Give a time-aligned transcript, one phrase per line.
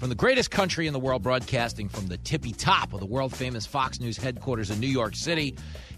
[0.00, 3.36] from the greatest country in the world, broadcasting from the tippy top of the world
[3.36, 5.54] famous Fox News headquarters in New York City.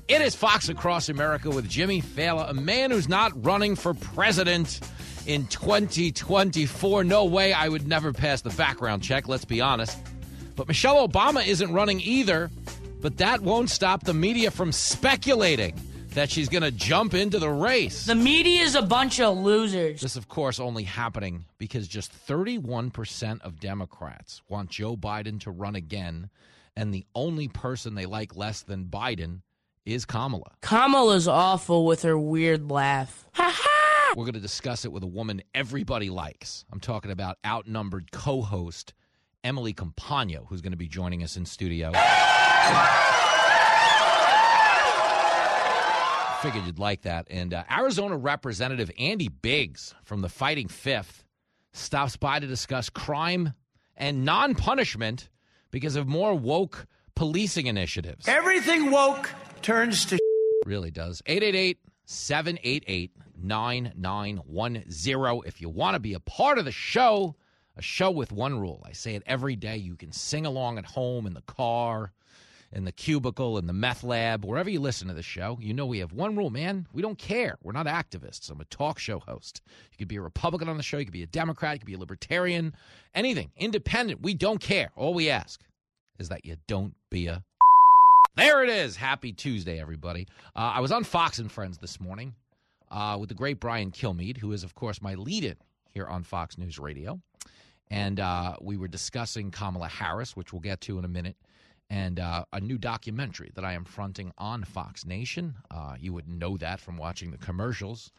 [0.09, 4.81] It is Fox Across America with Jimmy Failla, a man who's not running for president
[5.25, 7.05] in 2024.
[7.05, 9.97] No way I would never pass the background check, let's be honest.
[10.57, 12.51] But Michelle Obama isn't running either,
[13.01, 15.81] but that won't stop the media from speculating
[16.15, 18.05] that she's going to jump into the race.
[18.07, 20.01] The media is a bunch of losers.
[20.01, 25.75] This, of course, only happening because just 31% of Democrats want Joe Biden to run
[25.75, 26.31] again,
[26.77, 29.41] and the only person they like less than Biden
[29.85, 30.53] is Kamala.
[30.61, 33.27] Kamala's awful with her weird laugh.
[33.35, 34.13] Ha ha!
[34.17, 36.65] We're going to discuss it with a woman everybody likes.
[36.71, 38.93] I'm talking about outnumbered co host
[39.43, 41.93] Emily Compagno, who's going to be joining us in studio.
[46.43, 47.29] Figured you'd like that.
[47.31, 51.23] And uh, Arizona Representative Andy Biggs from the Fighting Fifth
[51.73, 53.55] stops by to discuss crime
[53.97, 55.29] and non punishment
[55.71, 58.27] because of more woke policing initiatives.
[58.27, 59.31] Everything woke
[59.63, 60.19] turns to
[60.67, 61.23] really does.
[61.27, 65.43] 888 788 9910.
[65.47, 67.37] If you want to be a part of the show,
[67.77, 68.83] a show with one rule.
[68.85, 69.77] I say it every day.
[69.77, 72.11] You can sing along at home, in the car,
[72.73, 75.59] in the cubicle, in the meth lab, wherever you listen to the show.
[75.61, 76.87] You know we have one rule, man.
[76.93, 77.57] We don't care.
[77.63, 78.51] We're not activists.
[78.51, 79.61] I'm a talk show host.
[79.91, 80.99] You could be a Republican on the show.
[80.99, 81.75] You could be a Democrat.
[81.75, 82.75] You could be a Libertarian.
[83.15, 83.51] Anything.
[83.57, 84.23] Independent.
[84.23, 84.91] We don't care.
[84.97, 85.61] All we ask
[86.19, 87.43] is that you don't be a.
[88.35, 88.97] There it is.
[88.97, 90.27] Happy Tuesday, everybody.
[90.57, 92.35] Uh, I was on Fox and Friends this morning
[92.91, 95.57] uh, with the great Brian Kilmeade, who is, of course, my lead in
[95.91, 97.21] here on Fox News Radio.
[97.91, 101.37] And uh, we were discussing Kamala Harris, which we'll get to in a minute,
[101.91, 105.55] and uh, a new documentary that I am fronting on Fox Nation.
[105.71, 108.11] Uh, you would know that from watching the commercials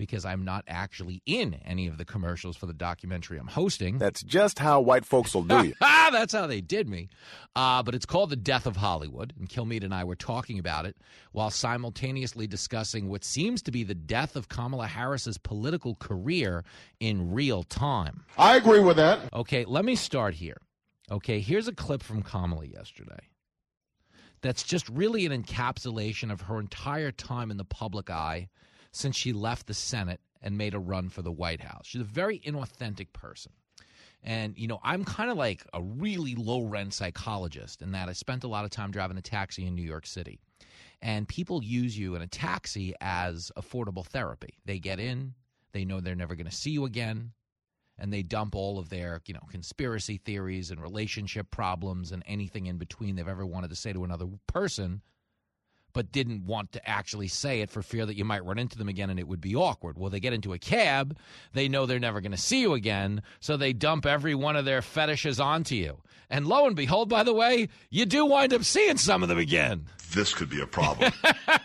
[0.00, 3.98] because I'm not actually in any of the commercials for the documentary I'm hosting.
[3.98, 5.74] That's just how white folks will do you.
[5.80, 7.10] That's how they did me.
[7.54, 10.86] Uh, but it's called The Death of Hollywood, and Kilmeade and I were talking about
[10.86, 10.96] it
[11.32, 16.64] while simultaneously discussing what seems to be the death of Kamala Harris's political career
[16.98, 18.24] in real time.
[18.38, 19.32] I agree with that.
[19.34, 20.56] Okay, let me start here.
[21.10, 23.30] Okay, here's a clip from Kamala yesterday
[24.42, 28.48] that's just really an encapsulation of her entire time in the public eye
[28.92, 31.86] since she left the Senate and made a run for the White House.
[31.86, 33.52] She's a very inauthentic person.
[34.22, 38.12] And, you know, I'm kind of like a really low rent psychologist in that I
[38.12, 40.38] spent a lot of time driving a taxi in New York City.
[41.02, 44.58] And people use you in a taxi as affordable therapy.
[44.66, 45.34] They get in,
[45.72, 47.32] they know they're never going to see you again,
[48.00, 52.66] and they dump all of their, you know, conspiracy theories and relationship problems and anything
[52.66, 55.02] in between they've ever wanted to say to another person
[55.92, 58.88] but didn't want to actually say it for fear that you might run into them
[58.88, 59.98] again and it would be awkward.
[59.98, 61.16] Well, they get into a cab,
[61.52, 64.64] they know they're never going to see you again, so they dump every one of
[64.64, 66.00] their fetishes onto you.
[66.28, 69.38] And lo and behold, by the way, you do wind up seeing some of them
[69.38, 69.86] again.
[70.14, 71.12] This could be a problem.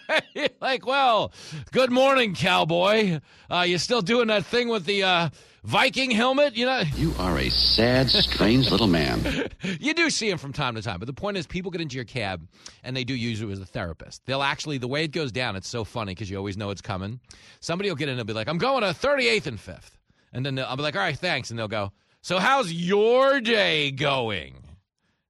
[0.61, 1.31] like, well,
[1.71, 3.19] good morning, cowboy.
[3.49, 5.29] Uh, you still doing that thing with the uh,
[5.65, 6.55] Viking helmet?
[6.55, 9.49] You know, you are a sad, strange little man.
[9.79, 11.95] you do see him from time to time, but the point is, people get into
[11.95, 12.47] your cab
[12.83, 14.23] and they do use you as a therapist.
[14.27, 16.81] They'll actually, the way it goes down, it's so funny because you always know it's
[16.81, 17.19] coming.
[17.61, 19.97] Somebody will get in and be like, "I'm going to 38th and 5th,"
[20.33, 23.89] and then I'll be like, "All right, thanks," and they'll go, "So how's your day
[23.89, 24.61] going?"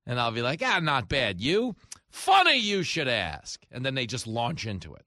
[0.06, 1.40] And I'll be like, "Ah, not bad.
[1.40, 1.78] You."
[2.09, 3.62] Funny you should ask.
[3.72, 5.06] And then they just launch into it.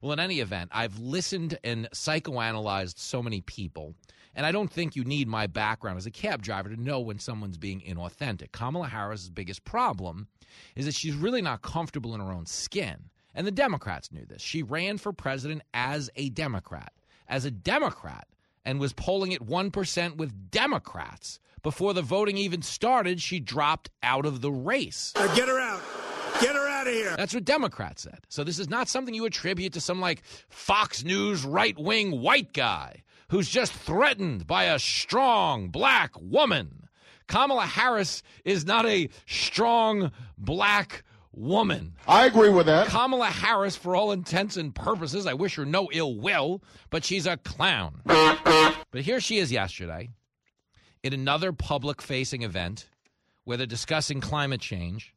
[0.00, 3.94] Well, in any event, I've listened and psychoanalyzed so many people,
[4.40, 7.18] and I don't think you need my background as a cab driver to know when
[7.18, 8.52] someone's being inauthentic.
[8.52, 10.28] Kamala Harris's biggest problem
[10.74, 13.10] is that she's really not comfortable in her own skin.
[13.34, 14.40] And the Democrats knew this.
[14.40, 16.94] She ran for president as a Democrat,
[17.28, 18.28] as a Democrat,
[18.64, 21.38] and was polling at 1% with Democrats.
[21.62, 25.12] Before the voting even started, she dropped out of the race.
[25.16, 25.82] Now get her out.
[26.40, 27.14] Get her out of here.
[27.14, 28.20] That's what Democrats said.
[28.30, 32.54] So this is not something you attribute to some like Fox News right wing white
[32.54, 36.88] guy who's just threatened by a strong black woman.
[37.28, 41.94] Kamala Harris is not a strong black woman.
[42.08, 42.88] I agree with that.
[42.88, 47.26] Kamala Harris, for all intents and purposes, I wish her no ill will, but she's
[47.26, 48.02] a clown.
[48.04, 50.08] but here she is yesterday
[51.04, 52.88] in another public facing event
[53.44, 55.14] where they're discussing climate change,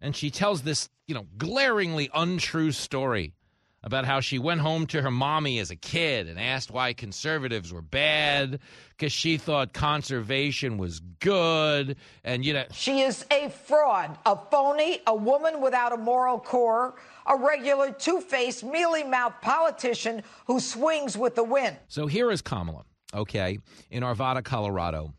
[0.00, 3.34] and she tells this, you know, glaringly untrue story
[3.82, 7.72] about how she went home to her mommy as a kid and asked why conservatives
[7.72, 8.60] were bad
[8.90, 15.00] because she thought conservation was good and you know she is a fraud a phony
[15.06, 16.94] a woman without a moral core
[17.26, 21.76] a regular two-faced mealy-mouthed politician who swings with the wind.
[21.88, 22.84] So here is kamala
[23.14, 23.58] okay
[23.90, 25.14] in arvada colorado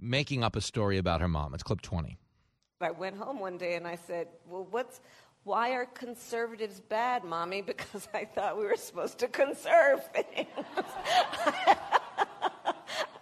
[0.00, 1.54] making up a story about her mom.
[1.54, 2.18] It's clip 20
[2.80, 5.00] i went home one day and i said well what's
[5.44, 7.62] why are conservatives bad, mommy?
[7.74, 10.48] Because I thought we were supposed to conserve things.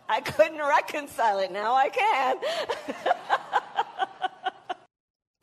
[0.08, 1.50] I couldn't reconcile it.
[1.50, 2.36] Now I can.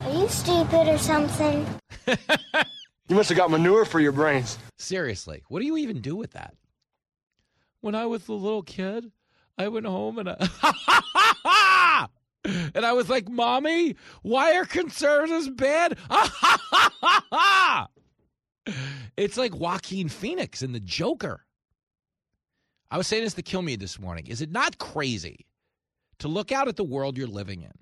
[0.00, 1.66] are you stupid or something?
[2.06, 4.58] you must have got manure for your brains.
[4.78, 6.54] Seriously, what do you even do with that?
[7.80, 9.10] When I was a little kid,
[9.58, 12.06] I went home and I.
[12.44, 15.98] And I was like, Mommy, why are conservatives bad?
[19.16, 21.44] it's like Joaquin Phoenix in The Joker.
[22.90, 24.26] I was saying this to Kilmeade this morning.
[24.26, 25.46] Is it not crazy
[26.18, 27.72] to look out at the world you're living in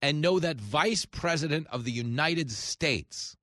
[0.00, 3.36] and know that Vice President of the United States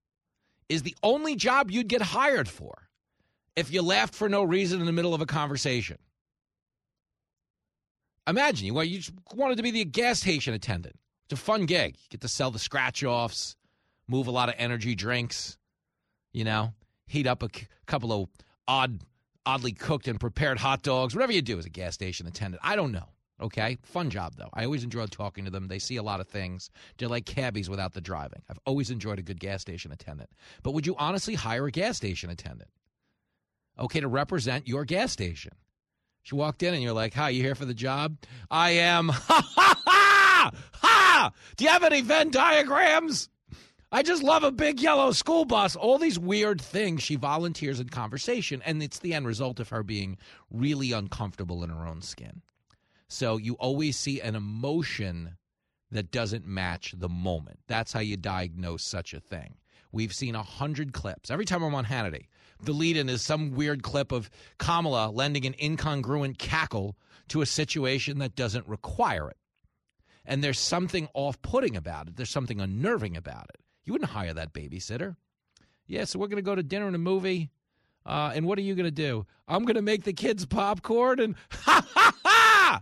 [0.70, 2.88] is the only job you'd get hired for
[3.56, 5.98] if you laughed for no reason in the middle of a conversation?
[8.28, 9.02] Imagine you, you
[9.34, 10.96] wanted to be the gas station attendant.
[11.26, 11.96] It's a fun gig.
[11.98, 13.56] You get to sell the scratch offs,
[14.08, 15.58] move a lot of energy drinks,
[16.34, 16.74] you know,
[17.08, 18.30] heat up a c- couple of
[18.68, 19.02] odd,
[19.46, 22.62] oddly cooked and prepared hot dogs, whatever you do as a gas station attendant.
[22.64, 23.10] I don't know.
[23.42, 23.78] Okay.
[23.82, 24.50] Fun job, though.
[24.54, 25.68] I always enjoyed talking to them.
[25.68, 26.70] They see a lot of things.
[26.98, 28.44] They're like cabbies without the driving.
[28.50, 30.30] I've always enjoyed a good gas station attendant.
[30.62, 32.70] But would you honestly hire a gas station attendant?
[33.80, 35.54] Okay, to represent your gas station.
[36.24, 38.18] She walked in and you're like, Hi, you here for the job?
[38.50, 39.10] I am.
[39.28, 40.52] Ha ha ha!
[40.74, 41.32] Ha!
[41.56, 43.30] Do you have any Venn diagrams?
[43.92, 45.76] I just love a big yellow school bus.
[45.76, 49.84] All these weird things she volunteers in conversation, and it's the end result of her
[49.84, 50.18] being
[50.50, 52.42] really uncomfortable in her own skin.
[53.10, 55.36] So you always see an emotion
[55.92, 57.60] that doesn't match the moment.
[57.68, 59.56] That's how you diagnose such a thing.
[59.92, 61.30] We've seen a hundred clips.
[61.30, 62.28] Every time I'm on Hannity,
[62.64, 66.98] the lead in is some weird clip of Kamala lending an incongruent cackle
[67.30, 69.38] to a situation that doesn't require it.
[70.26, 73.62] And there's something off putting about it, there's something unnerving about it.
[73.84, 75.16] You wouldn't hire that babysitter.
[75.88, 77.50] Yeah, so we're going to go to dinner and a movie.
[78.06, 79.26] Uh, and what are you going to do?
[79.48, 82.82] I'm going to make the kids popcorn and ha ha ha!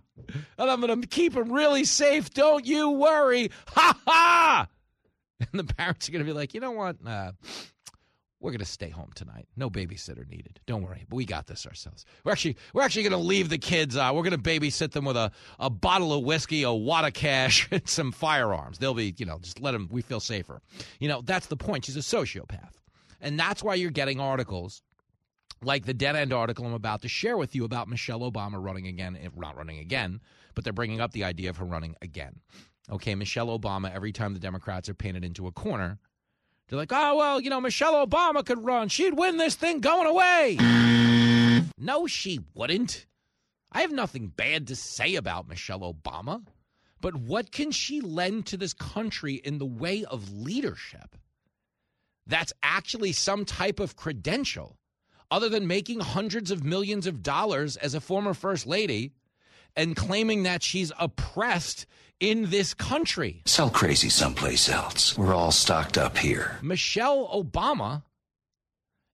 [0.58, 2.34] And I'm going to keep them really safe.
[2.34, 3.52] Don't you worry.
[3.70, 4.68] Ha ha!
[5.52, 6.98] And the parents are going to be like, you know what?
[7.06, 7.32] Uh,
[8.40, 9.48] we're going to stay home tonight.
[9.58, 10.60] No babysitter needed.
[10.66, 12.06] Don't worry, but we got this ourselves.
[12.24, 13.98] We're actually we're actually going to leave the kids.
[13.98, 17.14] Uh, we're going to babysit them with a, a bottle of whiskey, a wad of
[17.14, 18.78] cash, and some firearms.
[18.78, 19.90] They'll be, you know, just let them.
[19.92, 20.62] We feel safer.
[21.00, 21.86] You know, that's the point.
[21.86, 22.74] She's a sociopath,
[23.20, 24.82] and that's why you're getting articles
[25.62, 28.88] like the dead end article I'm about to share with you about Michelle Obama running
[28.88, 29.18] again.
[29.22, 30.22] If not running again,
[30.56, 32.40] but they're bringing up the idea of her running again.
[32.92, 33.94] Okay, Michelle Obama.
[33.94, 36.00] Every time the Democrats are painted into a corner
[36.70, 38.90] they're like, oh, well, you know, Michelle Obama could run.
[38.90, 40.58] She'd win this thing going away.
[41.78, 43.08] no, she wouldn't.
[43.72, 46.46] I have nothing bad to say about Michelle Obama.
[47.02, 51.16] But what can she lend to this country in the way of leadership?
[52.28, 54.78] That's actually some type of credential,
[55.32, 59.14] other than making hundreds of millions of dollars as a former first lady
[59.76, 61.88] and claiming that she's oppressed
[62.20, 63.42] in this country.
[63.46, 65.18] Sell crazy someplace else.
[65.18, 66.58] We're all stocked up here.
[66.62, 68.04] Michelle Obama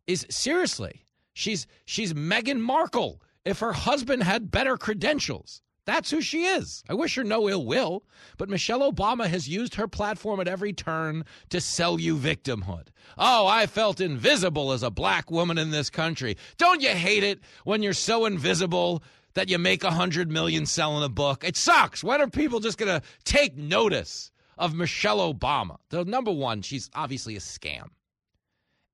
[0.07, 5.62] is seriously, she's she's Meghan Markle if her husband had better credentials.
[5.85, 6.83] That's who she is.
[6.89, 8.03] I wish her no ill will,
[8.38, 12.88] but Michelle Obama has used her platform at every turn to sell you victimhood.
[13.19, 16.38] Oh, I felt invisible as a black woman in this country.
[16.57, 19.03] Don't you hate it when you're so invisible
[19.36, 21.44] that you make a hundred million selling a book.
[21.44, 22.04] It sucks.
[22.04, 25.77] When are people just going to take notice of Michelle Obama?
[25.89, 27.89] The number one, she's obviously a scam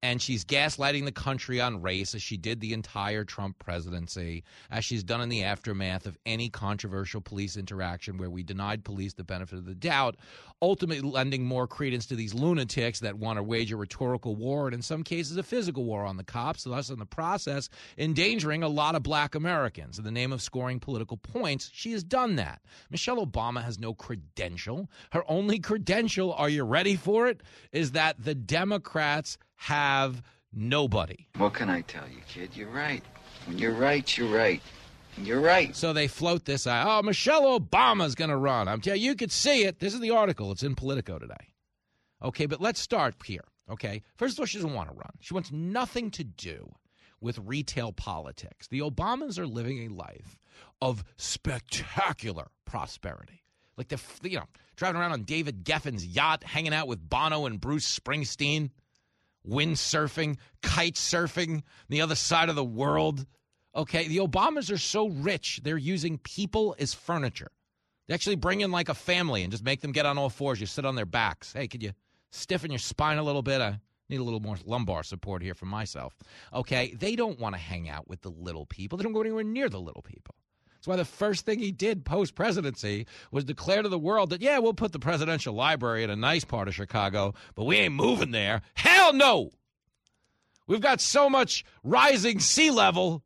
[0.03, 4.83] and she's gaslighting the country on race as she did the entire Trump presidency, as
[4.83, 9.23] she's done in the aftermath of any controversial police interaction where we denied police the
[9.23, 10.15] benefit of the doubt,
[10.61, 14.73] ultimately lending more credence to these lunatics that want to wage a rhetorical war and,
[14.73, 18.67] in some cases, a physical war on the cops, thus, in the process, endangering a
[18.67, 19.97] lot of black Americans.
[19.97, 22.61] In the name of scoring political points, she has done that.
[22.89, 24.89] Michelle Obama has no credential.
[25.11, 27.41] Her only credential, are you ready for it,
[27.71, 31.27] is that the Democrats have nobody.
[31.37, 32.49] What can I tell you, kid?
[32.55, 33.03] You're right.
[33.45, 34.59] When you're right, you're right.
[35.19, 35.75] You're right.
[35.75, 36.87] So they float this out.
[36.87, 38.67] Oh, Michelle Obama's going to run.
[38.67, 39.79] I'm telling you, you could see it.
[39.79, 40.51] This is the article.
[40.51, 41.53] It's in Politico today.
[42.23, 43.43] Okay, but let's start here.
[43.69, 45.11] Okay, first of all, she doesn't want to run.
[45.19, 46.73] She wants nothing to do
[47.19, 48.67] with retail politics.
[48.67, 50.39] The Obamas are living a life
[50.81, 53.43] of spectacular prosperity.
[53.77, 57.61] Like the you know driving around on David Geffen's yacht, hanging out with Bono and
[57.61, 58.71] Bruce Springsteen,
[59.47, 63.25] windsurfing, kite surfing, the other side of the world.
[63.75, 67.51] Okay, the Obamas are so rich, they're using people as furniture.
[68.07, 70.59] They actually bring in like a family and just make them get on all fours.
[70.59, 71.53] You sit on their backs.
[71.53, 71.91] Hey, could you
[72.31, 73.61] stiffen your spine a little bit?
[73.61, 73.79] I
[74.09, 76.13] need a little more lumbar support here for myself.
[76.53, 78.97] Okay, they don't want to hang out with the little people.
[78.97, 80.35] They don't go anywhere near the little people.
[80.81, 84.41] That's why the first thing he did post presidency was declare to the world that,
[84.41, 87.93] yeah, we'll put the presidential library in a nice part of Chicago, but we ain't
[87.93, 88.63] moving there.
[88.73, 89.51] Hell no!
[90.65, 93.21] We've got so much rising sea level.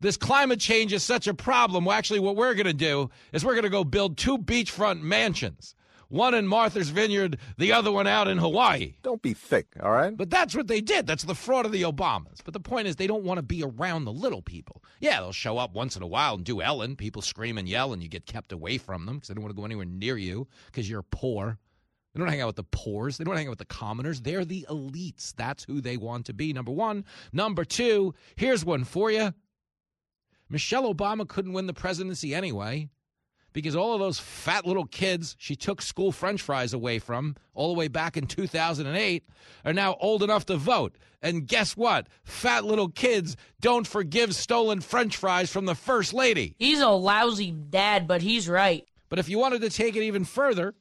[0.00, 1.86] This climate change is such a problem.
[1.86, 5.00] Well, actually, what we're going to do is we're going to go build two beachfront
[5.00, 5.74] mansions
[6.08, 8.94] one in Martha's Vineyard, the other one out in Hawaii.
[9.02, 10.16] Don't be thick, all right?
[10.16, 11.06] But that's what they did.
[11.06, 12.38] That's the fraud of the Obamas.
[12.44, 14.82] But the point is, they don't want to be around the little people.
[15.00, 16.96] Yeah, they'll show up once in a while and do Ellen.
[16.96, 19.54] People scream and yell, and you get kept away from them because they don't want
[19.54, 21.58] to go anywhere near you because you're poor.
[22.14, 23.18] They don't hang out with the poors.
[23.18, 24.22] They don't hang out with the commoners.
[24.22, 25.34] They're the elites.
[25.36, 27.04] That's who they want to be, number one.
[27.32, 29.34] Number two, here's one for you.
[30.48, 32.88] Michelle Obama couldn't win the presidency anyway
[33.56, 37.68] because all of those fat little kids she took school french fries away from all
[37.72, 39.24] the way back in 2008
[39.64, 40.98] are now old enough to vote.
[41.22, 42.06] And guess what?
[42.22, 46.54] Fat little kids don't forgive stolen french fries from the first lady.
[46.58, 48.86] He's a lousy dad, but he's right.
[49.08, 50.74] But if you wanted to take it even further,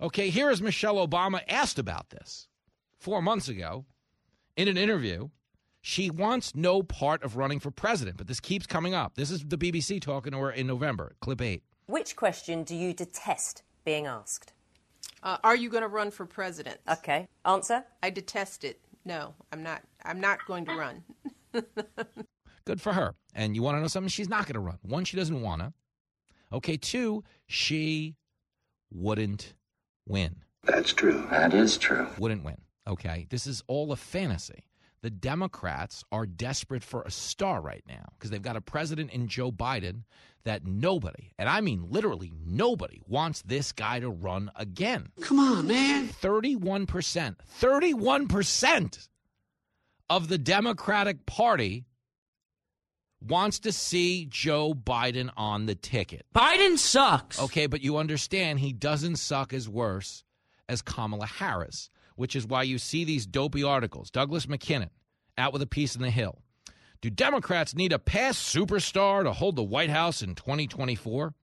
[0.00, 2.48] okay, here is Michelle Obama asked about this
[2.98, 3.84] four months ago
[4.56, 5.28] in an interview.
[5.82, 9.16] She wants no part of running for president, but this keeps coming up.
[9.16, 11.62] This is the BBC talking to her in November, clip eight.
[11.88, 14.52] Which question do you detest being asked?
[15.22, 16.78] Uh, are you going to run for president?
[16.90, 17.28] Okay.
[17.44, 17.84] Answer?
[18.02, 18.80] I detest it.
[19.04, 19.82] No, I'm not.
[20.04, 21.04] I'm not going to run.
[22.64, 23.14] Good for her.
[23.36, 24.08] And you want to know something?
[24.08, 24.78] She's not going to run.
[24.82, 25.72] One, she doesn't want to.
[26.52, 26.76] Okay.
[26.76, 28.16] Two, she
[28.92, 29.54] wouldn't
[30.08, 30.42] win.
[30.64, 31.24] That's true.
[31.30, 32.08] That is true.
[32.18, 32.58] Wouldn't win.
[32.88, 33.26] Okay.
[33.30, 34.64] This is all a fantasy.
[35.02, 39.28] The Democrats are desperate for a star right now because they've got a president in
[39.28, 40.02] Joe Biden
[40.44, 45.08] that nobody, and I mean literally nobody, wants this guy to run again.
[45.20, 46.08] Come on, man.
[46.08, 49.08] 31%, 31%
[50.08, 51.84] of the Democratic Party
[53.20, 56.26] wants to see Joe Biden on the ticket.
[56.34, 57.40] Biden sucks.
[57.40, 60.24] Okay, but you understand he doesn't suck as worse
[60.68, 64.10] as Kamala Harris, which is why you see these dopey articles.
[64.10, 64.90] Douglas McKinnon
[65.38, 66.42] out with a piece in the Hill.
[67.00, 71.34] Do Democrats need a past superstar to hold the White House in 2024?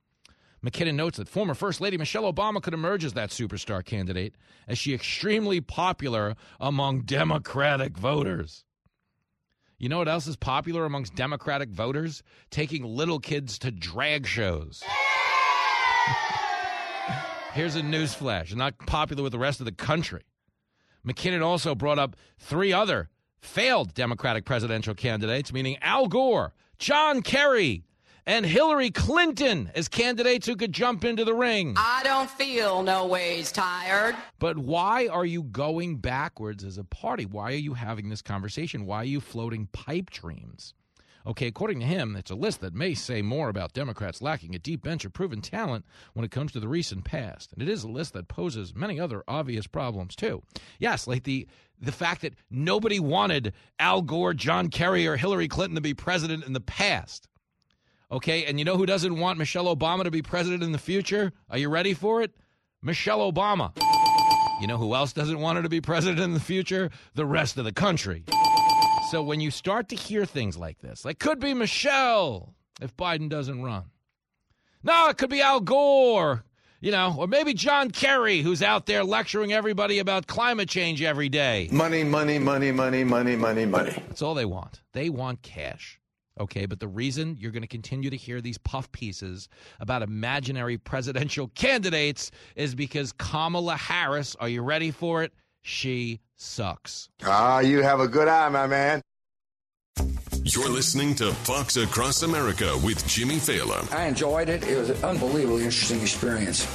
[0.65, 4.35] McKinnon notes that former First Lady Michelle Obama could emerge as that superstar candidate,
[4.67, 8.63] as she extremely popular among Democratic voters.
[9.77, 12.23] You know what else is popular amongst Democratic voters?
[12.49, 14.81] Taking little kids to drag shows.
[17.53, 18.55] Here's a news flash.
[18.55, 20.21] Not popular with the rest of the country.
[21.07, 23.09] McKinnon also brought up three other
[23.41, 27.83] failed Democratic presidential candidates, meaning Al Gore, John Kerry,
[28.25, 31.75] and Hillary Clinton as candidates who could jump into the ring.
[31.77, 34.15] I don't feel no ways tired.
[34.39, 37.25] But why are you going backwards as a party?
[37.25, 38.85] Why are you having this conversation?
[38.85, 40.73] Why are you floating pipe dreams?
[41.25, 44.59] Okay, according to him, it's a list that may say more about Democrats lacking a
[44.59, 47.53] deep bench of proven talent when it comes to the recent past.
[47.53, 50.43] And it is a list that poses many other obvious problems, too.
[50.79, 51.47] Yes, like the
[51.79, 56.45] the fact that nobody wanted Al Gore, John Kerry, or Hillary Clinton to be president
[56.45, 57.27] in the past.
[58.11, 61.33] Okay, and you know who doesn't want Michelle Obama to be president in the future?
[61.49, 62.31] Are you ready for it?
[62.81, 63.71] Michelle Obama.
[64.61, 66.89] You know who else doesn't want her to be president in the future?
[67.15, 68.23] The rest of the country.
[69.09, 73.29] So when you start to hear things like this, like could be Michelle if Biden
[73.29, 73.85] doesn't run.
[74.81, 76.43] No, it could be Al Gore,
[76.81, 81.29] you know, or maybe John Kerry, who's out there lecturing everybody about climate change every
[81.29, 81.69] day.
[81.71, 83.91] Money, money, money, money, money, money, money.
[84.07, 84.81] That's all they want.
[84.93, 85.99] They want cash.
[86.39, 89.47] Okay, but the reason you're going to continue to hear these puff pieces
[89.79, 95.31] about imaginary presidential candidates is because Kamala Harris, are you ready for it?
[95.61, 97.09] She sucks.
[97.23, 99.01] Ah, you have a good eye, my man.
[100.43, 103.91] You're listening to Fox Across America with Jimmy Failla.
[103.93, 104.67] I enjoyed it.
[104.67, 106.67] It was an unbelievably interesting experience.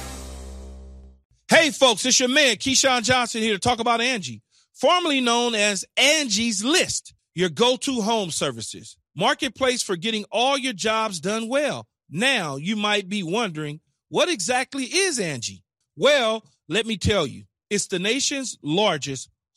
[1.49, 4.41] Hey, folks, it's your man, Keyshawn Johnson, here to talk about Angie,
[4.73, 8.97] formerly known as Angie's List, your go to home services.
[9.15, 11.85] marketplace for getting all your jobs done well.
[12.09, 15.63] Now you might be wondering, what exactly is Angie?
[15.95, 19.29] Well, let me tell you, it's the nation's largest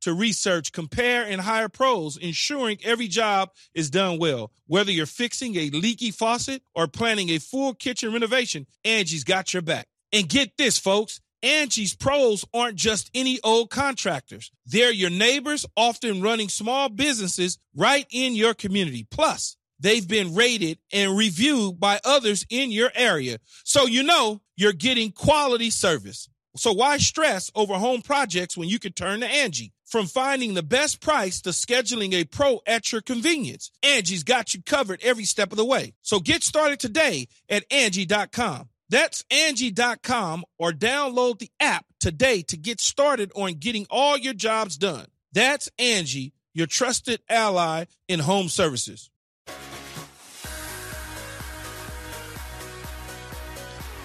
[0.00, 4.50] to research, compare, and hire pros, ensuring every job is done well.
[4.66, 9.62] Whether you're fixing a leaky faucet or planning a full kitchen renovation, Angie's got your
[9.62, 9.86] back.
[10.12, 11.20] And get this, folks.
[11.42, 14.50] Angie's pros aren't just any old contractors.
[14.66, 19.06] They're your neighbors, often running small businesses right in your community.
[19.10, 23.38] Plus, they've been rated and reviewed by others in your area.
[23.64, 26.28] So you know you're getting quality service.
[26.56, 29.72] So why stress over home projects when you can turn to Angie?
[29.90, 34.62] From finding the best price to scheduling a pro at your convenience, Angie's got you
[34.62, 35.94] covered every step of the way.
[36.00, 38.68] So get started today at Angie.com.
[38.88, 44.76] That's Angie.com or download the app today to get started on getting all your jobs
[44.76, 45.06] done.
[45.32, 49.10] That's Angie, your trusted ally in home services.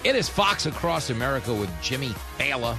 [0.02, 2.76] It is Fox Across America with Jimmy Failla.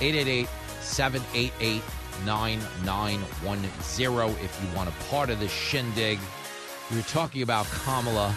[0.00, 0.48] 888
[0.84, 1.82] 788
[2.24, 6.18] 9910 if you want a part of this shindig.
[6.90, 8.34] We were talking about Kamala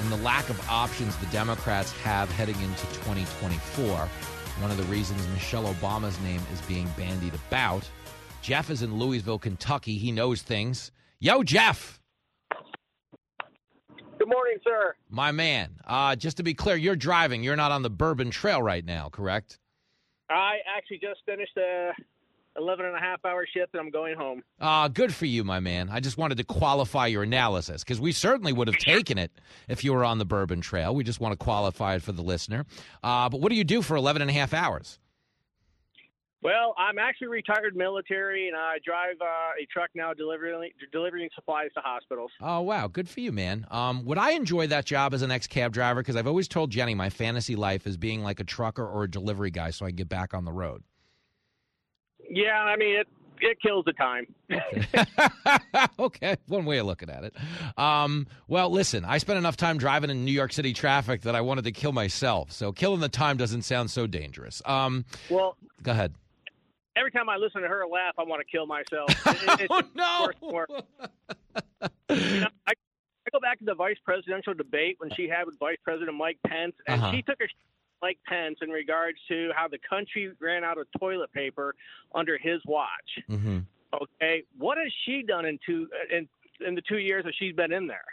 [0.00, 4.08] and the lack of options the Democrats have heading into 2024.
[4.60, 7.88] One of the reasons Michelle Obama's name is being bandied about.
[8.42, 9.98] Jeff is in Louisville, Kentucky.
[9.98, 10.92] He knows things.
[11.18, 12.00] Yo, Jeff.
[14.18, 14.94] Good morning, sir.
[15.08, 15.76] My man.
[15.86, 17.42] Uh, just to be clear, you're driving.
[17.42, 19.58] You're not on the Bourbon Trail right now, correct?
[20.30, 21.92] I actually just finished a
[22.56, 24.42] 11 and a half hour shift and I'm going home.
[24.60, 25.88] Uh, good for you, my man.
[25.90, 29.30] I just wanted to qualify your analysis because we certainly would have taken it
[29.68, 30.94] if you were on the Bourbon Trail.
[30.94, 32.66] We just want to qualify it for the listener.
[33.02, 34.98] Uh, but what do you do for 11 and a half hours?
[36.42, 41.68] Well, I'm actually retired military, and I drive uh, a truck now delivering delivering supplies
[41.74, 42.30] to hospitals.
[42.40, 43.66] Oh wow, good for you, man.
[43.70, 46.00] Um, would I enjoy that job as an ex cab driver?
[46.00, 49.10] Because I've always told Jenny my fantasy life is being like a trucker or a
[49.10, 50.82] delivery guy, so I can get back on the road.
[52.28, 53.08] Yeah, I mean it.
[53.42, 54.26] It kills the time.
[55.98, 57.34] okay, one way of looking at it.
[57.78, 61.40] Um, well, listen, I spent enough time driving in New York City traffic that I
[61.40, 62.52] wanted to kill myself.
[62.52, 64.60] So killing the time doesn't sound so dangerous.
[64.66, 66.14] Um, well, go ahead
[66.96, 69.08] every time I listen to her laugh, I want to kill myself.
[69.60, 70.30] It, oh, no.
[72.10, 75.58] you know, I, I go back to the vice presidential debate when she had with
[75.58, 77.12] Vice President Mike Pence, and Uh-huh.
[77.12, 77.54] she took a sh-
[78.02, 81.74] Mike Pence in regards to how the country ran out of toilet paper
[82.14, 82.88] under his watch.
[83.28, 83.58] Mm-hmm.
[83.92, 86.28] Okay, what has she done in two in
[86.66, 88.04] in the two years that she's been in there?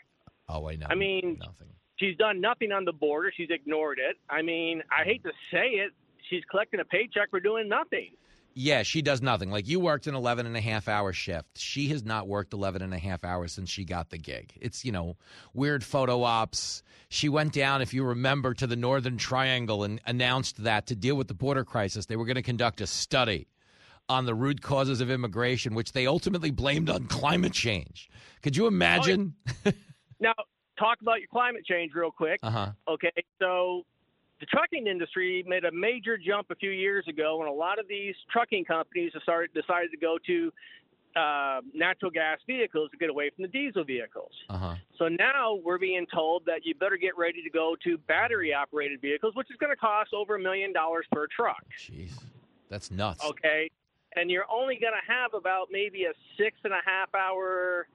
[0.49, 0.87] Oh, I know.
[0.89, 1.67] I mean, nothing.
[1.97, 3.31] She's done nothing on the border.
[3.35, 4.17] She's ignored it.
[4.29, 5.91] I mean, I hate to say it,
[6.29, 8.11] she's collecting a paycheck for doing nothing.
[8.59, 9.51] Yeah, she does nothing.
[9.51, 11.59] Like you worked an 11 and a half hour shift.
[11.59, 14.51] She has not worked 11 and a half hours since she got the gig.
[14.59, 15.15] It's, you know,
[15.53, 16.81] weird photo ops.
[17.07, 21.13] She went down, if you remember, to the Northern Triangle and announced that to deal
[21.15, 23.47] with the border crisis, they were going to conduct a study
[24.09, 28.09] on the root causes of immigration, which they ultimately blamed on climate change.
[28.41, 29.35] Could you imagine?
[30.19, 30.33] Now,
[30.79, 32.39] talk about your climate change real quick.
[32.43, 32.71] Uh huh.
[32.87, 33.83] Okay, so
[34.39, 37.87] the trucking industry made a major jump a few years ago when a lot of
[37.87, 40.51] these trucking companies started decided to go to
[41.15, 44.31] uh, natural gas vehicles to get away from the diesel vehicles.
[44.49, 44.75] Uh huh.
[44.99, 49.01] So now we're being told that you better get ready to go to battery operated
[49.01, 51.63] vehicles, which is going to cost over a million dollars per truck.
[51.79, 52.11] Jeez,
[52.69, 53.23] that's nuts.
[53.25, 53.71] Okay,
[54.15, 57.87] and you're only going to have about maybe a six and a half hour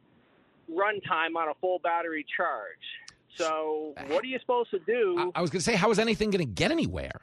[0.71, 3.12] runtime on a full battery charge.
[3.37, 4.05] So eh.
[4.09, 5.33] what are you supposed to do?
[5.35, 7.21] I was going to say, how is anything going to get anywhere?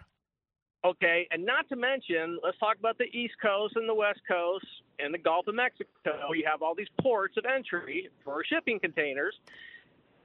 [0.86, 4.66] Okay, and not to mention, let's talk about the East Coast and the West Coast
[5.00, 5.90] and the Gulf of Mexico.
[6.34, 9.36] You have all these ports of entry for shipping containers.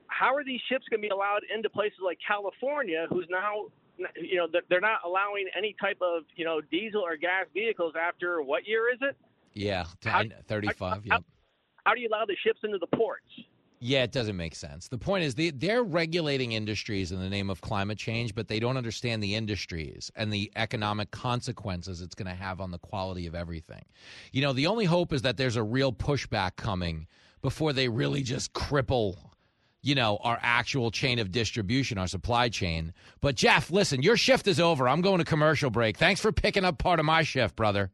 [0.06, 3.66] How are these ships going to be allowed into places like California, who's now,
[4.14, 8.40] you know, they're not allowing any type of, you know, diesel or gas vehicles after
[8.40, 9.16] what year is it?
[9.54, 10.78] Yeah, t- How- 35.
[10.78, 11.24] how- Yep.
[11.84, 13.26] How do you allow the ships into the ports?
[13.86, 14.88] Yeah, it doesn't make sense.
[14.88, 18.58] The point is, they, they're regulating industries in the name of climate change, but they
[18.58, 23.26] don't understand the industries and the economic consequences it's going to have on the quality
[23.26, 23.84] of everything.
[24.32, 27.08] You know, the only hope is that there's a real pushback coming
[27.42, 29.18] before they really just cripple,
[29.82, 32.94] you know, our actual chain of distribution, our supply chain.
[33.20, 34.88] But Jeff, listen, your shift is over.
[34.88, 35.98] I'm going to commercial break.
[35.98, 37.90] Thanks for picking up part of my shift, brother.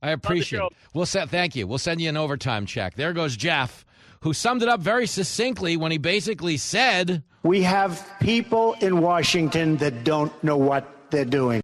[0.00, 0.72] I appreciate it.
[0.94, 1.66] We'll send thank you.
[1.66, 2.94] We'll send you an overtime check.
[2.94, 3.84] There goes Jeff,
[4.24, 9.76] who summed it up very succinctly when he basically said We have people in Washington
[9.76, 11.60] that don't know what they're doing.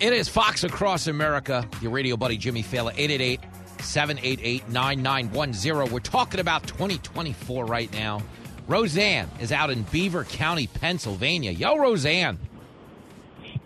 [0.00, 3.40] It is Fox Across America, your radio buddy Jimmy Failla, 888
[3.84, 5.92] 788 9910.
[5.92, 8.22] We're talking about 2024 right now.
[8.66, 11.50] Roseanne is out in Beaver County, Pennsylvania.
[11.50, 12.38] Yo, Roseanne.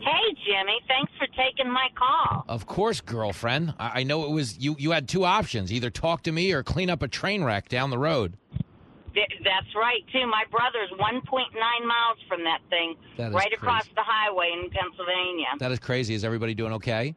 [0.00, 0.78] Hey, Jimmy.
[0.88, 2.44] Thanks for taking my call.
[2.48, 3.74] Of course, girlfriend.
[3.78, 4.74] I, I know it was you.
[4.78, 7.90] You had two options: either talk to me or clean up a train wreck down
[7.90, 8.34] the road.
[9.14, 10.26] Th- That's right, too.
[10.26, 13.54] My brother's 1.9 miles from that thing, That is right crazy.
[13.56, 15.46] across the highway in Pennsylvania.
[15.58, 16.14] That is crazy.
[16.14, 17.14] Is everybody doing okay?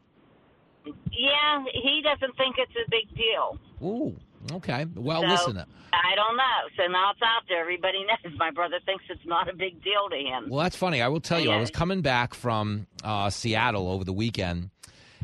[1.11, 3.57] Yeah, he doesn't think it's a big deal.
[3.83, 4.15] Ooh,
[4.55, 4.85] okay.
[4.95, 5.65] Well, So, listen.
[5.93, 6.43] I don't know.
[6.77, 7.61] So now it's out there.
[7.61, 8.33] Everybody knows.
[8.37, 10.49] My brother thinks it's not a big deal to him.
[10.49, 11.01] Well, that's funny.
[11.01, 14.69] I will tell you, I was coming back from uh, Seattle over the weekend,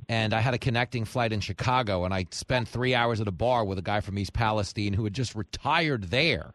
[0.10, 3.32] and I had a connecting flight in Chicago, and I spent three hours at a
[3.32, 6.52] bar with a guy from East Palestine who had just retired there,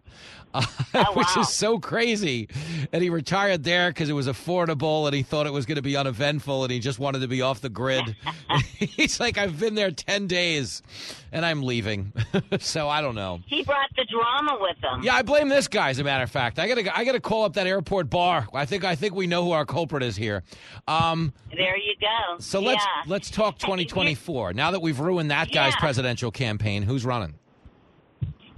[0.54, 0.64] uh,
[1.14, 2.48] which is so crazy.
[2.92, 5.82] And he retired there because it was affordable, and he thought it was going to
[5.82, 8.16] be uneventful, and he just wanted to be off the grid.
[8.78, 10.82] He's like, I've been there ten days,
[11.30, 12.12] and I'm leaving.
[12.58, 13.40] so I don't know.
[13.46, 15.02] He brought the drama with him.
[15.02, 15.90] Yeah, I blame this guy.
[15.90, 18.46] As a matter of fact, I gotta I gotta call up that airport bar.
[18.54, 20.42] I think I think we know who our culprit is here.
[20.88, 22.38] Um, There you go.
[22.38, 24.52] so let's let's talk 2024.
[24.52, 25.80] Now that we've ruined that guy's Yeah.
[25.80, 27.34] presidential campaign, who's running?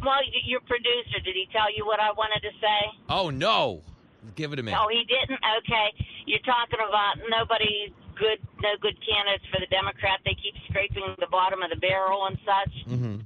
[0.02, 2.80] Well, your producer, did he tell you what I wanted to say?
[3.08, 3.82] Oh no,
[4.36, 4.72] give it to me.
[4.76, 5.40] Oh, he didn't?
[5.58, 5.94] Okay.
[6.26, 10.20] You're talking about nobody good, no good candidates for the Democrat.
[10.24, 12.74] They keep scraping the bottom of the barrel and such.
[12.86, 13.16] Mm-hmm.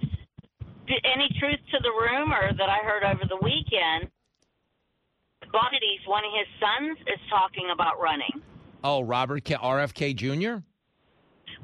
[1.04, 4.08] Any truth to the rumor that I heard over the weekend?
[6.06, 8.42] One of his sons is talking about running.
[8.84, 10.62] Oh, Robert K- RFK Jr.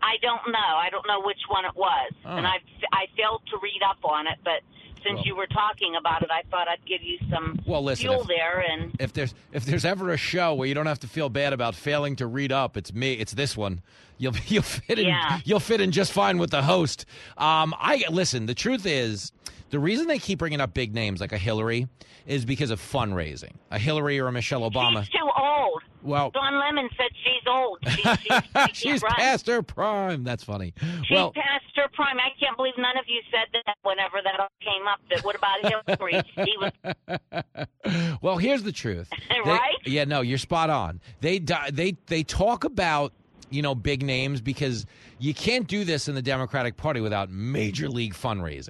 [0.05, 0.59] I don't know.
[0.85, 2.37] I don't know which one it was, Oh.
[2.37, 2.57] and I
[2.93, 4.39] I failed to read up on it.
[4.45, 4.61] But
[5.03, 8.09] since Well- you were talking about it, I thought I'd give you some Well, listen,
[8.09, 8.61] fuel if- there.
[8.61, 11.53] And If there's if there's ever a show where you don't have to feel bad
[11.53, 13.15] about failing to read up, it's me.
[13.15, 13.81] It's this one.
[14.19, 15.07] You'll you'll fit in.
[15.07, 15.41] Yeah.
[15.45, 17.07] You'll fit in just fine with the host.
[17.39, 18.47] Um, I listen.
[18.47, 19.33] The truth is,
[19.71, 21.89] the reason they keep bringing up big names like a Hillary
[22.27, 23.53] is because of fundraising.
[23.71, 25.01] A Hillary or a Michelle Obama.
[25.05, 25.83] she's too old.
[26.05, 27.79] Well, Don Lemon said she's old.
[27.89, 29.13] She, she, she she's run.
[29.15, 30.23] past her prime.
[30.23, 30.75] That's funny.
[31.05, 32.19] She's well, past her prime.
[32.19, 35.01] I can't believe none of you said that whenever that all came up.
[35.11, 36.23] That what about Hillary?
[36.37, 39.09] he was well, here's the truth.
[39.29, 39.75] They- Right?
[39.85, 41.01] yeah, no, you're spot on.
[41.21, 43.13] They they they talk about
[43.51, 44.87] you know big names because
[45.19, 48.69] you can't do this in the Democratic Party without major league fundraising,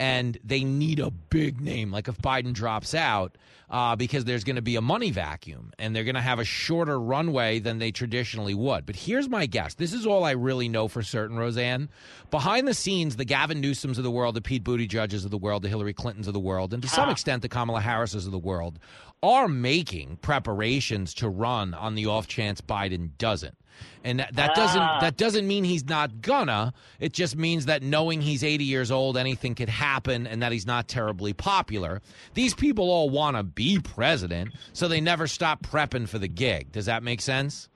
[0.00, 1.92] and they need a big name.
[1.92, 3.36] Like if Biden drops out.
[3.68, 6.44] Uh, because there's going to be a money vacuum and they're going to have a
[6.44, 8.84] shorter runway than they traditionally would.
[8.84, 9.74] But here's my guess.
[9.74, 11.88] This is all I really know for certain, Roseanne.
[12.32, 15.62] Behind the scenes, the Gavin Newsoms of the world, the Pete Buttigieg's of the world,
[15.62, 18.40] the Hillary Clintons of the world, and to some extent the Kamala Harris's of the
[18.40, 18.80] world
[19.22, 23.56] are making preparations to run on the off chance Biden doesn't.
[24.04, 25.00] And that, that doesn't Ah.
[25.00, 26.72] that doesn't mean he's not gonna.
[26.98, 30.66] It just means that knowing he's 80 years old, anything could happen, and that he's
[30.66, 32.02] not terribly popular.
[32.34, 36.72] These people all want to be president, so they never stop prepping for the gig.
[36.72, 37.68] Does that make sense?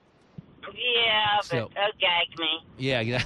[0.73, 2.65] yeah, but So- oh, gag me.
[2.77, 3.23] Yeah, yeah.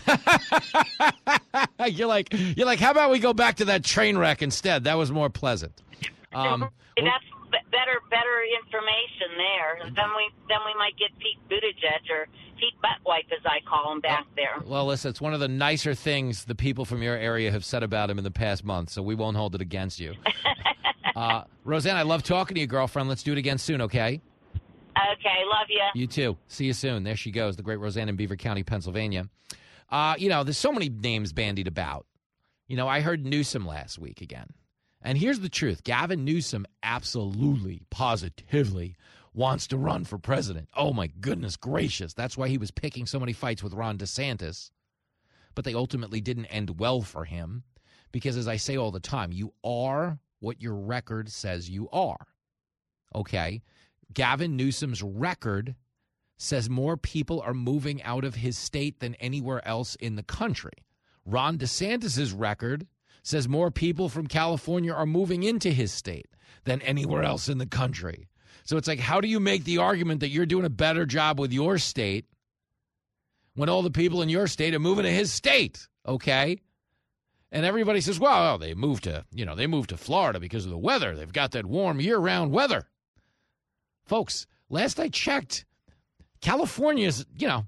[1.87, 2.79] you're like you're like.
[2.79, 4.83] How about we go back to that train wreck instead?
[4.85, 5.81] That was more pleasant.
[6.31, 9.91] Um, That's b- better better information there.
[9.95, 12.27] Then we then we might get Pete Buttigieg or
[12.59, 14.61] Pete Buttwipe, as I call him, back there.
[14.65, 17.83] well, listen, it's one of the nicer things the people from your area have said
[17.83, 20.13] about him in the past month, so we won't hold it against you.
[21.15, 23.07] uh, Roseanne, I love talking to you, girlfriend.
[23.09, 24.21] Let's do it again soon, okay?
[25.13, 26.01] Okay, love you.
[26.01, 26.37] You too.
[26.47, 27.03] See you soon.
[27.03, 29.29] There she goes, the great Roseanne in Beaver County, Pennsylvania.
[29.89, 32.05] Uh, you know, there's so many names bandied about.
[32.67, 34.47] You know, I heard Newsom last week again.
[35.01, 38.95] And here's the truth Gavin Newsom absolutely, positively
[39.33, 40.69] wants to run for president.
[40.75, 42.13] Oh, my goodness gracious.
[42.13, 44.71] That's why he was picking so many fights with Ron DeSantis.
[45.55, 47.63] But they ultimately didn't end well for him
[48.11, 52.27] because, as I say all the time, you are what your record says you are.
[53.15, 53.61] Okay?
[54.13, 55.75] Gavin Newsom's record
[56.37, 60.85] says more people are moving out of his state than anywhere else in the country.
[61.25, 62.87] Ron DeSantis's record
[63.23, 66.27] says more people from California are moving into his state
[66.63, 68.27] than anywhere else in the country.
[68.63, 71.39] So it's like, how do you make the argument that you're doing a better job
[71.39, 72.25] with your state
[73.55, 75.87] when all the people in your state are moving to his state?
[76.07, 76.59] Okay.
[77.51, 80.71] And everybody says, well, they moved to, you know, they moved to Florida because of
[80.71, 81.15] the weather.
[81.15, 82.87] They've got that warm year round weather.
[84.05, 85.65] Folks, last I checked,
[86.41, 87.65] California's, you know,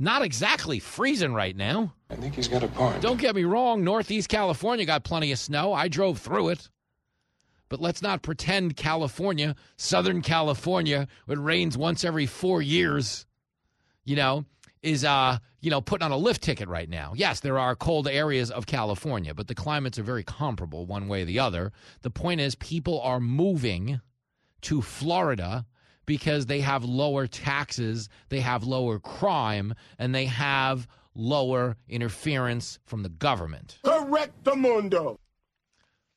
[0.00, 1.92] not exactly freezing right now.
[2.08, 3.00] I think he's got a point.
[3.02, 5.72] Don't get me wrong, Northeast California got plenty of snow.
[5.72, 6.68] I drove through it.
[7.68, 13.26] But let's not pretend California, Southern California, it rains once every four years,
[14.04, 14.44] you know,
[14.82, 17.12] is uh, you know, putting on a lift ticket right now.
[17.14, 21.22] Yes, there are cold areas of California, but the climates are very comparable one way
[21.22, 21.72] or the other.
[22.02, 24.00] The point is people are moving
[24.62, 25.66] to Florida
[26.10, 33.04] because they have lower taxes, they have lower crime, and they have lower interference from
[33.04, 33.78] the government.
[33.84, 35.20] Correct the mundo.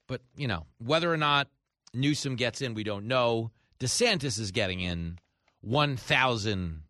[0.08, 1.48] But, you know, whether or not
[1.94, 3.52] Newsom gets in, we don't know.
[3.80, 5.20] DeSantis is getting in
[5.62, 6.82] 1,000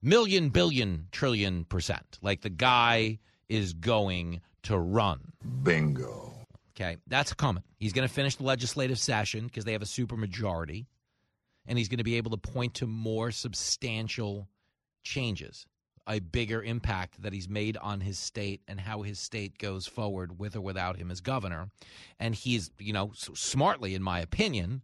[0.00, 2.20] million, billion, trillion percent.
[2.22, 5.32] Like the guy is going to run.
[5.64, 6.32] Bingo.
[6.76, 7.64] Okay, that's coming.
[7.80, 10.86] He's going to finish the legislative session because they have a supermajority,
[11.66, 14.48] and he's going to be able to point to more substantial
[15.04, 15.66] changes,
[16.06, 20.38] a bigger impact that he's made on his state and how his state goes forward
[20.38, 21.70] with or without him as governor.
[22.18, 24.82] And he's, you know, smartly, in my opinion,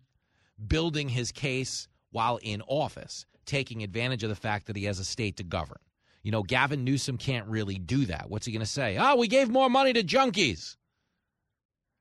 [0.66, 5.04] building his case while in office, taking advantage of the fact that he has a
[5.04, 5.78] state to govern.
[6.22, 8.28] You know, Gavin Newsom can't really do that.
[8.28, 8.96] What's he going to say?
[8.98, 10.76] Oh, we gave more money to junkies.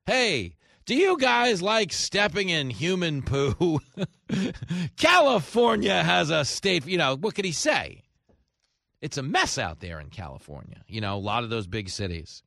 [0.06, 0.56] Hey,
[0.88, 3.82] do you guys like stepping in human poo?
[4.98, 8.04] California has a state, you know, what could he say?
[9.02, 12.42] It's a mess out there in California, you know, a lot of those big cities.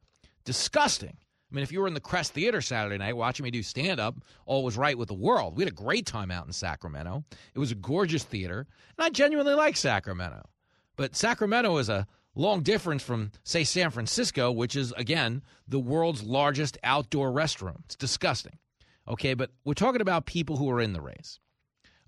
[0.46, 1.18] Disgusting.
[1.18, 4.00] I mean, if you were in the Crest Theater Saturday night watching me do stand
[4.00, 5.55] up, all was right with the world.
[5.55, 7.24] We had a great time out in Sacramento.
[7.55, 10.48] It was a gorgeous theater, and I genuinely like Sacramento.
[10.96, 12.07] But Sacramento is a
[12.40, 17.85] long difference from, say, San Francisco, which is, again, the world's largest outdoor restroom.
[17.85, 18.59] It's disgusting.
[19.07, 21.38] Okay, but we're talking about people who are in the race.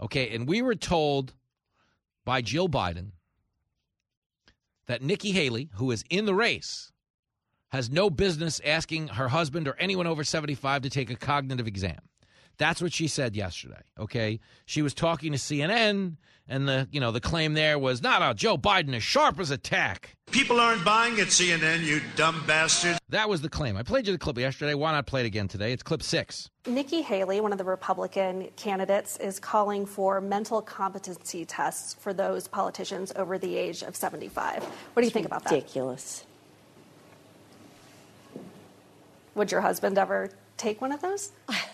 [0.00, 1.34] Okay, and we were told
[2.24, 3.12] by Jill Biden
[4.86, 6.92] that Nikki Haley, who is in the race,
[7.70, 12.00] has no business asking her husband or anyone over 75 to take a cognitive exam.
[12.58, 13.82] That's what she said yesterday.
[13.98, 16.16] Okay, she was talking to CNN,
[16.48, 19.50] and the you know the claim there was not a Joe Biden as sharp as
[19.50, 20.16] a tack.
[20.30, 22.98] People aren't buying at CNN, you dumb bastards.
[23.08, 23.76] That was the claim.
[23.76, 24.74] I played you the clip yesterday.
[24.74, 25.72] Why not play it again today?
[25.72, 26.48] It's clip six.
[26.66, 32.48] Nikki Haley, one of the Republican candidates, is calling for mental competency tests for those
[32.48, 34.62] politicians over the age of 75.
[34.62, 35.50] What do you think about that?
[35.52, 36.24] Ridiculous.
[39.34, 41.32] Would your husband ever take one of those?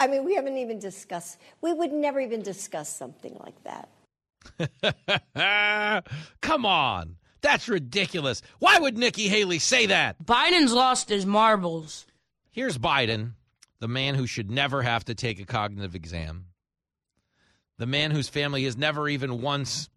[0.00, 3.90] I mean, we haven't even discussed, we would never even discuss something like that.
[6.40, 7.16] Come on.
[7.42, 8.42] That's ridiculous.
[8.58, 10.16] Why would Nikki Haley say that?
[10.24, 12.06] Biden's lost his marbles.
[12.50, 13.32] Here's Biden,
[13.78, 16.46] the man who should never have to take a cognitive exam,
[17.78, 19.88] the man whose family has never even once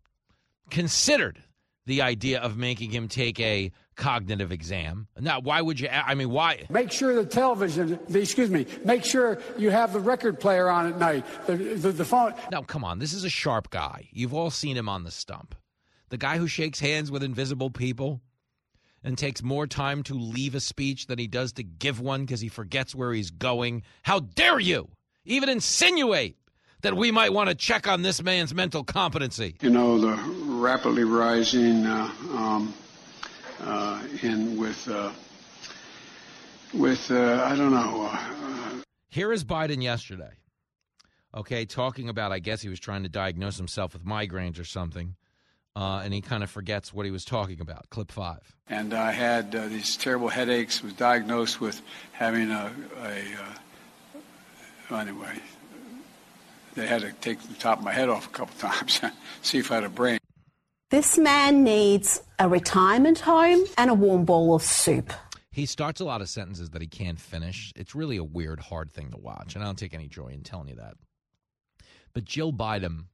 [0.70, 1.42] considered
[1.86, 5.08] the idea of making him take a cognitive exam.
[5.20, 5.90] Now, why would you?
[5.90, 6.66] I mean, why?
[6.70, 10.88] Make sure the television, the, excuse me, make sure you have the record player on
[10.88, 12.34] at night, the, the, the phone.
[12.52, 13.00] Now, come on.
[13.00, 14.08] This is a sharp guy.
[14.12, 15.56] You've all seen him on the stump.
[16.10, 18.22] The guy who shakes hands with invisible people
[19.04, 22.40] and takes more time to leave a speech than he does to give one because
[22.40, 23.84] he forgets where he's going.
[24.04, 24.90] How dare you
[25.26, 26.38] even insinuate
[26.84, 29.56] that we might want to check on this man's mental competency?
[29.62, 30.16] You know, the
[30.46, 32.74] rapidly rising uh, um,
[33.62, 35.12] uh, in with uh,
[36.74, 38.10] with uh, I don't know.
[38.12, 40.32] uh, Here is Biden yesterday.
[41.36, 45.16] Okay, talking about I guess he was trying to diagnose himself with migraines or something,
[45.76, 47.90] uh, and he kind of forgets what he was talking about.
[47.90, 48.56] Clip five.
[48.68, 50.84] and I had uh, these terrible headaches.
[50.84, 53.24] Was diagnosed with having a, a
[54.94, 55.40] uh, anyway.
[56.76, 59.02] They had to take the top of my head off a couple times,
[59.42, 60.20] see if I had a brain.
[60.90, 65.12] This man needs a retirement home and a warm bowl of soup.
[65.52, 67.74] He starts a lot of sentences that he can't finish.
[67.76, 70.42] It's really a weird, hard thing to watch, and I don't take any joy in
[70.42, 70.96] telling you that.
[72.14, 73.06] But Jill Biden,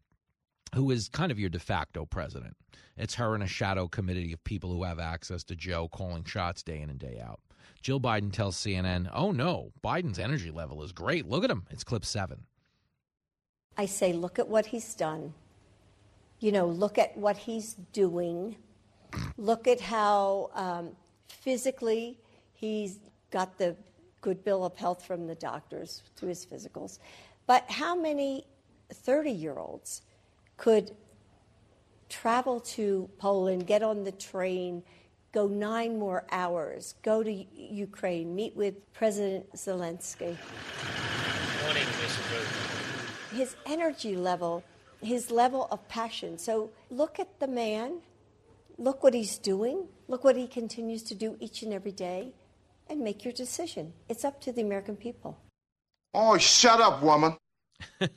[0.76, 2.56] who is kind of your de facto president,
[2.98, 6.64] it's her and a shadow committee of people who have access to Joe calling shots
[6.64, 7.40] day in and day out.
[7.82, 11.26] Jill Biden tells CNN, oh no, Biden's energy level is great.
[11.26, 11.66] Look at him.
[11.70, 12.44] It's clip seven.
[13.80, 15.34] I say, look at what he's done.
[16.42, 18.58] You know, look at what he's doing.
[19.38, 20.90] Look at how um,
[21.30, 22.18] physically
[22.52, 23.00] he's
[23.32, 23.78] got the
[24.20, 27.00] good bill of health from the doctors to his physicals.
[27.48, 28.44] But how many
[28.92, 30.02] 30 year olds
[30.58, 30.92] could
[32.10, 34.84] travel to Poland, get on the train,
[35.32, 40.36] go nine more hours, go to Ukraine, meet with President Zelensky?
[41.64, 41.86] Morning.
[43.32, 44.64] His energy level,
[45.02, 46.38] his level of passion.
[46.38, 48.00] So look at the man,
[48.78, 52.34] look what he's doing, look what he continues to do each and every day,
[52.90, 53.94] and make your decision.
[54.08, 55.38] It's up to the American people.
[56.14, 57.38] Oh, shut up, woman.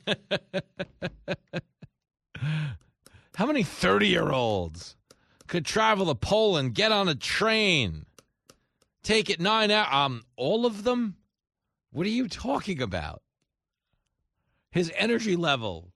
[3.35, 4.95] How many 30 year olds
[5.47, 8.05] could travel to Poland, get on a train,
[9.03, 9.87] take it nine hours?
[9.91, 11.17] Um, all of them?
[11.91, 13.21] What are you talking about?
[14.73, 15.93] His energy level,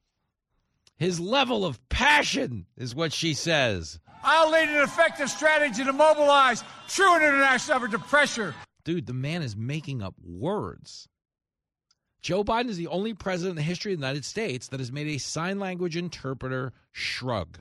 [0.98, 4.00] his level of passion is what she says.
[4.22, 8.54] I'll lead an effective strategy to mobilize true and international effort to pressure.
[8.84, 11.10] Dude, the man is making up words.
[12.22, 14.92] Joe Biden is the only president in the history of the United States that has
[14.92, 17.58] made a sign language interpreter shrug.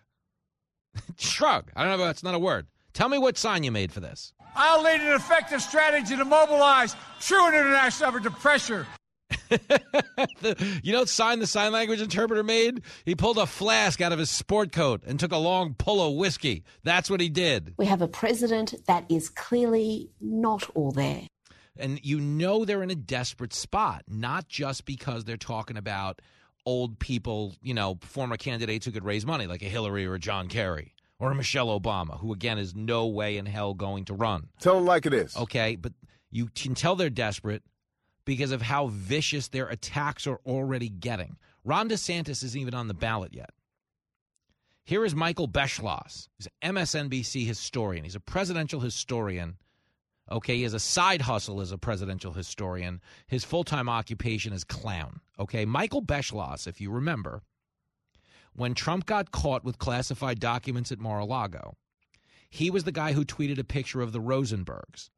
[1.16, 1.70] shrug.
[1.74, 2.66] I don't know if that's not a word.
[2.92, 4.34] Tell me what sign you made for this.
[4.54, 8.86] I'll lead an effective strategy to mobilize true and international effort to pressure.
[9.48, 12.82] The, you know what sign the sign language interpreter made?
[13.04, 16.14] He pulled a flask out of his sport coat and took a long pull of
[16.14, 16.64] whiskey.
[16.84, 17.74] That's what he did.
[17.76, 21.22] We have a president that is clearly not all there.
[21.78, 26.22] And you know they're in a desperate spot, not just because they're talking about
[26.64, 30.18] old people, you know, former candidates who could raise money, like a Hillary or a
[30.18, 34.14] John Kerry or a Michelle Obama, who again is no way in hell going to
[34.14, 34.48] run.
[34.60, 35.36] Tell them like it is.
[35.36, 35.92] Okay, but
[36.30, 37.62] you can tell they're desperate
[38.26, 41.38] because of how vicious their attacks are already getting.
[41.64, 43.50] Ron DeSantis isn't even on the ballot yet.
[44.84, 46.28] Here is Michael Beschloss.
[46.36, 48.04] He's an MSNBC historian.
[48.04, 49.56] He's a presidential historian
[50.30, 53.00] Okay, he has a side hustle as a presidential historian.
[53.28, 55.20] His full time occupation is clown.
[55.38, 57.42] Okay, Michael Beschloss, if you remember,
[58.54, 61.76] when Trump got caught with classified documents at Mar a Lago,
[62.50, 65.10] he was the guy who tweeted a picture of the Rosenbergs,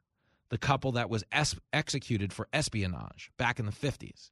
[0.51, 4.31] the couple that was es- executed for espionage back in the 50s.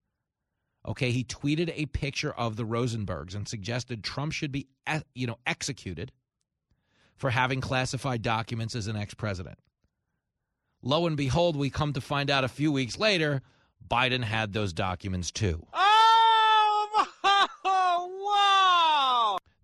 [0.87, 4.69] Okay, he tweeted a picture of the Rosenbergs and suggested Trump should be,
[5.15, 6.13] you know, executed
[7.17, 9.59] for having classified documents as an ex-president.
[10.83, 13.43] Lo and behold, we come to find out a few weeks later,
[13.89, 15.67] Biden had those documents too.
[15.73, 15.96] Oh,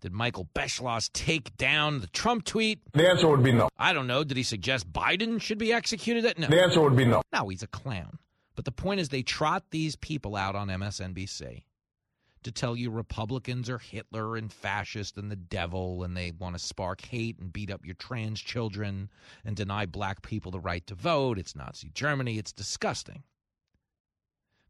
[0.03, 2.81] Did Michael Beschloss take down the Trump tweet?
[2.91, 3.69] The answer would be no.
[3.77, 4.25] I don't know.
[4.25, 6.25] Did he suggest Biden should be executed?
[6.25, 6.37] At?
[6.37, 6.47] No.
[6.47, 7.21] The answer would be no.
[7.31, 8.19] No, he's a clown.
[8.53, 11.63] But the point is, they trot these people out on MSNBC
[12.43, 16.61] to tell you Republicans are Hitler and fascist and the devil and they want to
[16.61, 19.09] spark hate and beat up your trans children
[19.45, 21.39] and deny black people the right to vote.
[21.39, 22.37] It's Nazi Germany.
[22.37, 23.23] It's disgusting.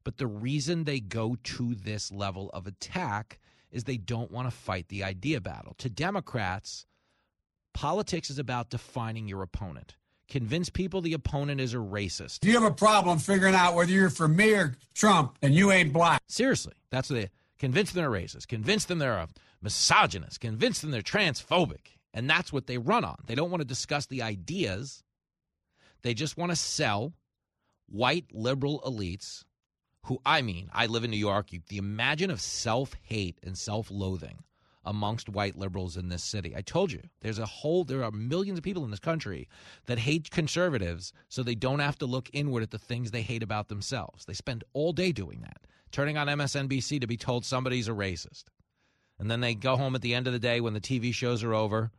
[0.04, 3.40] But the reason they go to this level of attack
[3.74, 5.76] is they don't want to fight the idea battle.
[5.80, 6.86] To Democrats,
[7.74, 9.96] politics is about defining your opponent.
[10.30, 12.40] Convince people the opponent is a racist.
[12.40, 15.72] Do you have a problem figuring out whether you're for me or Trump and you
[15.72, 16.22] ain't black?
[16.28, 18.48] Seriously, that's the Convince them they're racist.
[18.48, 19.30] Convince them they're a
[19.62, 20.42] misogynist.
[20.42, 21.98] Convince them they're transphobic.
[22.14, 23.16] And that's what they run on.
[23.26, 25.04] They don't want to discuss the ideas.
[26.02, 27.14] They just want to sell
[27.88, 29.46] white liberal elites
[30.04, 31.52] who, I mean, I live in New York.
[31.52, 34.44] You, the imagine of self hate and self loathing
[34.86, 36.54] amongst white liberals in this city.
[36.56, 39.48] I told you, there's a whole, there are millions of people in this country
[39.86, 43.44] that hate conservatives so they don't have to look inward at the things they hate
[43.44, 44.26] about themselves.
[44.26, 45.62] They spend all day doing that
[45.94, 48.46] turning on MSNBC to be told somebody's a racist.
[49.20, 51.44] And then they go home at the end of the day when the TV shows
[51.44, 51.92] are over.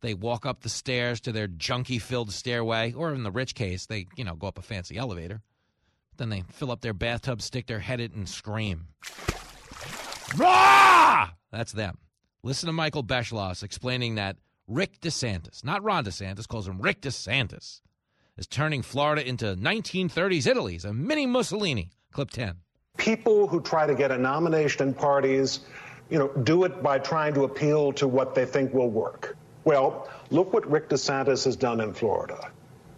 [0.00, 3.86] They walk up the stairs to their junkie filled stairway, or in the rich case,
[3.86, 5.42] they, you know, go up a fancy elevator.
[6.22, 8.86] Then they fill up their bathtub, stick their head in, and scream.
[10.36, 11.30] Rah!
[11.50, 11.98] That's them.
[12.44, 14.36] Listen to Michael Beschloss explaining that
[14.68, 17.80] Rick DeSantis, not Ron DeSantis, calls him Rick DeSantis,
[18.36, 20.74] is turning Florida into 1930s Italy.
[20.74, 21.90] He's a mini Mussolini.
[22.12, 22.54] Clip 10
[22.98, 25.58] people who try to get a nomination in parties,
[26.08, 29.36] you know, do it by trying to appeal to what they think will work.
[29.64, 32.52] Well, look what Rick DeSantis has done in Florida.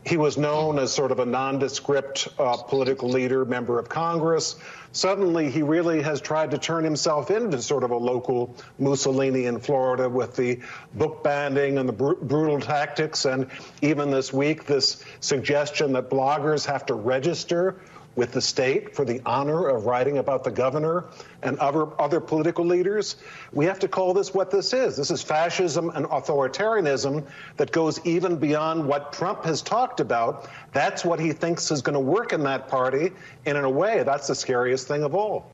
[0.06, 4.56] He was known as sort of a nondescript uh, political leader, member of Congress.
[4.92, 9.58] Suddenly, he really has tried to turn himself into sort of a local Mussolini in
[9.58, 10.60] Florida with the
[10.94, 13.24] book banning and the br- brutal tactics.
[13.24, 13.50] And
[13.80, 17.80] even this week, this suggestion that bloggers have to register
[18.16, 21.04] with the state for the honor of writing about the governor
[21.42, 23.16] and other, other political leaders.
[23.52, 24.96] We have to call this what this is.
[24.96, 30.48] This is fascism and authoritarianism that goes even beyond what Trump has talked about.
[30.72, 33.10] That's what he thinks is going to work in that party.
[33.46, 35.50] And in a way, that's the scariest thing of all.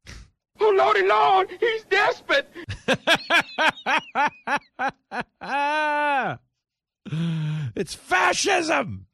[0.63, 2.47] Oh, Lordy Lord, he's desperate.
[7.75, 9.07] it's fascism.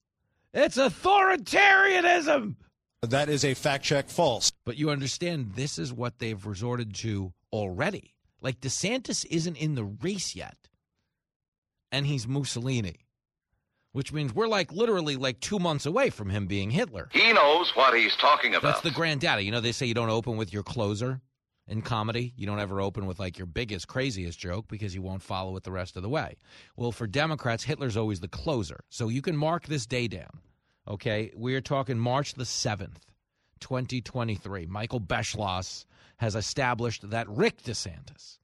[0.53, 2.57] It's authoritarianism.
[3.03, 4.53] That is a fact check false.
[4.65, 8.15] But you understand this is what they've resorted to already.
[8.41, 10.57] Like DeSantis isn't in the race yet.
[11.93, 12.97] And he's Mussolini.
[13.93, 17.09] Which means we're like literally like two months away from him being Hitler.
[17.13, 18.63] He knows what he's talking about.
[18.63, 19.45] That's the granddaddy.
[19.45, 21.23] You know, they say you don't open with your closer
[21.67, 22.35] in comedy.
[22.37, 25.65] You don't ever open with like your biggest, craziest joke because you won't follow it
[25.65, 26.37] the rest of the way.
[26.77, 28.81] Well, for Democrats, Hitler's always the closer.
[28.91, 30.41] So you can mark this day down.
[30.89, 32.99] Okay, we are talking March the 7th,
[33.61, 34.67] 2023.
[34.67, 35.85] Michael Beschloss
[36.19, 38.39] has established that Rick DeSantis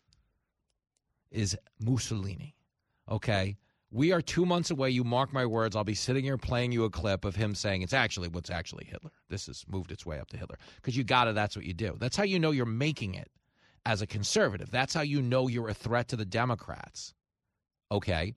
[1.30, 2.56] is Mussolini.
[3.08, 3.56] Okay,
[3.92, 4.90] we are two months away.
[4.90, 5.76] You mark my words.
[5.76, 8.86] I'll be sitting here playing you a clip of him saying it's actually what's actually
[8.86, 9.12] Hitler.
[9.28, 11.36] This has moved its way up to Hitler because you got it.
[11.36, 11.96] That's what you do.
[12.00, 13.30] That's how you know you're making it
[13.86, 14.70] as a conservative.
[14.70, 17.14] That's how you know you're a threat to the Democrats.
[17.92, 18.34] Okay,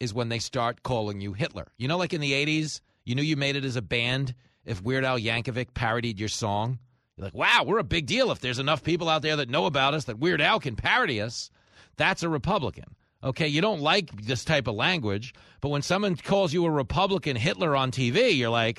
[0.00, 1.68] is when they start calling you Hitler.
[1.76, 4.34] You know, like in the 80s you knew you made it as a band
[4.66, 6.78] if Weird Al Yankovic parodied your song?
[7.16, 9.64] You're like, wow, we're a big deal if there's enough people out there that know
[9.64, 11.50] about us that Weird Al can parody us.
[11.96, 12.84] That's a Republican.
[13.24, 15.32] Okay, you don't like this type of language,
[15.62, 18.78] but when someone calls you a Republican Hitler on TV, you're like,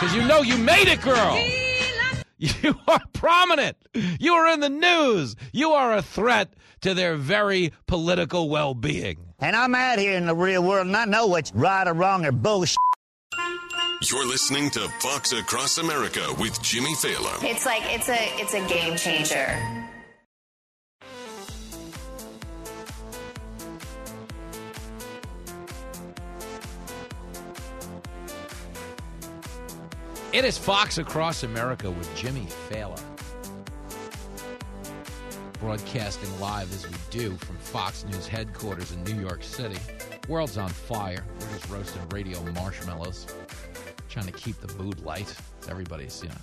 [0.00, 1.63] because you know you made it, girl.
[2.38, 3.76] You are prominent.
[3.94, 5.36] You are in the news.
[5.52, 9.18] You are a threat to their very political well being.
[9.38, 12.26] And I'm out here in the real world and I know what's right or wrong
[12.26, 12.76] or bullshit.
[14.10, 17.42] You're listening to Fox Across America with Jimmy Failla.
[17.42, 19.83] It's like it's a it's a game changer.
[30.34, 33.00] It is Fox Across America with Jimmy Failla.
[35.60, 39.78] Broadcasting live as we do from Fox News headquarters in New York City.
[40.28, 41.24] World's on fire.
[41.38, 43.28] We're just roasting radio marshmallows,
[44.08, 45.32] trying to keep the mood light.
[45.68, 46.34] Everybody's, you know,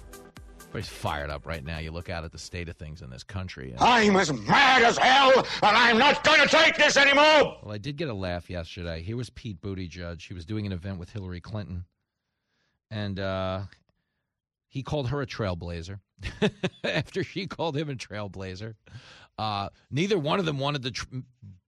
[0.70, 1.80] everybody's fired up right now.
[1.80, 3.72] You look out at the state of things in this country.
[3.72, 5.46] And, I'm as mad as hell, and
[5.78, 7.58] I'm not going to take this anymore.
[7.62, 9.02] Well, I did get a laugh yesterday.
[9.02, 10.22] Here was Pete Buttigieg.
[10.26, 11.84] He was doing an event with Hillary Clinton,
[12.90, 13.64] and uh,
[14.72, 16.00] he called her a trailblazer
[16.86, 18.76] after she called him a trailblazer.
[19.38, 21.06] Uh, neither one of them wanted to tr-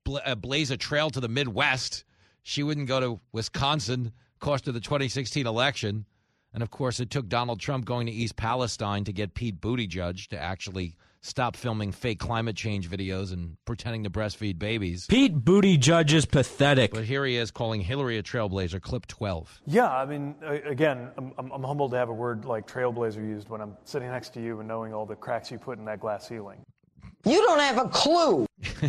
[0.06, 2.06] bla- blaze a trail to the Midwest.
[2.44, 6.06] She wouldn't go to Wisconsin, cost of the 2016 election.
[6.54, 10.28] And of course, it took Donald Trump going to East Palestine to get Pete Buttigieg
[10.30, 15.08] to actually stop filming fake climate change videos and pretending to breastfeed babies.
[15.08, 16.94] Pete Booty Judge is pathetic.
[16.94, 18.82] But here he is calling Hillary a trailblazer.
[18.82, 19.62] Clip 12.
[19.66, 23.62] Yeah, I mean, again, I'm, I'm humbled to have a word like trailblazer used when
[23.62, 26.28] I'm sitting next to you and knowing all the cracks you put in that glass
[26.28, 26.64] ceiling.
[27.26, 28.46] You don't have a clue.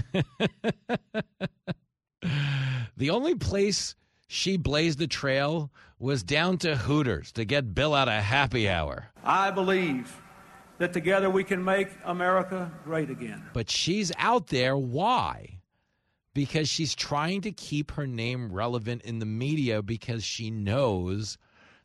[2.96, 3.94] the only place
[4.26, 5.70] she blazed the trail
[6.00, 9.10] was down to Hooters to get Bill out of happy hour.
[9.22, 10.20] I believe
[10.84, 13.42] that together we can make America great again.
[13.54, 14.76] But she's out there.
[14.76, 15.60] Why?
[16.34, 21.38] Because she's trying to keep her name relevant in the media because she knows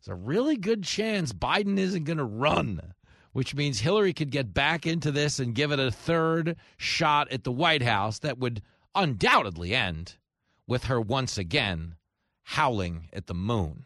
[0.04, 2.94] there's a really good chance Biden isn't going to run,
[3.32, 7.46] which means Hillary could get back into this and give it a third shot at
[7.46, 8.62] the White House that would
[8.96, 10.18] undoubtedly end
[10.68, 11.96] with her once again
[12.44, 13.86] howling at the moon.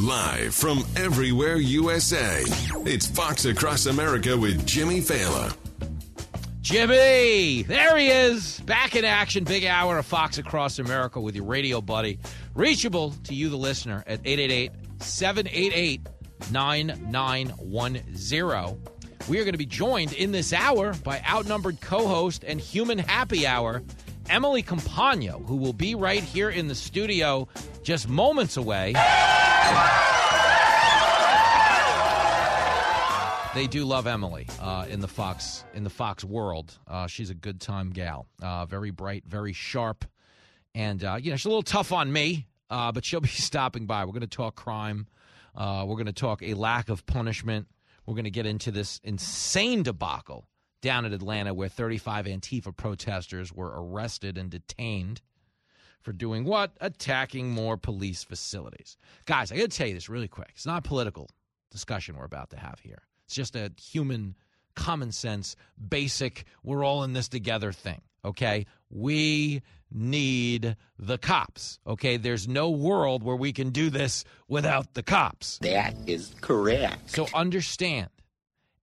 [0.00, 2.42] Live from everywhere USA,
[2.86, 5.54] it's Fox Across America with Jimmy Failla.
[6.62, 9.44] Jimmy, there he is, back in action.
[9.44, 12.18] Big hour of Fox Across America with your radio buddy.
[12.54, 14.72] Reachable to you, the listener, at 888
[15.02, 16.00] 788
[16.50, 18.80] 9910.
[19.28, 22.96] We are going to be joined in this hour by outnumbered co host and human
[22.96, 23.82] happy hour,
[24.30, 27.46] Emily Compagno, who will be right here in the studio
[27.82, 28.94] just moments away.
[33.52, 36.78] They do love Emily uh, in the Fox in the Fox world.
[36.86, 40.04] Uh, she's a good time gal, uh, very bright, very sharp,
[40.74, 43.86] and uh, you know she's a little tough on me, uh, but she'll be stopping
[43.86, 44.04] by.
[44.04, 45.08] We're going to talk crime.
[45.56, 47.66] Uh, we're going to talk a lack of punishment.
[48.06, 50.46] We're going to get into this insane debacle
[50.80, 55.20] down in Atlanta where 35 Antifa protesters were arrested and detained
[56.02, 56.72] for doing what?
[56.80, 58.96] Attacking more police facilities.
[59.26, 60.50] Guys, I got to tell you this really quick.
[60.54, 61.28] It's not a political
[61.70, 63.02] discussion we're about to have here.
[63.26, 64.34] It's just a human,
[64.74, 65.56] common sense,
[65.88, 68.00] basic, we're all in this together thing.
[68.24, 68.66] Okay?
[68.90, 71.78] We need the cops.
[71.86, 72.16] Okay?
[72.16, 75.58] There's no world where we can do this without the cops.
[75.58, 77.10] That is correct.
[77.10, 78.08] So understand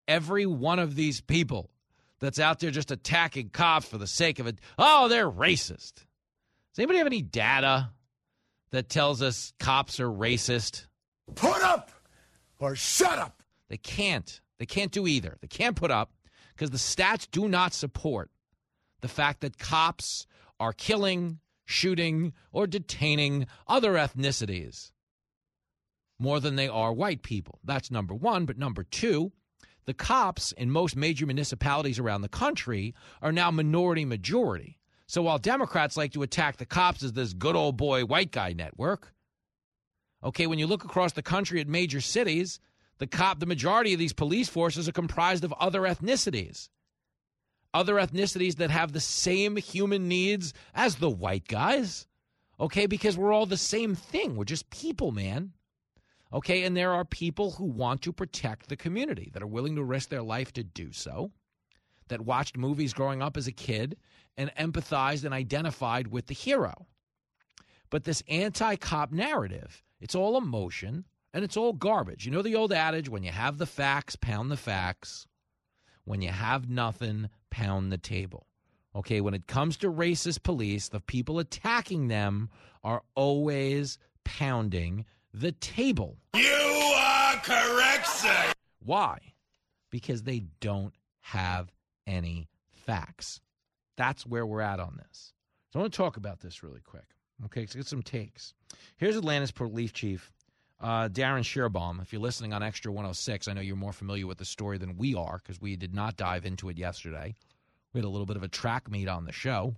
[0.07, 1.69] every one of these people
[2.19, 4.59] that's out there just attacking cops for the sake of it.
[4.77, 6.05] Oh, they're racist.
[6.77, 7.89] Does anybody have any data
[8.69, 10.85] that tells us cops are racist?
[11.33, 11.89] Put up
[12.59, 13.41] or shut up.
[13.67, 14.39] They can't.
[14.59, 15.39] They can't do either.
[15.41, 16.11] They can't put up
[16.53, 18.29] because the stats do not support
[19.01, 20.27] the fact that cops
[20.59, 24.91] are killing, shooting, or detaining other ethnicities
[26.19, 27.57] more than they are white people.
[27.63, 28.45] That's number one.
[28.45, 29.31] But number two,
[29.85, 34.77] the cops in most major municipalities around the country are now minority majority.
[35.07, 38.51] So while Democrats like to attack the cops as this good old boy white guy
[38.51, 39.13] network,
[40.23, 42.59] okay, when you look across the country at major cities,
[42.97, 46.69] the cop the majority of these police forces are comprised of other ethnicities.
[47.73, 52.07] Other ethnicities that have the same human needs as the white guys.
[52.59, 54.35] Okay, because we're all the same thing.
[54.35, 55.53] We're just people, man.
[56.33, 59.83] Okay, and there are people who want to protect the community that are willing to
[59.83, 61.31] risk their life to do so,
[62.09, 63.95] that watched movies growing up as a kid
[64.37, 66.87] and empathized and identified with the hero.
[67.89, 72.25] But this anti cop narrative, it's all emotion and it's all garbage.
[72.25, 75.27] You know the old adage when you have the facts, pound the facts.
[76.03, 78.47] When you have nothing, pound the table.
[78.95, 82.49] Okay, when it comes to racist police, the people attacking them
[82.83, 86.17] are always pounding the table.
[86.33, 88.53] You are correct, sir.
[88.79, 89.19] Why?
[89.91, 91.71] Because they don't have
[92.07, 92.47] any
[92.85, 93.41] facts.
[93.97, 95.33] That's where we're at on this.
[95.73, 97.15] So I want to talk about this really quick.
[97.45, 98.53] Okay, let's get some takes.
[98.97, 100.31] Here's Atlanta's police chief,
[100.79, 102.01] uh, Darin Schierbaum.
[102.01, 104.97] If you're listening on Extra 106, I know you're more familiar with the story than
[104.97, 107.35] we are because we did not dive into it yesterday.
[107.93, 109.75] We had a little bit of a track meet on the show,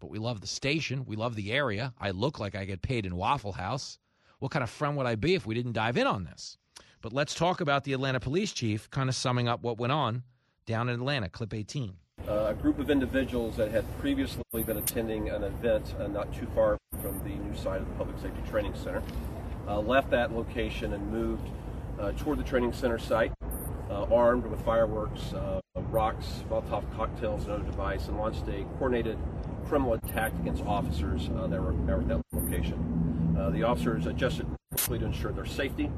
[0.00, 1.04] but we love the station.
[1.06, 1.94] We love the area.
[2.00, 3.98] I look like I get paid in Waffle House.
[4.38, 6.58] What kind of friend would I be if we didn't dive in on this?
[7.00, 10.24] But let's talk about the Atlanta police chief, kind of summing up what went on
[10.66, 11.96] down in Atlanta, clip 18.
[12.28, 16.46] Uh, a group of individuals that had previously been attending an event uh, not too
[16.56, 19.00] far from the new site of the Public Safety Training Center
[19.68, 21.48] uh, left that location and moved
[22.00, 23.32] uh, toward the training center site,
[23.88, 29.16] uh, armed with fireworks, uh, rocks, Molotov cocktails, and other device, and launched a coordinated
[29.68, 33.52] criminal attack against officers that were at that location.
[33.52, 35.92] the officers adjusted quickly to ensure their safety,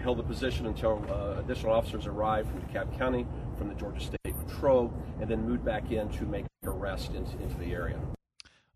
[0.00, 1.04] held the position until
[1.38, 5.90] additional officers arrived from DeKalb County, from the Georgia State Patrol, and then moved back
[5.90, 7.98] in to make an arrest into, into the area.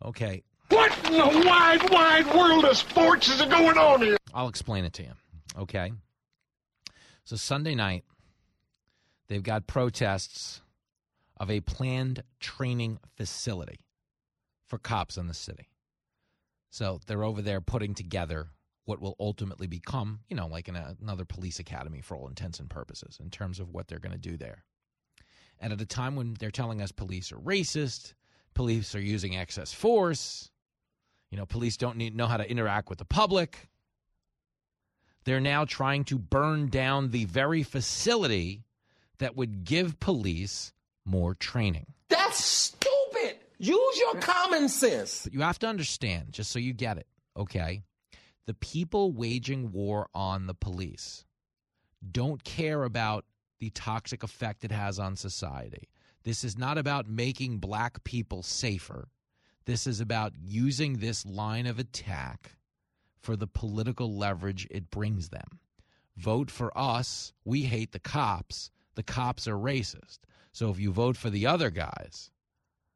[0.05, 0.43] Okay.
[0.69, 4.17] What in the wide, wide world of sports is going on here?
[4.35, 5.13] I'll explain it to you.
[5.59, 5.93] Okay.
[7.25, 8.05] So Sunday night,
[9.29, 10.61] they've got protests
[11.39, 13.81] of a planned training facility
[14.67, 15.69] for cops in the city.
[16.71, 18.49] So they're over there putting together
[18.85, 22.71] what will ultimately become, you know, like an, another police academy for all intents and
[22.71, 24.65] purposes in terms of what they're going to do there.
[25.61, 28.15] And at a time when they're telling us police are racist,
[28.55, 30.51] police are using excess force,
[31.31, 33.69] you know, police don't need, know how to interact with the public.
[35.25, 38.65] They're now trying to burn down the very facility
[39.19, 40.73] that would give police
[41.05, 41.87] more training.
[42.09, 43.37] That's stupid.
[43.59, 45.25] Use your common sense.
[45.25, 47.07] But you have to understand, just so you get it,
[47.37, 47.83] okay?
[48.47, 51.25] The people waging war on the police
[52.11, 53.25] don't care about
[53.59, 55.89] the toxic effect it has on society.
[56.25, 59.09] This is not about making black people safer.
[59.65, 62.53] This is about using this line of attack
[63.21, 65.61] for the political leverage it brings them.
[66.17, 67.33] Vote for us.
[67.45, 68.71] We hate the cops.
[68.95, 70.19] The cops are racist.
[70.53, 72.31] So if you vote for the other guys,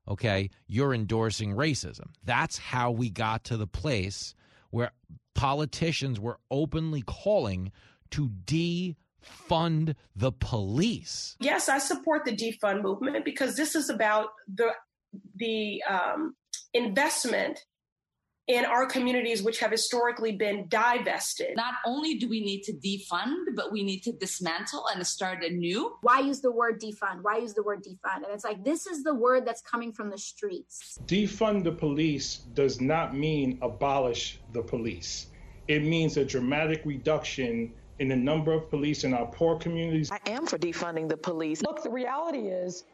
[0.09, 2.09] okay, you're endorsing racism.
[2.25, 4.35] That's how we got to the place
[4.71, 4.91] where
[5.35, 7.71] politicians were openly calling
[8.11, 11.37] to de fund the police.
[11.41, 14.73] Yes, I support the defund movement because this is about the
[15.37, 16.35] the um,
[16.75, 17.61] investment
[18.49, 21.55] in our communities, which have historically been divested.
[21.57, 25.97] Not only do we need to defund, but we need to dismantle and start anew.
[26.03, 27.23] Why use the word defund?
[27.23, 28.25] Why use the word defund?
[28.25, 30.99] And it's like, this is the word that's coming from the streets.
[31.07, 35.29] Defund the police does not mean abolish the police,
[35.69, 40.11] it means a dramatic reduction in the number of police in our poor communities.
[40.11, 41.63] I am for defunding the police.
[41.63, 42.85] Look, the reality is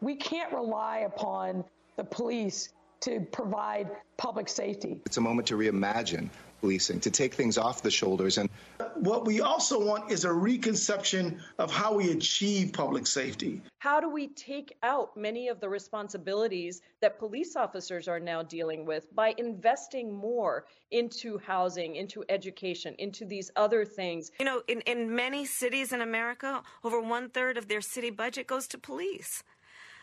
[0.00, 1.64] we can't rely upon
[1.96, 5.00] the police to provide public safety.
[5.06, 6.30] It's a moment to reimagine
[6.60, 8.38] policing, to take things off the shoulders.
[8.38, 8.48] And
[8.94, 13.62] what we also want is a reconception of how we achieve public safety.
[13.78, 18.84] How do we take out many of the responsibilities that police officers are now dealing
[18.84, 24.30] with by investing more into housing, into education, into these other things?
[24.40, 28.46] You know, in, in many cities in America, over one third of their city budget
[28.46, 29.42] goes to police.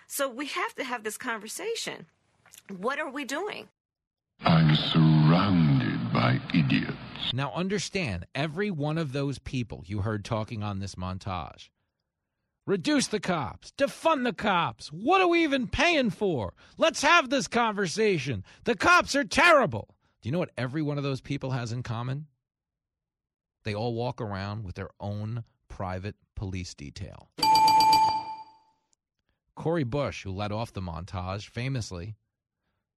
[0.08, 2.06] So we have to have this conversation.
[2.78, 3.68] What are we doing?
[4.46, 5.73] I'm surrounded
[6.54, 7.34] idiots.
[7.34, 11.70] Now, understand every one of those people you heard talking on this montage.
[12.66, 14.88] Reduce the cops, defund the cops.
[14.88, 16.54] What are we even paying for?
[16.78, 18.46] Let's have this conversation.
[18.64, 19.96] The cops are terrible.
[20.22, 22.28] Do you know what every one of those people has in common?
[23.66, 27.30] They all walk around with their own private police detail.
[29.56, 32.16] Cori Bush, who led off the montage, famously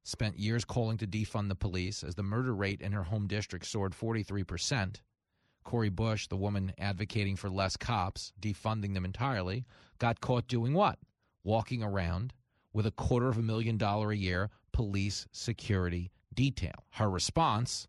[0.07, 3.67] spent years calling to defund the police as the murder rate in her home district
[3.67, 5.01] soared 43%.
[5.65, 9.67] Cori Bush, the woman advocating for less cops, defunding them entirely,
[9.99, 11.01] got caught doing what?
[11.43, 12.33] Walking around
[12.73, 16.85] with a quarter of a million dollar a year police security detail.
[16.91, 17.89] Her response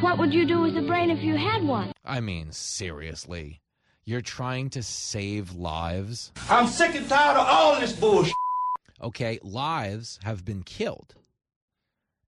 [0.00, 1.92] What would you do with a brain if you had one?
[2.06, 3.60] I mean, seriously.
[4.06, 6.32] You're trying to save lives?
[6.48, 8.32] I'm sick and tired of all this bullshit.
[9.02, 11.16] Okay, lives have been killed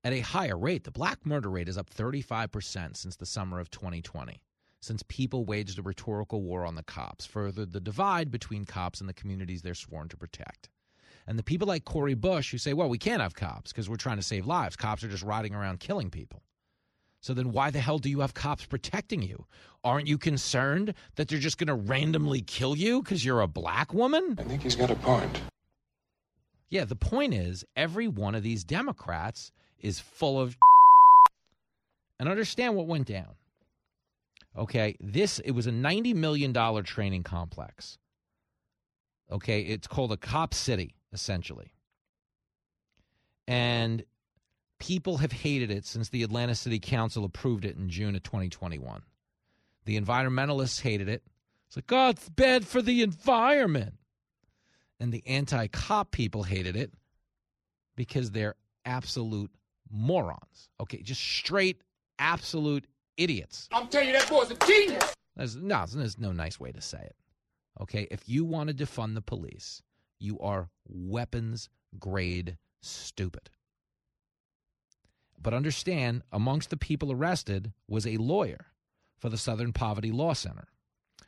[0.05, 0.85] at a higher rate.
[0.85, 4.43] The black murder rate is up 35% since the summer of 2020,
[4.81, 9.09] since people waged a rhetorical war on the cops, furthered the divide between cops and
[9.09, 10.69] the communities they're sworn to protect.
[11.27, 13.97] And the people like Cori Bush who say, well, we can't have cops because we're
[13.97, 14.77] trying to save lives.
[14.77, 16.43] Cops are just riding around killing people.
[17.23, 19.47] So then why the hell do you have cops protecting you?
[19.85, 23.95] Aren't you concerned that they're just going to randomly kill you because you're a black
[23.95, 24.37] woman?
[24.39, 25.41] I think he's got a point.
[26.69, 30.57] Yeah, the point is every one of these Democrats is full of
[32.19, 33.37] and understand what went down.
[34.59, 37.99] Okay, this it was a 90 million dollar training complex.
[39.31, 41.73] Okay, it's called a cop city essentially.
[43.47, 44.03] And
[44.83, 49.01] people have hated it since the Atlanta City Council approved it in June of 2021.
[49.85, 51.23] The environmentalists hated it.
[51.69, 53.95] It's like, oh, it's bad for the environment.
[54.99, 56.93] And the anti cop people hated it
[57.95, 59.53] because they're absolute
[59.89, 60.69] morons.
[60.81, 61.81] Okay, just straight
[62.19, 62.85] absolute
[63.17, 63.69] idiots.
[63.71, 65.15] I'm telling you, that boy's a genius.
[65.37, 67.15] There's, no, there's no nice way to say it.
[67.81, 69.81] Okay, if you want to defund the police,
[70.19, 71.69] you are weapons
[72.01, 73.49] grade stupid.
[75.43, 78.67] But understand, amongst the people arrested was a lawyer
[79.19, 80.69] for the Southern Poverty Law Center.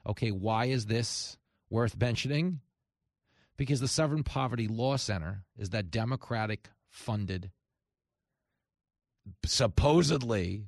[0.07, 1.37] Okay, why is this
[1.69, 2.61] worth mentioning?
[3.57, 7.51] Because the Southern Poverty Law Center is that Democratic funded,
[9.45, 10.67] supposedly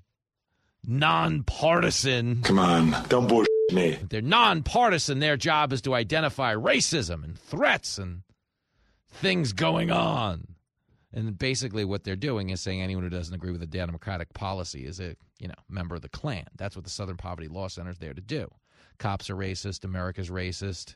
[0.84, 2.42] nonpartisan.
[2.42, 3.98] Come on, don't bullshit me.
[4.08, 5.18] They're nonpartisan.
[5.18, 8.22] Their job is to identify racism and threats and
[9.10, 10.55] things going on.
[11.16, 14.84] And basically, what they're doing is saying anyone who doesn't agree with the Democratic policy
[14.84, 16.44] is a you know member of the Klan.
[16.56, 18.48] That's what the Southern Poverty Law Center is there to do.
[18.98, 19.84] Cops are racist.
[19.84, 20.94] America's racist.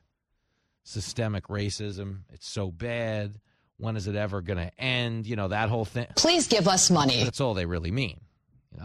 [0.84, 2.20] Systemic racism.
[2.32, 3.40] It's so bad.
[3.78, 5.26] When is it ever going to end?
[5.26, 6.06] You know that whole thing.
[6.16, 7.24] Please give us money.
[7.24, 8.20] That's all they really mean.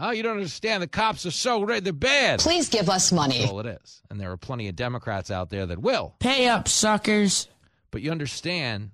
[0.00, 0.82] Oh, you don't understand.
[0.82, 1.84] The cops are so red.
[1.84, 2.40] They're bad.
[2.40, 3.40] Please give us money.
[3.40, 4.02] That's all it is.
[4.10, 6.14] And there are plenty of Democrats out there that will.
[6.18, 7.46] Pay up, suckers.
[7.90, 8.90] But you understand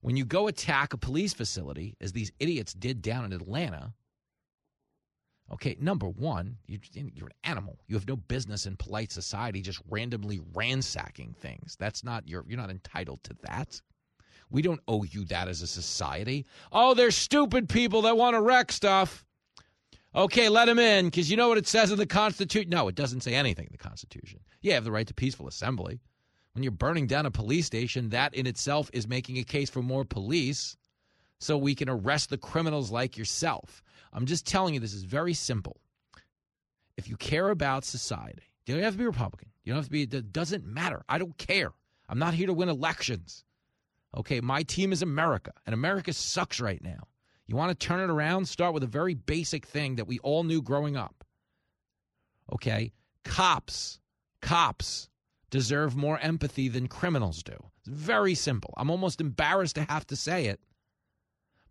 [0.00, 3.92] when you go attack a police facility, as these idiots did down in Atlanta,
[5.52, 7.78] okay, number one, you're, you're an animal.
[7.86, 11.76] You have no business in polite society just randomly ransacking things.
[11.78, 13.80] That's not your, you're not entitled to that.
[14.50, 16.46] We don't owe you that as a society.
[16.72, 19.24] Oh, they're stupid people that want to wreck stuff.
[20.12, 22.70] Okay, let them in because you know what it says in the Constitution?
[22.70, 24.40] No, it doesn't say anything in the Constitution.
[24.60, 26.00] You have the right to peaceful assembly.
[26.52, 29.82] When you're burning down a police station, that in itself is making a case for
[29.82, 30.76] more police
[31.38, 33.82] so we can arrest the criminals like yourself.
[34.12, 35.80] I'm just telling you, this is very simple.
[36.96, 39.50] If you care about society, you don't have to be Republican.
[39.64, 41.02] You don't have to be, it doesn't matter.
[41.08, 41.72] I don't care.
[42.08, 43.44] I'm not here to win elections.
[44.16, 47.06] Okay, my team is America, and America sucks right now.
[47.46, 48.46] You want to turn it around?
[48.46, 51.24] Start with a very basic thing that we all knew growing up.
[52.52, 52.92] Okay,
[53.24, 54.00] cops,
[54.42, 55.09] cops
[55.50, 57.56] deserve more empathy than criminals do.
[57.78, 58.72] It's very simple.
[58.76, 60.60] I'm almost embarrassed to have to say it,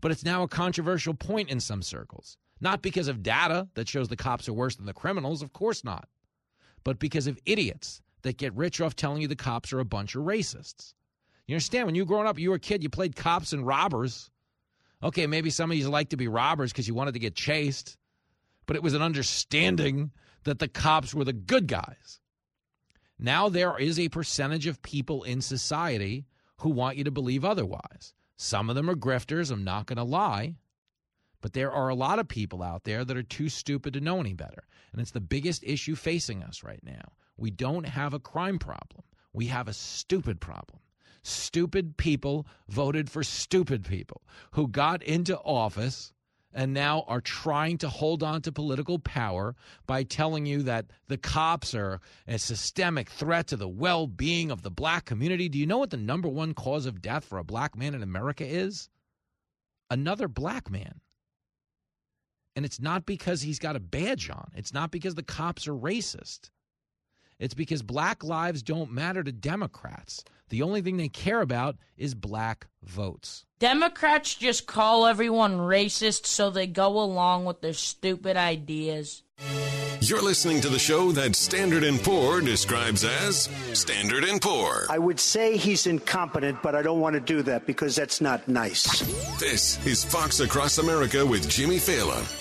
[0.02, 2.38] but it's now a controversial point in some circles.
[2.62, 5.84] Not because of data that shows the cops are worse than the criminals, of course
[5.84, 6.10] not,
[6.84, 10.16] but because of idiots that get rich off telling you the cops are a bunch
[10.16, 10.94] of racists.
[11.48, 11.86] You understand?
[11.86, 14.30] When you were growing up, you were a kid, you played cops and robbers.
[15.02, 17.98] Okay, maybe some of you like to be robbers because you wanted to get chased,
[18.66, 20.12] but it was an understanding
[20.44, 22.20] that the cops were the good guys.
[23.20, 26.26] Now there is a percentage of people in society
[26.60, 28.14] who want you to believe otherwise.
[28.38, 30.56] Some of them are grifters, I'm not going to lie.
[31.42, 34.20] But there are a lot of people out there that are too stupid to know
[34.20, 34.64] any better.
[34.92, 37.14] And it's the biggest issue facing us right now.
[37.38, 39.04] We don't have a crime problem,
[39.34, 40.80] we have a stupid problem.
[41.22, 46.14] Stupid people voted for stupid people who got into office
[46.54, 51.18] and now are trying to hold on to political power by telling you that the
[51.18, 55.50] cops are a systemic threat to the well being of the black community.
[55.50, 58.04] Do you know what the number one cause of death for a black man in
[58.04, 58.90] America is?
[59.90, 61.02] Another black man.
[62.56, 65.74] And it's not because he's got a badge on, it's not because the cops are
[65.74, 66.50] racist.
[67.40, 70.24] It's because black lives don't matter to Democrats.
[70.50, 73.46] The only thing they care about is black votes.
[73.60, 79.24] Democrats just call everyone racist so they go along with their stupid ideas.
[80.02, 84.86] You're listening to the show that Standard and Poor describes as Standard and Poor.
[84.90, 88.48] I would say he's incompetent, but I don't want to do that because that's not
[88.48, 89.02] nice.
[89.40, 92.39] This is Fox Across America with Jimmy Failla.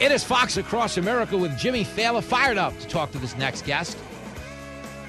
[0.00, 3.66] It is Fox Across America with Jimmy Failla fired up to talk to this next
[3.66, 3.98] guest.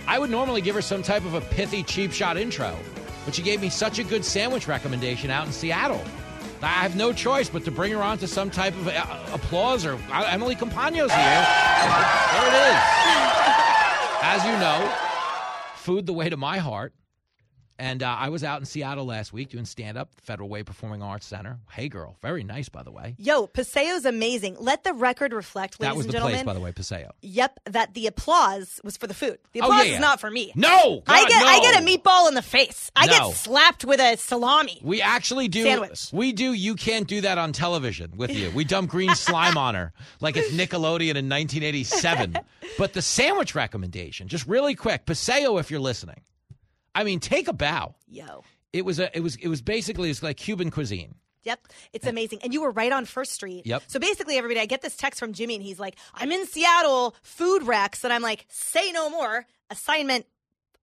[0.06, 2.76] I would normally give her some type of a pithy cheap shot intro,
[3.24, 6.04] but she gave me such a good sandwich recommendation out in Seattle.
[6.62, 9.86] I have no choice but to bring her on to some type of uh, applause
[9.86, 11.46] or uh, Emily Compagno's here.
[12.34, 12.80] there it is.
[14.24, 14.94] As you know,
[15.76, 16.94] food the way to my heart.
[17.82, 21.02] And uh, I was out in Seattle last week doing stand up, Federal Way Performing
[21.02, 21.58] Arts Center.
[21.72, 23.16] Hey, girl, very nice, by the way.
[23.18, 24.56] Yo, Paseo's amazing.
[24.60, 26.36] Let the record reflect, ladies that was and the gentlemen.
[26.36, 27.12] place, by the way, Paseo.
[27.24, 29.40] Yep, that the applause was for the food.
[29.54, 29.96] The Oh, applause yeah, yeah.
[29.96, 30.52] is not for me.
[30.56, 32.92] No, I God, get I get a meatball in the face.
[32.96, 33.30] I No.
[33.30, 34.80] get slapped with a salami.
[34.84, 35.64] We actually do.
[35.64, 36.10] Sandwich.
[36.14, 36.54] We do.
[36.54, 38.52] You can't do that on television with you.
[38.52, 42.38] We dump green slime on her like it's Nickelodeon in 1987.
[42.78, 46.22] But the sandwich recommendation, just really quick, Paseo, if you're listening.
[46.96, 47.96] I mean, take a bow.
[48.08, 48.44] Yo.
[48.74, 49.16] It was a.
[49.16, 49.36] It was.
[49.36, 51.16] It was basically it's like Cuban cuisine.
[51.44, 52.40] Yep, it's amazing.
[52.44, 53.66] And you were right on First Street.
[53.66, 53.84] Yep.
[53.88, 57.16] So basically, everybody, I get this text from Jimmy, and he's like, "I'm in Seattle,
[57.24, 60.26] food wrecks," and I'm like, "Say no more." Assignment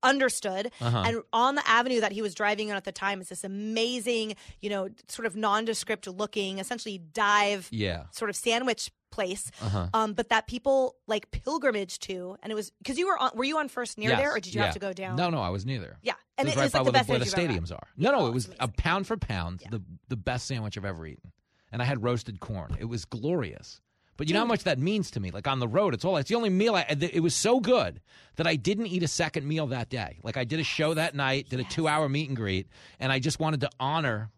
[0.02, 0.70] understood.
[0.80, 1.02] Uh-huh.
[1.06, 4.36] And on the avenue that he was driving on at the time is this amazing,
[4.60, 8.04] you know, sort of nondescript looking, essentially dive Yeah.
[8.12, 9.50] sort of sandwich place.
[9.60, 9.88] Uh-huh.
[9.94, 13.30] Um, but that people like pilgrimage to, and it was because you were on.
[13.34, 14.66] Were you on first near Yes, there, or did you yeah.
[14.66, 15.16] have to go down?
[15.16, 15.96] No, no, I was neither.
[16.02, 17.72] Yeah, It and was it right like the best where the sandwich you've ever stadiums
[17.76, 17.88] are.
[17.96, 21.32] No, no, it was a pound for pound, the the best sandwich I've ever eaten,
[21.72, 22.76] and I had roasted corn.
[22.78, 23.80] It was glorious.
[24.16, 25.30] But you know how much that means to me.
[25.30, 26.16] Like on the road, it's all.
[26.16, 26.74] It's the only meal.
[26.74, 28.00] I, it was so good
[28.34, 30.18] that I didn't eat a second meal that day.
[30.24, 32.66] Like I did a show that night, did a two-hour meet and greet,
[32.98, 34.30] and I just wanted to honor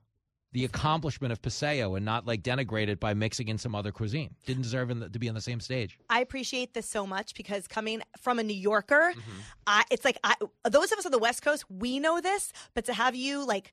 [0.52, 4.34] the accomplishment of Paseo and not like denigrate it by mixing in some other cuisine.
[4.46, 5.96] Didn't deserve in the, to be on the same stage.
[6.08, 9.40] I appreciate this so much because coming from a New Yorker, Mm-hmm.
[9.66, 10.34] I, it's like I,
[10.68, 13.72] those of us on the West Coast, we know this, but to have you like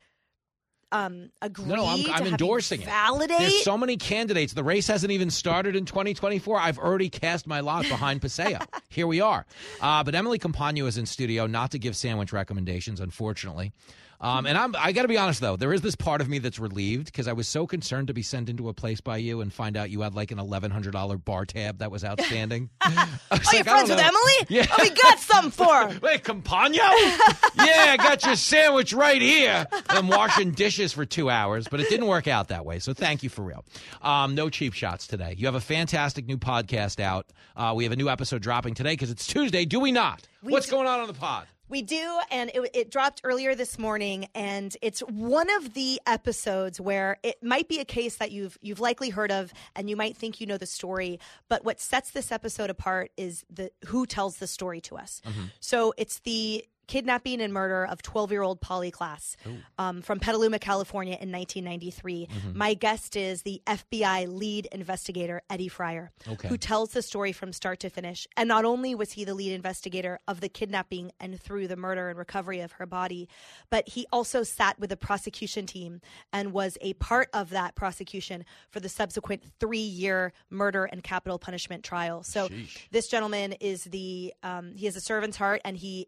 [0.93, 2.86] um agree, No, no, I'm, I'm endorsing it.
[2.86, 3.39] validate.
[3.39, 4.53] There's so many candidates.
[4.53, 6.57] The race hasn't even started in 2024.
[6.59, 8.59] I've already cast my lot behind Paseo.
[8.89, 9.45] Here we are.
[9.82, 13.73] Uh, but Emily Compagno is in studio, not to give sandwich recommendations, unfortunately.
[14.20, 16.39] Um, and I'm, I got to be honest, though, there is this part of me
[16.39, 19.41] that's relieved because I was so concerned to be sent into a place by you
[19.41, 22.70] and find out you had like an $1,100 bar tab that was outstanding.
[22.82, 24.05] I was oh, like, you're friends with know.
[24.05, 24.34] Emily?
[24.49, 24.65] Yeah.
[24.72, 25.99] Oh, we got something for her.
[26.01, 26.78] Wait, Compagno?
[26.78, 29.68] yeah, I got your sandwich right here.
[29.89, 32.80] I'm washing dishes for two hours, but it didn't work out that way.
[32.80, 33.63] So thank you for real.
[34.01, 35.36] Um, no cheap shots today.
[35.38, 37.28] You have a fantastic new podcast out.
[37.55, 39.65] Uh, we have a new episode dropping today because it's Tuesday.
[39.65, 40.28] Do we not?
[40.41, 41.45] We What's do- going on on the pod?
[41.70, 46.80] We do, and it, it dropped earlier this morning, and it's one of the episodes
[46.80, 50.15] where it might be a case that you've you've likely heard of, and you might
[50.15, 51.20] think you know the story.
[51.49, 55.22] But what sets this episode apart is the who tells the story to us.
[55.26, 55.51] Mhm.
[55.59, 59.36] So it's the kidnapping and murder of 12 year old Polly Klaas
[59.78, 62.28] um, from Petaluma, California in 1993.
[62.28, 62.56] Mhm.
[62.56, 66.48] My guest is the FBI lead investigator, Eddie Freyer, Okay.
[66.48, 68.28] who tells the story from start to finish.
[68.36, 72.10] And not only was he the lead investigator of the kidnapping and through the murder
[72.10, 73.28] and recovery of her body,
[73.70, 78.46] but he also sat with the prosecution team and was a part of that prosecution
[78.70, 82.24] for the subsequent three year murder and capital punishment trial.
[82.24, 82.50] So
[82.92, 86.08] this gentleman is the, um, he has a servant's heart and he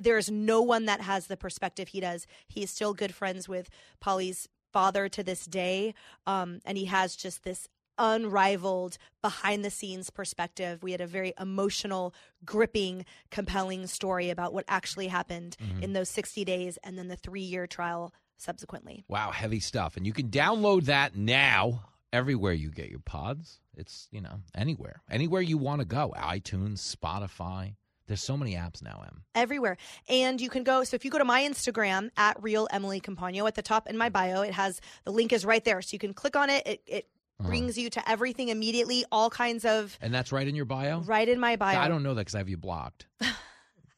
[0.00, 2.26] there is no one that has the perspective he does.
[2.48, 3.70] He is still good friends with
[4.00, 5.94] Polly's father to this day,
[6.26, 7.68] um, and he has just this
[7.98, 10.82] unrivaled behind the scenes perspective.
[10.82, 15.82] We had a very emotional, gripping, compelling story about what actually happened Mhm.
[15.82, 19.04] in those 60 days and then the three year trial subsequently.
[19.08, 19.96] Wow, heavy stuff.
[19.96, 23.60] And you can download that now everywhere you get your pods.
[23.74, 25.00] It's, you know, anywhere.
[25.10, 26.12] Anywhere you want to go.
[26.18, 27.76] iTunes, Spotify.
[28.06, 29.22] There's so many apps now, Em.
[29.34, 29.76] everywhere.
[30.08, 30.84] And you can go.
[30.84, 33.96] So if you go to my Instagram at real Emily Compagno at the top in
[33.98, 35.82] my bio, it has the link is right there.
[35.82, 36.66] So you can click on it.
[36.66, 37.48] It, it Uh-huh.
[37.48, 39.04] brings you to everything immediately.
[39.12, 41.00] All kinds of And that's right in your bio?
[41.00, 41.78] right in my bio.
[41.78, 43.06] I don't know that because I have you blocked.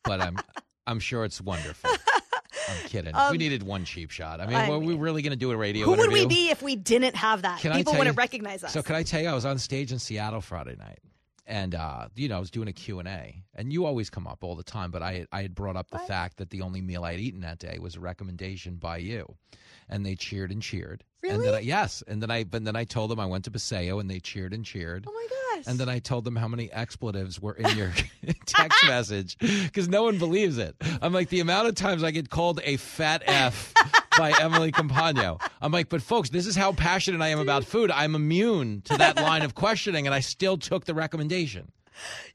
[0.04, 0.38] but I'm
[0.86, 1.90] I'm sure it's wonderful.
[2.68, 3.12] I'm kidding.
[3.14, 4.40] we Um, needed one cheap shot.
[4.40, 6.50] I mean, I were we really going to do a radio Who would we be
[6.50, 7.60] if we didn't have that?
[7.60, 8.72] Can People wouldn't you- recognize us.
[8.72, 10.98] So can I tell you, I was on stage in Seattle Friday night,
[11.48, 14.26] and uh, you know, I was doing a Q and A, and you always come
[14.26, 16.60] up all the time, but I had, I had brought up the fact that the
[16.60, 19.34] only meal I'd eaten that day was a recommendation by you,
[19.88, 21.02] and they cheered and cheered.
[21.28, 23.50] And then I, yes, and then I but then I told them I went to
[23.50, 25.06] Paseo, and they cheered and cheered.
[25.08, 25.64] Oh my gosh!
[25.66, 27.92] And then I told them how many expletives were in your
[28.46, 30.76] text message because no one believes it.
[31.00, 33.72] I'm like the amount of times I get called a fat f
[34.18, 35.40] by Emily Compagno.
[35.62, 37.90] I'm like, but folks, this is how passionate I am about food.
[37.90, 41.70] I'm immune to that line of questioning, and I still took the recommendation.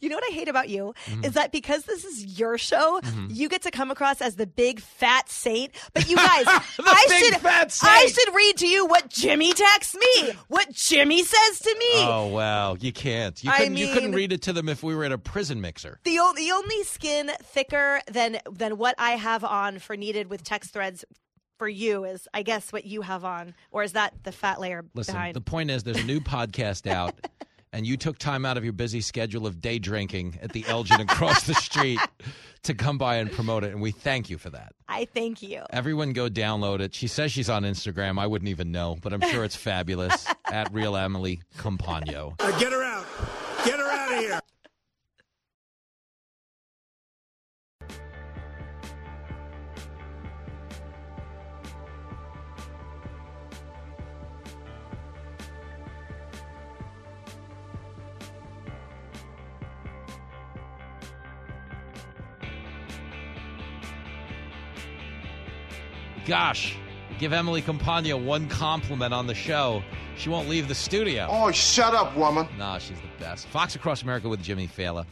[0.01, 1.25] You know what I hate about you Mhm.
[1.25, 3.27] is that because this is your show, Mhm.
[3.33, 5.71] you get to come across as the big fat saint.
[5.93, 10.33] But you guys, I big should I should read to you what Jimmy texts me,
[10.49, 11.93] what Jimmy says to me.
[11.95, 13.41] Oh wow, you can't.
[13.41, 13.77] You I couldn't.
[13.77, 15.97] you couldn't read it to them if we were at a prison mixer.
[16.03, 20.43] The, o- the only skin thicker than than what I have on for needed with
[20.43, 21.05] text threads
[21.63, 24.83] for you is, I guess, what you have on, or is that the fat layer
[24.93, 25.33] Listen, behind?
[25.33, 27.15] the point is, there's a new podcast out,
[27.71, 30.99] and you took time out of your busy schedule of day drinking at the Elgin
[30.99, 32.01] across the street
[32.63, 34.73] to come by and promote it, and we thank you for that.
[34.89, 35.63] I thank you.
[35.69, 36.93] Everyone go download it.
[36.93, 38.19] She says she's on Instagram.
[38.19, 40.27] I wouldn't even know, but I'm sure it's fabulous.
[40.51, 42.35] at Real Emily Compagno.
[42.39, 43.05] Uh, get her out.
[43.63, 44.39] Get her out of here.
[66.33, 66.75] Gosh,
[67.19, 69.83] give Emily Compagno one compliment on the show.
[70.17, 71.27] She won't leave the studio.
[71.29, 72.47] Oh, shut up, woman.
[72.57, 73.45] Nah, she's the best.
[73.45, 75.05] Fox Across America with Jimmy Failla.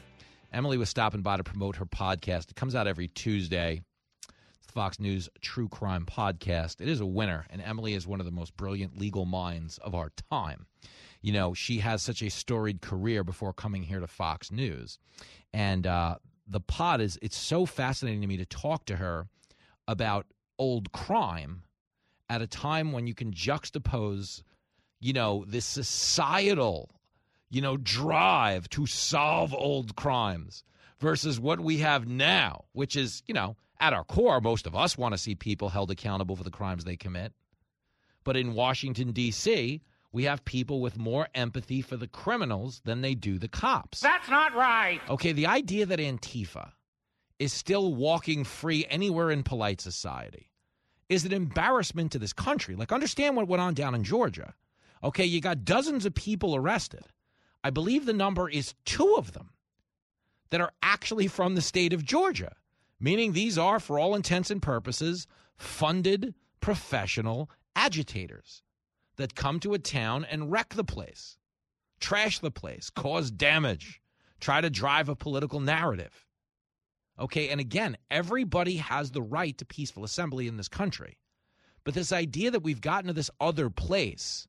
[0.51, 2.49] Emily was stopping by to promote her podcast.
[2.49, 3.83] It comes out every Tuesday.
[4.23, 6.81] It's the Fox News True Crime Podcast.
[6.81, 9.93] It is a winner, and Emily is one of the most brilliant legal minds of
[9.93, 10.65] our time.
[11.21, 14.97] You know, she has such a storied career before coming here to Fox News.
[15.53, 16.15] And uh,
[16.47, 19.27] the pod is, it's so fascinating to me to talk to her
[19.87, 20.25] about
[20.61, 21.63] old crime
[22.29, 24.43] at a time when you can juxtapose,
[24.99, 26.91] you know, this societal,
[27.49, 30.63] you know, drive to solve old crimes
[30.99, 34.95] versus what we have now, which is, you know, at our core, most of us
[34.95, 37.33] want to see people held accountable for the crimes they commit.
[38.23, 39.81] But in Washington, D.C.,
[40.11, 44.01] we have people with more empathy for the criminals than they do the cops.
[44.01, 45.01] That's not right.
[45.09, 46.73] Okay, the idea that Antifa
[47.39, 50.50] is still walking free anywhere in polite society
[51.11, 52.73] is an embarrassment to this country.
[52.75, 54.53] Like, understand what went on down in Georgia.
[55.03, 57.03] Okay, you got dozens of people arrested.
[57.65, 59.49] I believe the number is two of them
[60.51, 62.55] that are actually from the state of Georgia,
[62.97, 68.63] meaning these are, for all intents and purposes, funded professional agitators
[69.17, 71.37] that come to a town and wreck the place,
[71.99, 74.01] trash the place, cause damage,
[74.39, 76.25] try to drive a political narrative.
[77.19, 81.17] Okay, and again, everybody has the right to peaceful assembly in this country.
[81.83, 84.47] But this idea that we've gotten to this other place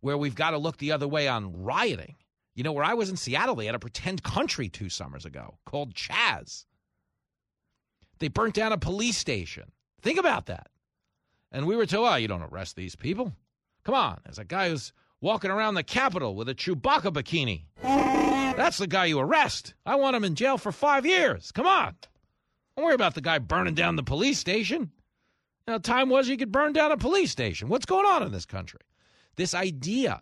[0.00, 2.16] where we've got to look the other way on rioting.
[2.54, 5.58] You know, where I was in Seattle, they had a pretend country two summers ago
[5.64, 6.66] called Chaz.
[8.18, 9.72] They burnt down a police station.
[10.02, 10.68] Think about that.
[11.50, 13.32] And we were told, oh, you don't arrest these people.
[13.84, 14.20] Come on.
[14.24, 18.21] There's a guy who's walking around the Capitol with a Chewbacca bikini.
[18.56, 19.74] That's the guy you arrest.
[19.84, 21.52] I want him in jail for five years.
[21.52, 21.96] Come on.
[22.76, 24.90] Don't worry about the guy burning down the police station.
[25.66, 27.68] Know, time was you could burn down a police station.
[27.68, 28.80] What's going on in this country?
[29.36, 30.20] This idea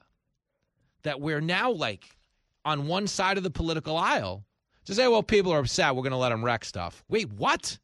[1.03, 2.17] that we're now like
[2.65, 4.45] on one side of the political aisle
[4.85, 7.03] to say, well, people are upset, we're going to let them wreck stuff.
[7.09, 7.79] Wait, what?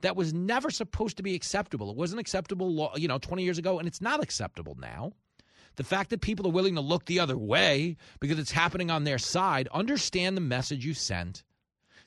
[0.00, 1.90] That was never supposed to be acceptable.
[1.90, 5.12] It wasn't acceptable, you know, 20 years ago, and it's not acceptable now.
[5.76, 9.04] The fact that people are willing to look the other way because it's happening on
[9.04, 11.44] their side, understand the message you sent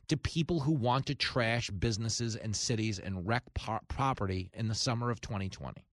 [0.08, 4.76] to people who want to trash businesses and cities and wreck par- property in the
[4.76, 5.86] summer of 2020.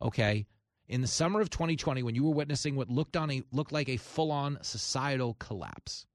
[0.00, 0.46] Okay?
[0.88, 3.88] In the summer of 2020 when you were witnessing what looked on a looked like
[3.88, 6.06] a full-on societal collapse.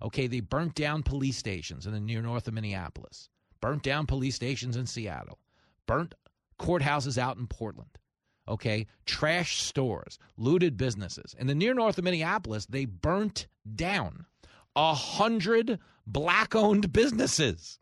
[0.00, 3.30] Okay, they burnt down police stations in the near north of Minneapolis,
[3.60, 5.40] burnt down police stations in Seattle,
[5.86, 6.14] burnt
[6.60, 7.98] courthouses out in Portland.
[8.48, 11.36] Okay, trash stores, looted businesses.
[11.38, 13.46] In the near north of Minneapolis, they burnt
[13.76, 14.24] down
[14.74, 17.78] a hundred black owned businesses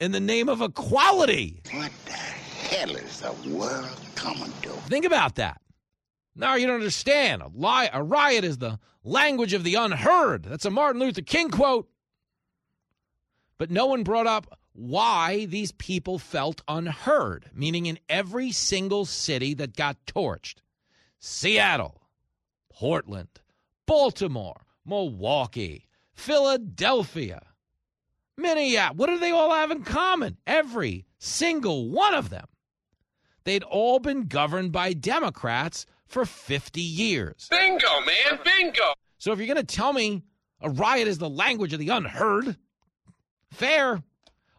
[0.00, 1.62] in the name of equality.
[1.70, 4.70] What the hell is the world coming to?
[4.88, 5.60] Think about that.
[6.34, 7.42] Now you don't understand.
[7.42, 10.44] A, lie, a riot is the language of the unheard.
[10.44, 11.88] That's a Martin Luther King quote.
[13.56, 19.52] But no one brought up why these people felt unheard, meaning in every single city
[19.54, 20.56] that got torched
[21.18, 22.00] Seattle,
[22.70, 23.40] Portland,
[23.86, 27.42] Baltimore, Milwaukee, Philadelphia,
[28.36, 28.98] Minneapolis.
[28.98, 30.36] What do they all have in common?
[30.46, 32.46] Every single one of them.
[33.42, 37.48] They'd all been governed by Democrats for 50 years.
[37.50, 38.92] Bingo, man, bingo.
[39.18, 40.22] So if you're going to tell me
[40.60, 42.56] a riot is the language of the unheard,
[43.50, 44.04] fair.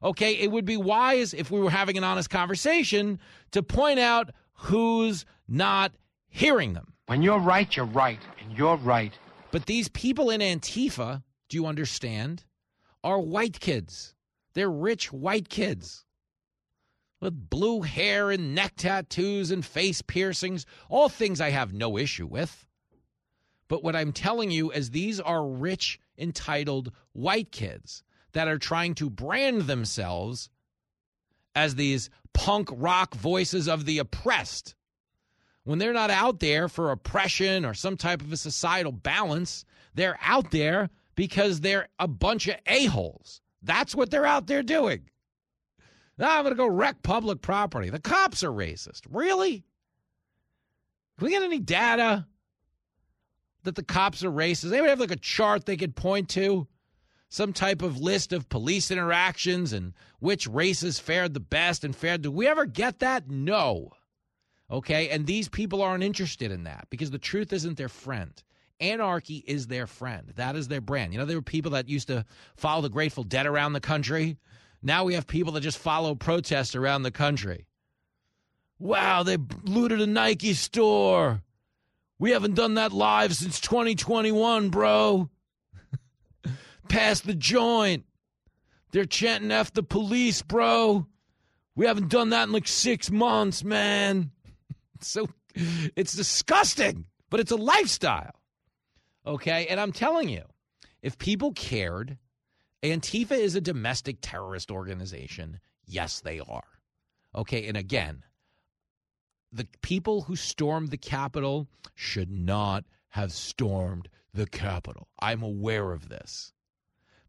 [0.02, 3.20] Okay, it would be wise if we were having an honest conversation
[3.52, 5.92] to point out who's not
[6.30, 6.94] hearing them.
[7.08, 9.12] When you're right, you're right, and you're right.
[9.52, 12.46] But these people in Antifa, do you understand,
[13.04, 14.16] are white kids.
[14.54, 16.06] They're rich white kids
[17.20, 22.28] with blue hair and neck tattoos and face piercings, all things I have no issue
[22.28, 22.66] with.
[23.68, 28.04] But what I'm telling you is these are rich, entitled white kids
[28.34, 30.50] that are trying to brand themselves
[31.56, 34.76] as these punk rock voices of the oppressed
[35.64, 39.66] when they're not out there for oppression or some type of a societal balance.
[39.94, 43.42] They're out there because they're a bunch of a-holes.
[43.62, 45.10] That's what they're out there doing.
[46.18, 47.90] Now I'm going to go wreck public property.
[47.90, 49.02] The cops are racist.
[49.10, 49.64] Really?
[51.18, 52.26] Can we get any data
[53.64, 54.72] that the cops are racist?
[54.72, 56.68] Anybody have like a chart they could point to?
[57.30, 62.24] Some type of list of police interactions and which races fared the best and fared.
[62.24, 63.30] Do we ever get that?
[63.30, 63.92] No.
[64.70, 65.10] Okay.
[65.10, 68.34] And these people aren't interested in that because the truth isn't their friend.
[68.80, 70.32] Anarchy is their friend.
[70.36, 71.14] That is their brand.
[71.14, 72.26] You know, there were people that used to
[72.56, 74.38] follow the Grateful Dead around the country.
[74.82, 77.68] Now we have people that just follow protests around the country.
[78.80, 81.44] Wow, they looted a Nike store.
[82.18, 85.30] We haven't done that live since 2021, bro.
[86.90, 88.06] Pass the joint.
[88.92, 91.08] They're chanting F the police, bro.
[91.76, 94.32] We haven't done that in like six months, man.
[95.02, 95.30] So
[95.96, 98.36] it's disgusting, but it's a lifestyle.
[99.26, 99.66] Okay.
[99.68, 100.44] And I'm telling you,
[101.02, 102.18] if people cared,
[102.84, 105.62] Antifa is a domestic terrorist organization.
[105.86, 106.68] Yes, they are.
[107.34, 107.66] Okay.
[107.70, 108.24] And again,
[109.54, 115.08] the people who stormed the Capitol should not have stormed the Capitol.
[115.22, 116.52] I'm aware of this.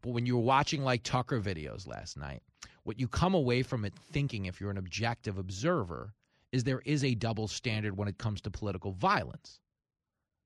[0.01, 2.41] But when you were watching like Tucker videos last night,
[2.83, 6.13] what you come away from it thinking, if you're an objective observer,
[6.51, 9.59] is there is a double standard when it comes to political violence.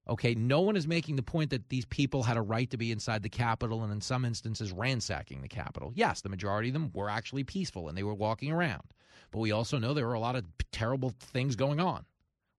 [0.08, 2.92] Okay, no one is making the point that these people had a right to be
[2.92, 5.92] inside the Capitol and in some instances ransacking the Capitol.
[5.96, 8.84] Yes, the majority of them were actually peaceful and they were walking around.
[9.32, 12.06] But we also know there were a lot of terrible things going on.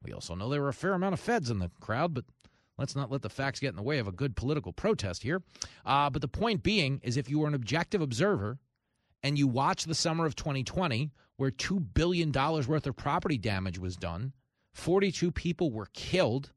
[0.03, 2.25] We also know there were a fair amount of feds in the crowd, but
[2.79, 5.43] let's not let the facts get in the way of a good political protest here.
[5.85, 8.59] Uh, but the point being is if you were an objective observer
[9.23, 13.97] and you watch the summer of 2020, where $2 billion worth of property damage was
[13.97, 14.33] done,
[14.75, 16.53] 42 people were killed.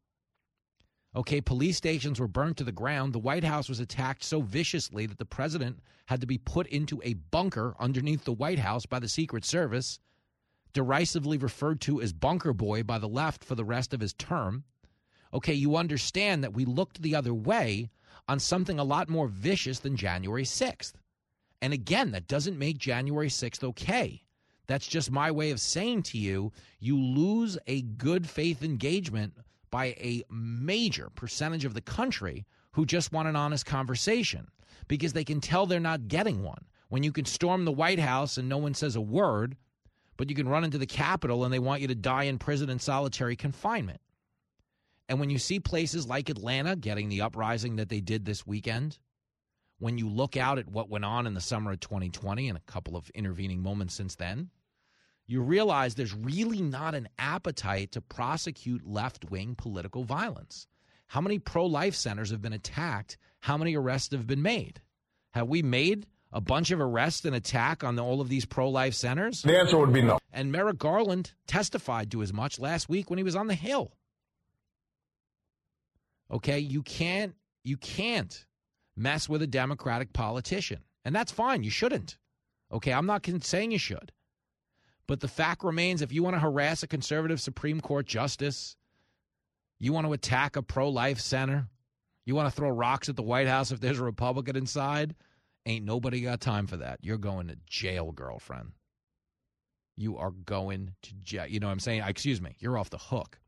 [1.16, 3.14] Okay, police stations were burned to the ground.
[3.14, 7.02] The White House was attacked so viciously that the president had to be put into
[7.04, 10.00] a bunker underneath the White House by the Secret Service,
[10.74, 14.64] derisively referred to as Bunker Boy by the left for the rest of his term.
[15.34, 17.90] Okay, you understand that we looked the other way
[18.28, 20.94] on something a lot more vicious than January 6th.
[21.62, 24.24] And again, that doesn't make January 6th okay.
[24.68, 29.34] That's just my way of saying to you, you lose a good faith engagement
[29.72, 34.48] by a major percentage of the country who just want an honest conversation
[34.88, 38.38] because they can tell they're not getting one when you can storm the White House
[38.38, 39.56] and no one says a word,
[40.18, 42.70] but you can run into the Capitol and they want you to die in prison
[42.70, 44.02] in solitary confinement.
[45.10, 49.00] And when you see places like Atlanta getting the uprising that they did this weekend,
[49.80, 52.72] when you look out at what went on in the summer of 2020 and a
[52.72, 54.52] couple of intervening moments since then,
[55.26, 60.68] you realize there's really not an appetite to prosecute left wing political violence.
[61.08, 63.18] How many pro life centers have been attacked?
[63.40, 64.80] How many arrests have been made?
[65.32, 68.94] Have we made a bunch of arrests and attack on all of these pro life
[68.94, 69.42] centers?
[69.42, 70.20] The answer would be no.
[70.32, 73.96] And Merrick Garland testified to as much last week when he was on the Hill.
[76.32, 78.46] Okay, you can't you can't
[78.96, 80.84] mess with a Democratic politician.
[81.06, 82.18] And that's fine, you shouldn't.
[82.72, 84.12] Okay, I'm not saying you should.
[85.08, 88.76] But the fact remains if you want to harass a conservative Supreme Court justice,
[89.80, 91.68] you want to attack a pro life center,
[92.26, 95.16] you want to throw rocks at the White House if there's a Republican inside,
[95.66, 97.00] ain't nobody got time for that.
[97.02, 98.74] You're going to jail, girlfriend.
[99.98, 101.48] You are going to jail.
[101.48, 102.04] You know what I'm saying?
[102.06, 102.56] Excuse me.
[102.60, 103.40] You're off the hook.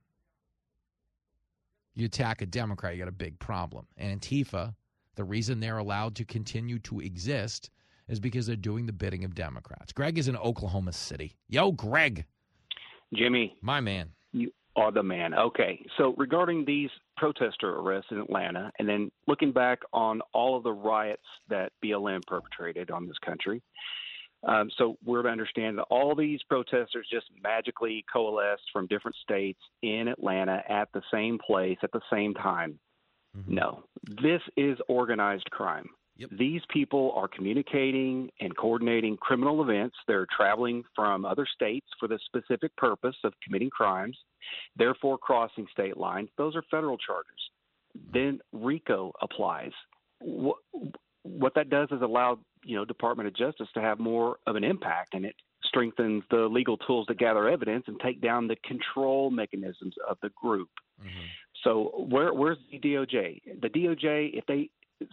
[1.96, 3.86] You attack a Democrat, you got a big problem.
[3.98, 4.74] And Antifa,
[5.16, 7.70] the reason they're allowed to continue to exist
[8.08, 9.92] is because they're doing the bidding of Democrats.
[9.92, 11.38] Greg is in Oklahoma City.
[11.48, 12.26] Yo, Greg.
[13.14, 13.56] Jimmy.
[13.62, 14.10] My man.
[14.32, 15.34] You are the man.
[15.34, 15.86] Okay.
[15.98, 20.72] So regarding these protester arrests in Atlanta, and then looking back on all of the
[20.72, 23.62] riots that BLM perpetrated on this country,
[24.48, 29.60] um, so we're to understand that all these protesters just magically coalesced from different states
[29.84, 32.80] in Atlanta at the same place at the same time.
[33.38, 33.56] Mm-hmm.
[33.56, 33.84] No,
[34.22, 35.88] this is organized crime.
[36.18, 36.30] Yep.
[36.38, 39.96] These people are communicating and coordinating criminal events.
[40.08, 44.18] They're traveling from other states for the specific purpose of committing crimes,
[44.76, 46.30] therefore crossing state lines.
[46.38, 47.40] Those are federal charges.
[48.14, 49.72] Then RICO applies.
[50.20, 50.58] What,
[51.24, 54.64] what that does is allow you know Department of Justice to have more of an
[54.64, 59.30] impact, and it strengthens the legal tools to gather evidence and take down the control
[59.32, 60.70] mechanisms of the group.
[61.00, 61.26] Mm-hmm.
[61.64, 63.62] So where where's the DOJ?
[63.62, 64.70] The DOJ, if they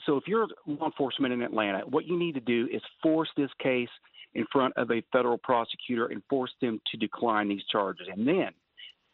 [0.06, 3.50] so if you're law enforcement in Atlanta, what you need to do is force this
[3.62, 3.88] case
[4.34, 8.50] in front of a federal prosecutor and force them to decline these charges, and then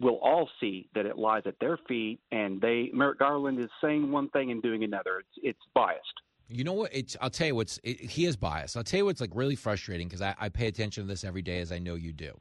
[0.00, 4.10] we'll all see that it lies at their feet, and they Merrick Garland is saying
[4.10, 5.20] one thing and doing another.
[5.20, 6.20] It's it's biased.
[6.48, 6.90] You know what?
[6.94, 8.76] It's I'll tell you what's it, he is biased.
[8.76, 11.42] I'll tell you what's like really frustrating because I, I, pay attention to this every
[11.42, 12.38] day, as I know you do.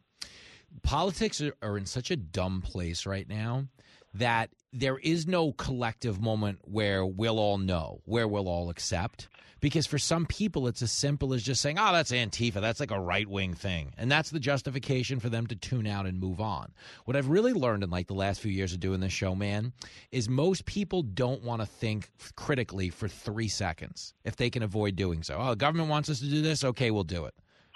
[0.81, 3.67] Politics are, are in such a dumb place right now
[4.13, 9.29] that there is no collective moment where we'll all know, where we'll all accept.
[9.61, 12.59] Because for some people, it's as simple as just saying, oh, that's Antifa.
[12.59, 13.93] That's like a right wing thing.
[13.97, 16.73] And that's the justification for them to tune out and move on.
[17.05, 19.71] What I've really learned in like the last few years of doing this show, man,
[20.11, 24.97] is most people don't want to think critically for three seconds if they can avoid
[24.97, 25.37] doing so.
[25.39, 26.65] Oh, the government wants us to do this.
[26.65, 27.33] Okay, we'll do it.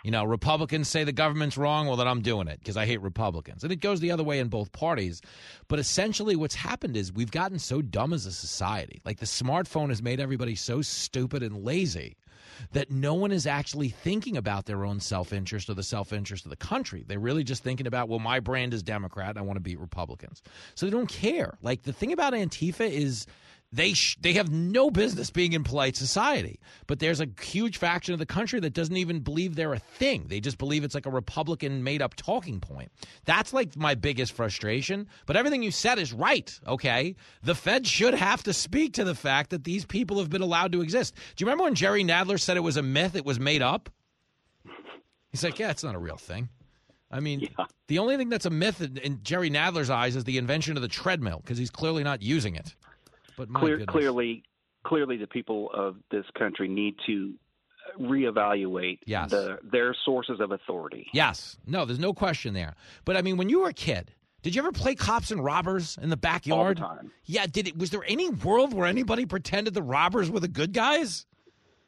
[0.08, 1.86] You know, Republicans say the government's wrong.
[1.86, 3.66] Well, then I'm doing it because I hate Republicans.
[3.66, 5.22] And it goes the other way in both parties.
[5.68, 9.02] But essentially, what's happened is we've gotten so dumb as a society.
[9.04, 12.16] Like the smartphone has made everybody so stupid and lazy
[12.72, 16.46] that no one is actually thinking about their own self interest or the self interest
[16.46, 17.04] of the country.
[17.06, 19.36] They're really just thinking about, well, my brand is Democrat.
[19.36, 20.42] I want to beat Republicans.
[20.76, 21.58] So they don't care.
[21.62, 23.28] Like the thing about Antifa is
[23.72, 26.60] they sh- they have no business being in polite society.
[26.88, 30.28] But there's a huge faction of the country that doesn't even believe they're a thing.
[30.28, 32.92] They just believe it's like a Republican made up talking point.
[33.26, 35.08] That's like my biggest frustration.
[35.26, 36.58] But everything you said is right.
[36.66, 40.42] Okay, the Fed should have to speak to the fact that these people have been
[40.42, 41.14] allowed to exist.
[41.36, 43.16] Do you remember when Jerry Nadler said it was a myth?
[43.16, 43.90] It was made up.
[45.30, 46.50] He's like, yeah, it's not a real thing.
[47.12, 47.66] I mean, yeah.
[47.88, 50.82] the only thing that's a myth in, in Jerry Nadler's eyes is the invention of
[50.82, 52.76] the treadmill because he's clearly not using it.
[53.38, 54.44] But Clear, clearly,
[54.84, 57.36] clearly, the people of this country need to
[58.00, 59.30] reevaluate yes.
[59.32, 61.08] the, their sources of authority.
[61.14, 62.76] Yes, no, there's no question there.
[63.06, 64.12] But I mean, when you were a kid,
[64.42, 66.80] did you ever play cops and robbers in the backyard?
[66.82, 67.12] All the time.
[67.26, 67.46] Yeah.
[67.48, 67.78] Did it?
[67.78, 71.26] Was there any world where anybody pretended the robbers were the good guys?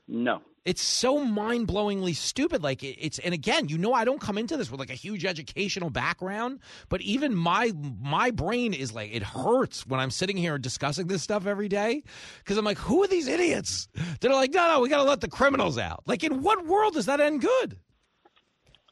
[0.07, 0.41] No.
[0.65, 2.63] It's so mind blowingly stupid.
[2.63, 5.25] Like it's, and again, you know, I don't come into this with like a huge
[5.25, 6.59] educational background,
[6.89, 7.71] but even my
[8.01, 12.03] my brain is like it hurts when I'm sitting here discussing this stuff every day
[12.39, 13.87] because I'm like, who are these idiots
[14.19, 16.03] that are like, no, no, we got to let the criminals out?
[16.05, 17.77] Like, in what world does that end good?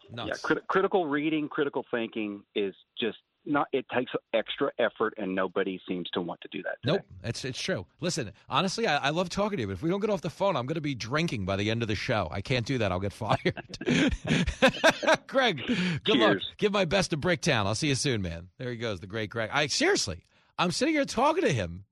[0.09, 0.27] Nuts.
[0.29, 3.17] Yeah, crit- critical reading, critical thinking is just
[3.47, 6.93] not it takes extra effort and nobody seems to want to do that today.
[6.97, 7.85] nope it's it's true.
[7.99, 10.29] Listen honestly I, I, love talking to you but if we don't get off the
[10.29, 12.27] phone i'm going to be drinking by the end of the show.
[12.31, 12.91] I can't do that.
[12.91, 13.77] I'll get fired.
[15.27, 16.19] Greg good Cheers.
[16.19, 17.65] luck give my best to bricktown.
[17.65, 18.49] I'll see you soon man.
[18.57, 19.49] There he goes the great greg.
[19.53, 20.25] I seriously
[20.59, 21.83] i'm sitting here talking to him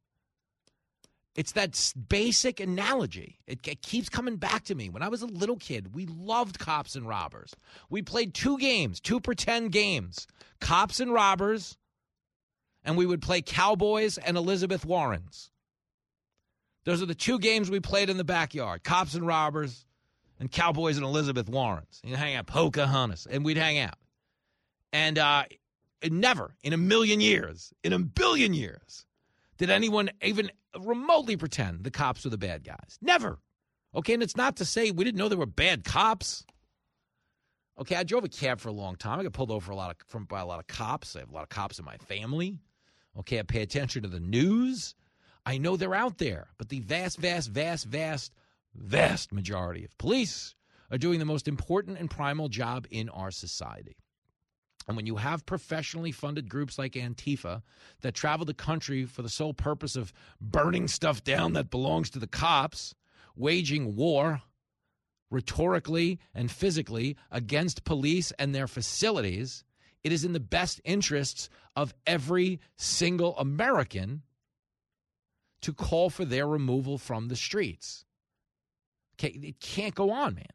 [1.36, 3.40] It's that basic analogy.
[3.46, 4.90] It, it keeps coming back to me.
[4.90, 7.54] When I was a little kid, we loved cops and robbers.
[7.90, 10.28] We played two games, two pretend games
[10.62, 11.78] cops and robbers,
[12.86, 15.52] and we would play cowboys and Elizabeth Warrens.
[16.86, 19.86] Those are the two games we played in the backyard cops and robbers,
[20.40, 22.02] and cowboys and Elizabeth Warrens.
[22.04, 23.98] You hang out, Pocahontas, and we'd hang out.
[24.94, 25.44] And uh,
[26.10, 29.06] never in a million years, in a billion years,
[29.58, 32.98] did anyone even remotely pretend the cops were the bad guys.
[33.02, 33.40] Never.
[33.94, 36.46] Okay, and it's not to say we didn't know there were bad cops.
[37.80, 39.20] Okay, I drove a cab for a long time.
[39.20, 41.16] I got pulled over a lot of from by a lot of cops.
[41.16, 42.60] I have a lot of cops in my family.
[43.18, 44.96] Okay, I pay attention to the news.
[45.46, 48.34] I know they're out there, but the vast, vast, vast, vast,
[48.74, 50.56] vast majority of police
[50.92, 53.98] are doing the most important and primal job in our society.
[54.88, 57.64] And when you have professionally funded groups like Antifa
[58.02, 62.20] that travel the country for the sole purpose of burning stuff down that belongs to
[62.20, 62.94] the cops,
[63.36, 64.42] waging war
[65.32, 69.64] rhetorically and physically against police and their facilities,
[70.04, 74.22] it is in the best interests of every single American
[75.62, 78.06] to call for their removal from the streets.
[79.16, 80.46] Okay, it can't go on, man.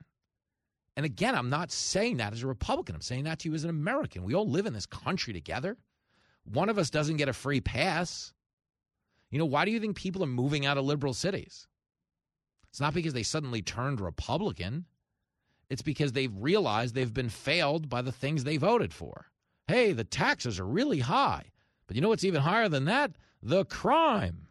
[0.97, 2.95] And again, I'm not saying that as a Republican.
[2.95, 4.25] I'm saying that to you as an American.
[4.25, 5.77] We all live in this country together.
[6.45, 8.33] One of us doesn't get a free pass.
[9.31, 11.69] You know, why do you think people are moving out of liberal cities?
[12.71, 14.87] It's not because they suddenly turned Republican.
[15.69, 19.27] It's because they've realized they've been failed by the things they voted for.
[19.69, 21.45] Hey, the taxes are really high.
[21.87, 23.13] But you know what's even higher than that?
[23.43, 24.49] The crime.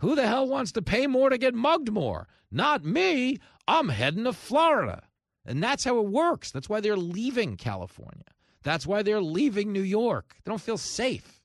[0.00, 2.28] Who the hell wants to pay more to get mugged more?
[2.50, 3.38] Not me.
[3.66, 5.02] I'm heading to Florida.
[5.46, 6.50] And that's how it works.
[6.50, 8.24] That's why they're leaving California.
[8.62, 10.34] That's why they're leaving New York.
[10.44, 11.40] They don't feel safe.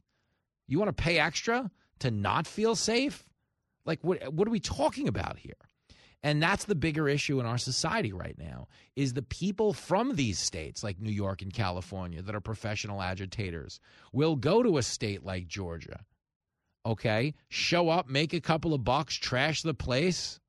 [0.67, 1.69] You want to pay extra
[1.99, 3.29] to not feel safe?
[3.85, 5.53] Like what what are we talking about here?
[6.23, 10.37] And that's the bigger issue in our society right now is the people from these
[10.37, 13.79] states like New York and California that are professional agitators
[14.13, 16.01] will go to a state like Georgia.
[16.85, 17.33] Okay?
[17.49, 20.39] Show up, make a couple of bucks, trash the place,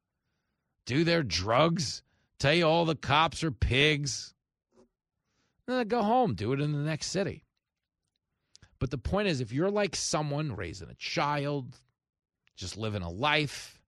[0.85, 2.03] do their drugs,
[2.43, 4.35] tell you all the cops are pigs.
[5.67, 7.45] Then go home, do it in the next city.
[8.81, 11.77] But the point is, if you're like someone raising a child,
[12.57, 13.81] just living a life,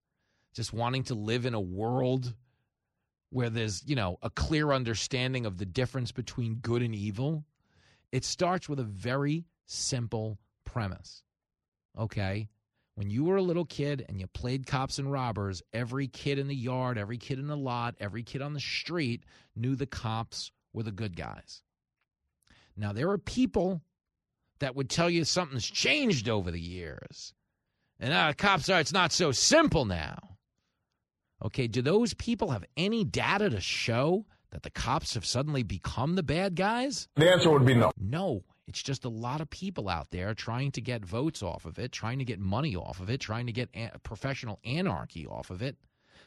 [0.55, 2.33] just wanting to live in a world
[3.31, 7.45] where there's, you know, a clear understanding of the difference between good and evil,
[8.13, 11.25] it starts with a very simple premise.
[11.99, 12.49] Okay?
[12.97, 16.47] When you were a little kid and you played cops and robbers, every kid in
[16.47, 19.25] the yard, every kid in the lot, every kid on the street
[19.57, 21.63] knew the cops were the good guys.
[22.77, 23.83] Now, there are people
[24.61, 27.35] that would tell you something's changed over the years.
[27.99, 30.37] And uh, cops are, it's not so simple now.
[31.45, 36.15] Okay, do those people have any data to show that the cops have suddenly become
[36.15, 37.09] the bad guys?
[37.17, 37.91] The answer would be no.
[37.99, 38.45] No.
[38.67, 41.93] It's just a lot of people out there trying to get votes off of it,
[41.93, 45.61] trying to get money off of it, trying to get a- professional anarchy off of
[45.63, 45.77] it.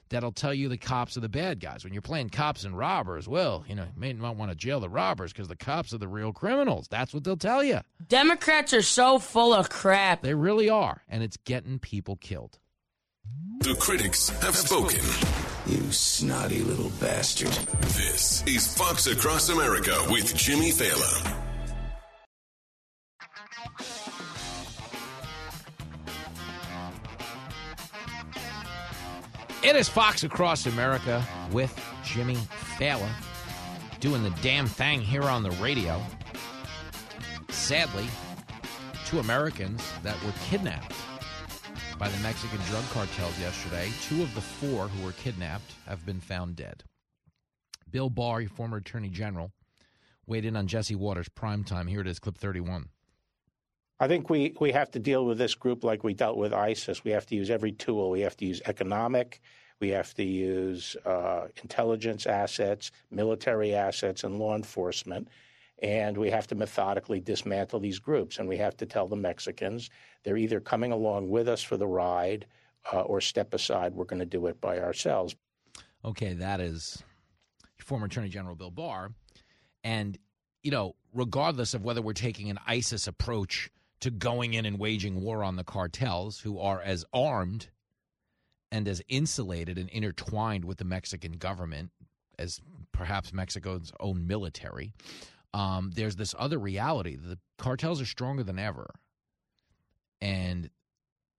[0.09, 1.83] That'll tell you the cops are the bad guys.
[1.83, 4.79] When you're playing cops and robbers, well, you know, you may not want to jail
[4.79, 6.87] the robbers because the cops are the real criminals.
[6.87, 7.81] That's what they'll tell you.
[8.07, 10.21] Democrats are so full of crap.
[10.21, 11.01] They really are.
[11.09, 12.59] And it's getting people killed.
[13.59, 15.01] The critics have spoken.
[15.65, 17.49] You snotty little bastard.
[17.97, 21.46] This is Fox Across America with Jimmy Failla.
[29.67, 31.21] It is Fox Across America
[31.51, 32.37] with Jimmy
[32.77, 33.09] Failla
[33.99, 36.01] doing the damn thing here on the radio.
[37.49, 38.05] Sadly,
[39.05, 40.95] two Americans that were kidnapped
[41.99, 46.21] by the Mexican drug cartels yesterday, two of the four who were kidnapped have been
[46.21, 46.85] found dead.
[47.91, 49.51] Bill Barr, former attorney general,
[50.25, 51.87] weighed in on Jesse Watters' prime time.
[51.87, 52.87] Here it is, clip 31.
[53.99, 57.03] I think we, we have to deal with this group like we dealt with ISIS.
[57.03, 58.11] We have to use every tool.
[58.11, 59.41] We have to use economic,
[59.79, 65.27] we have to use uh, intelligence assets, military assets, and law enforcement.
[65.83, 68.39] And we have to methodically dismantle these groups.
[68.39, 69.91] And we have to tell the Mexicans
[70.23, 72.47] they're either coming along with us for the ride
[72.91, 73.93] uh, or step aside.
[73.93, 75.35] We're going to do it by ourselves.
[76.03, 77.03] Okay, that is
[77.77, 79.11] former Attorney General Bill Barr.
[79.83, 80.17] And,
[80.63, 83.69] you know, regardless of whether we're taking an ISIS approach
[84.01, 87.67] to going in and waging war on the cartels, who are as armed
[88.71, 91.91] and as insulated and intertwined with the Mexican government
[92.37, 92.61] as
[92.91, 94.93] perhaps Mexico's own military,
[95.53, 97.15] um, there's this other reality.
[97.15, 98.93] The cartels are stronger than ever.
[100.21, 100.69] And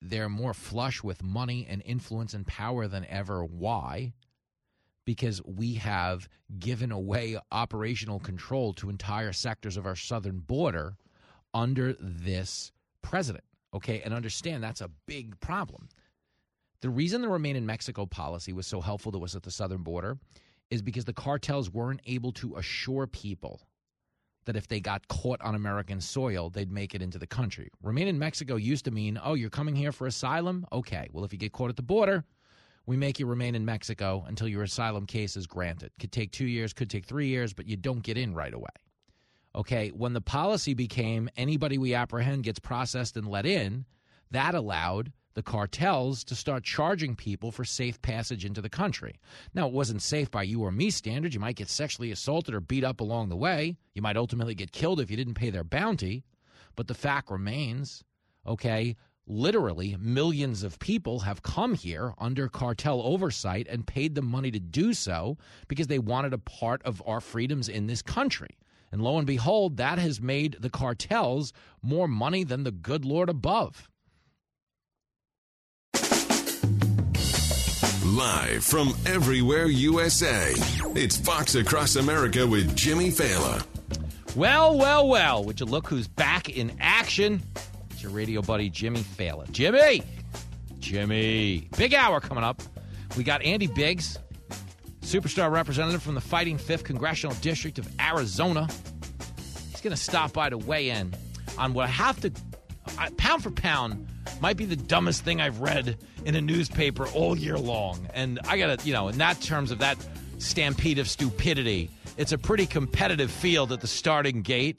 [0.01, 3.45] they're more flush with money and influence and power than ever.
[3.45, 4.13] Why?
[5.05, 6.29] Because we have
[6.59, 10.97] given away operational control to entire sectors of our southern border
[11.55, 12.73] under this
[13.03, 13.45] president.
[13.75, 15.89] Okay, and understand that's a big problem.
[16.81, 19.83] The reason the Remain in Mexico policy was so helpful to us at the southern
[19.83, 20.17] border
[20.71, 23.61] is because the cartels weren't able to assure people
[24.45, 27.69] that if they got caught on American soil, they'd make it into the country.
[27.83, 30.67] Remain in Mexico used to mean, oh, you're coming here for asylum?
[30.73, 31.09] Okay.
[31.13, 32.25] Well, if you get caught at the border,
[32.87, 35.91] we make you remain in Mexico until your asylum case is granted.
[36.01, 38.71] Could take two years, could take three years, but you don't get in right away.
[39.55, 39.89] Okay.
[39.91, 43.87] When the policy became anybody we apprehend gets processed and let in,
[44.31, 49.21] that allowed the cartels to start charging people for safe passage into the country.
[49.55, 51.33] Now, it wasn't safe by you or me standards.
[51.33, 53.77] You might get sexually assaulted or beat up along the way.
[53.95, 56.25] You might ultimately get killed if you didn't pay their bounty.
[56.75, 58.03] But the fact remains,
[58.47, 58.97] okay,
[59.29, 64.59] literally millions of people have come here under cartel oversight and paid them money to
[64.59, 65.37] do so
[65.69, 68.57] because they wanted a part of our freedoms in this country.
[68.91, 71.53] And lo and behold, that has made the cartels
[71.83, 73.89] more money than the good Lord above.
[78.05, 80.53] Live from everywhere USA,
[80.97, 83.65] it's Fox Across America with Jimmy Failla.
[84.35, 87.43] Well, well, well, would you look who's back in action?
[87.91, 89.51] It's your radio buddy, Jimmy Failla.
[89.51, 90.03] Jimmy!
[90.79, 91.69] Jimmy.
[91.77, 92.63] Big hour coming up.
[93.17, 94.19] We got Andy Biggs,
[95.09, 98.69] superstar representative from the Fighting Fifth Congressional District of Arizona.
[99.71, 101.15] He's going to stop by to weigh in
[101.57, 102.33] on what I have to,
[103.17, 104.07] pound for pound,
[104.43, 108.07] might be the dumbest thing I've read in a newspaper all year long.
[108.13, 109.97] And I got to, you know, in that terms of that
[110.37, 114.77] stampede of stupidity, it's a pretty competitive field at the starting gate.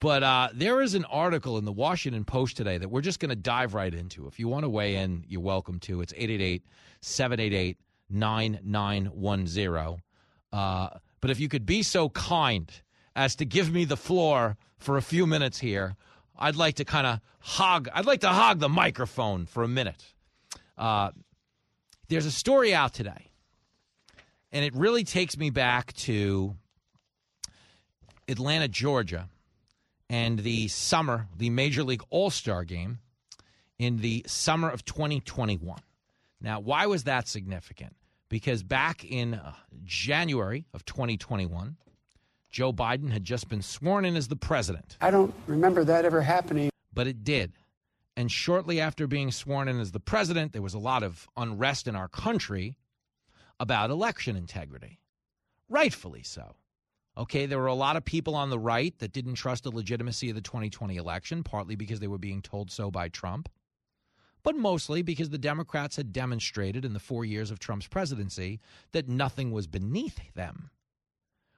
[0.00, 3.28] But uh, there is an article in the Washington Post today that we're just going
[3.28, 4.26] to dive right into.
[4.26, 6.00] If you want to weigh in, you're welcome to.
[6.00, 6.64] It's 888
[7.02, 7.76] 788
[8.10, 10.02] 9910.
[10.52, 10.88] Uh,
[11.20, 12.70] but if you could be so kind
[13.14, 15.96] as to give me the floor for a few minutes here,
[16.38, 17.88] I'd like to kind of hog.
[17.92, 20.04] I'd like to hog the microphone for a minute.
[20.76, 21.10] Uh,
[22.08, 23.30] there's a story out today,
[24.50, 26.56] and it really takes me back to
[28.26, 29.28] Atlanta, Georgia,
[30.08, 32.98] and the summer, the Major League All Star game
[33.78, 35.78] in the summer of 2021.
[36.40, 37.94] Now, why was that significant?
[38.30, 39.52] Because back in uh,
[39.84, 41.76] January of 2021,
[42.48, 44.96] Joe Biden had just been sworn in as the president.
[45.00, 46.70] I don't remember that ever happening.
[46.94, 47.52] But it did.
[48.16, 51.86] And shortly after being sworn in as the president, there was a lot of unrest
[51.86, 52.76] in our country
[53.58, 55.00] about election integrity.
[55.68, 56.54] Rightfully so.
[57.18, 60.30] Okay, there were a lot of people on the right that didn't trust the legitimacy
[60.30, 63.48] of the 2020 election, partly because they were being told so by Trump,
[64.42, 68.60] but mostly because the Democrats had demonstrated in the four years of Trump's presidency
[68.92, 70.70] that nothing was beneath them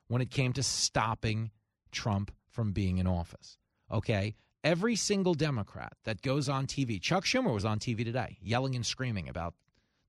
[0.08, 1.50] when it came to stopping
[1.90, 3.58] Trump from being in office.
[3.90, 4.34] Okay,
[4.64, 8.84] every single Democrat that goes on TV, Chuck Schumer was on TV today, yelling and
[8.84, 9.54] screaming about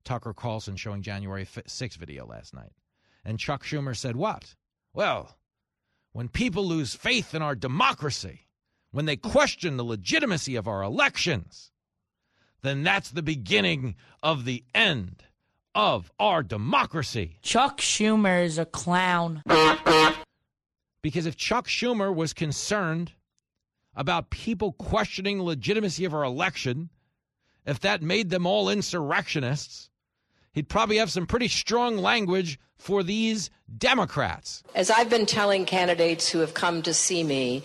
[0.04, 2.72] Tucker Carlson showing January 6 video last night.
[3.24, 4.54] And Chuck Schumer said, What?
[4.92, 5.36] Well,
[6.12, 8.46] when people lose faith in our democracy,
[8.92, 11.72] when they question the legitimacy of our elections,
[12.64, 15.22] then that's the beginning of the end
[15.74, 17.38] of our democracy.
[17.42, 19.42] Chuck Schumer is a clown.
[21.02, 23.12] Because if Chuck Schumer was concerned
[23.94, 26.88] about people questioning the legitimacy of our election,
[27.66, 29.90] if that made them all insurrectionists,
[30.52, 34.62] he'd probably have some pretty strong language for these Democrats.
[34.74, 37.62] As I've been telling candidates who have come to see me,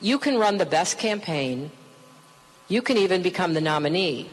[0.00, 1.70] you can run the best campaign,
[2.68, 4.28] you can even become the nominee,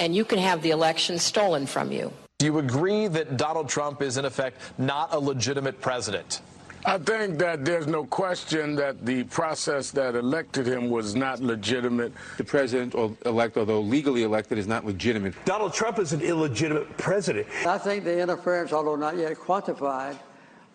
[0.00, 2.12] and you can have the election stolen from you.
[2.38, 6.40] Do you agree that Donald Trump is, in effect, not a legitimate president?
[6.86, 12.12] I think that there's no question that the process that elected him was not legitimate.
[12.36, 12.94] The president
[13.26, 15.34] elect, although legally elected, is not legitimate.
[15.44, 17.48] Donald Trump is an illegitimate president.
[17.66, 20.16] I think the interference, although not yet quantified,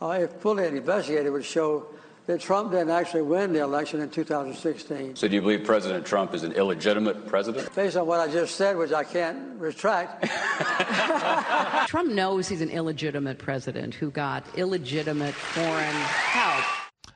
[0.01, 1.87] uh, if fully investigated, would show
[2.25, 5.15] that Trump didn't actually win the election in 2016.
[5.15, 7.73] So do you believe President Trump is an illegitimate president?
[7.75, 10.25] Based on what I just said, which I can't retract.
[11.87, 16.65] Trump knows he's an illegitimate president who got illegitimate foreign help.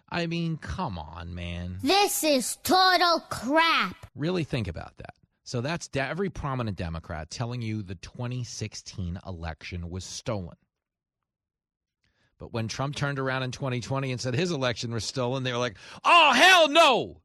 [0.09, 1.79] I mean, come on, man.
[1.83, 4.05] This is total crap.
[4.15, 5.13] Really think about that.
[5.43, 10.55] So that's de- every prominent Democrat telling you the 2016 election was stolen.
[12.39, 15.57] But when Trump turned around in 2020 and said his election was stolen, they were
[15.57, 17.21] like, oh, hell no!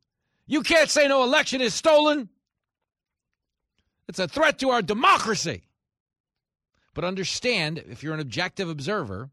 [0.47, 2.28] You can't say no election is stolen.
[4.09, 5.62] It's a threat to our democracy.
[6.94, 9.30] But understand, if you're an objective observer,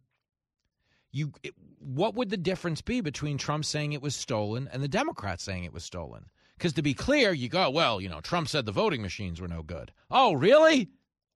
[1.11, 4.88] you it, what would the difference be between Trump saying it was stolen and the
[4.88, 6.26] Democrats saying it was stolen?
[6.57, 9.47] Because to be clear, you go, well, you know, Trump said the voting machines were
[9.47, 9.91] no good.
[10.11, 10.89] Oh, really?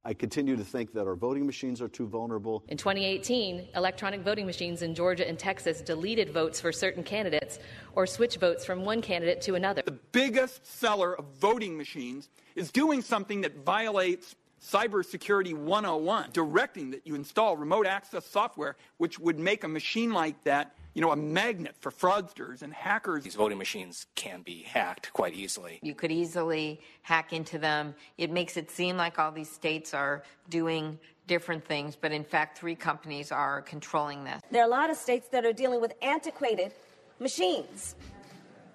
[0.06, 2.62] I continue to think that our voting machines are too vulnerable.
[2.68, 7.60] In 2018, electronic voting machines in Georgia and Texas deleted votes for certain candidates
[7.96, 9.82] or switched votes from one candidate to another.
[9.86, 17.08] The biggest seller of voting machines is doing something that violates Cybersecurity 101, directing that
[17.08, 21.16] you install remote access software, which would make a machine like that you know, a
[21.16, 23.24] magnet for fraudsters and hackers.
[23.24, 25.80] These voting machines can be hacked quite easily.
[25.82, 27.96] You could easily hack into them.
[28.18, 32.58] It makes it seem like all these states are doing different things, but in fact,
[32.58, 34.42] three companies are controlling this.
[34.52, 36.74] There are a lot of states that are dealing with antiquated
[37.20, 37.96] machines.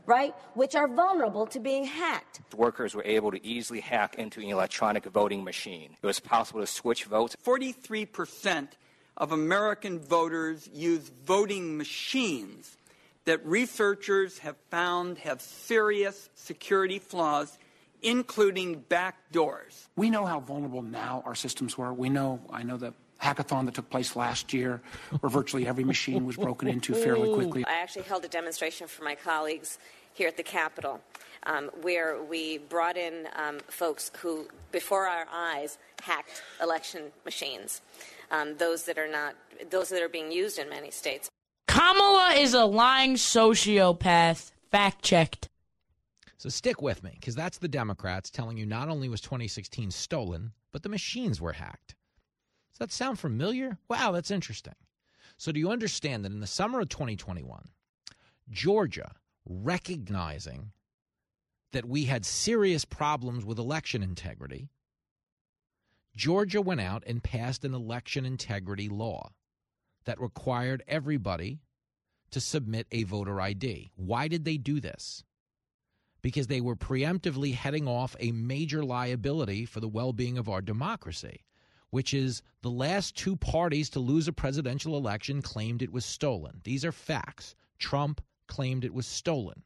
[0.06, 2.40] Right, which are vulnerable to being hacked.
[2.56, 5.98] Workers were able to easily hack into an electronic voting machine.
[6.02, 7.36] It was possible to switch votes.
[7.42, 8.78] 43 percent
[9.18, 12.76] of American voters use voting machines
[13.24, 17.58] that researchers have found have serious security flaws,
[18.00, 19.88] including backdoors.
[19.96, 21.92] We know how vulnerable now our systems were.
[21.92, 24.80] We know, I know the hackathon that took place last year,
[25.20, 27.64] where virtually every machine was broken into fairly quickly.
[27.66, 29.78] I actually held a demonstration for my colleagues
[30.14, 31.00] here at the Capitol.
[31.44, 37.80] Um, where we brought in um, folks who, before our eyes, hacked election machines
[38.30, 39.34] um, those that are not
[39.70, 41.28] those that are being used in many states.
[41.66, 44.52] Kamala is a lying sociopath.
[44.70, 45.48] Fact checked.
[46.36, 50.52] So stick with me, because that's the Democrats telling you not only was 2016 stolen,
[50.72, 51.96] but the machines were hacked.
[52.70, 53.78] Does that sound familiar?
[53.88, 54.76] Wow, that's interesting.
[55.36, 57.68] So, do you understand that in the summer of 2021,
[58.50, 59.12] Georgia,
[59.44, 60.72] recognizing
[61.72, 64.68] that we had serious problems with election integrity,
[66.18, 69.30] Georgia went out and passed an election integrity law
[70.04, 71.60] that required everybody
[72.32, 73.92] to submit a voter ID.
[73.94, 75.22] Why did they do this?
[76.20, 80.60] Because they were preemptively heading off a major liability for the well being of our
[80.60, 81.44] democracy,
[81.90, 86.60] which is the last two parties to lose a presidential election claimed it was stolen.
[86.64, 87.54] These are facts.
[87.78, 89.62] Trump claimed it was stolen.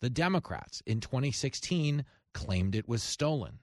[0.00, 2.04] The Democrats in 2016
[2.34, 3.60] claimed it was stolen.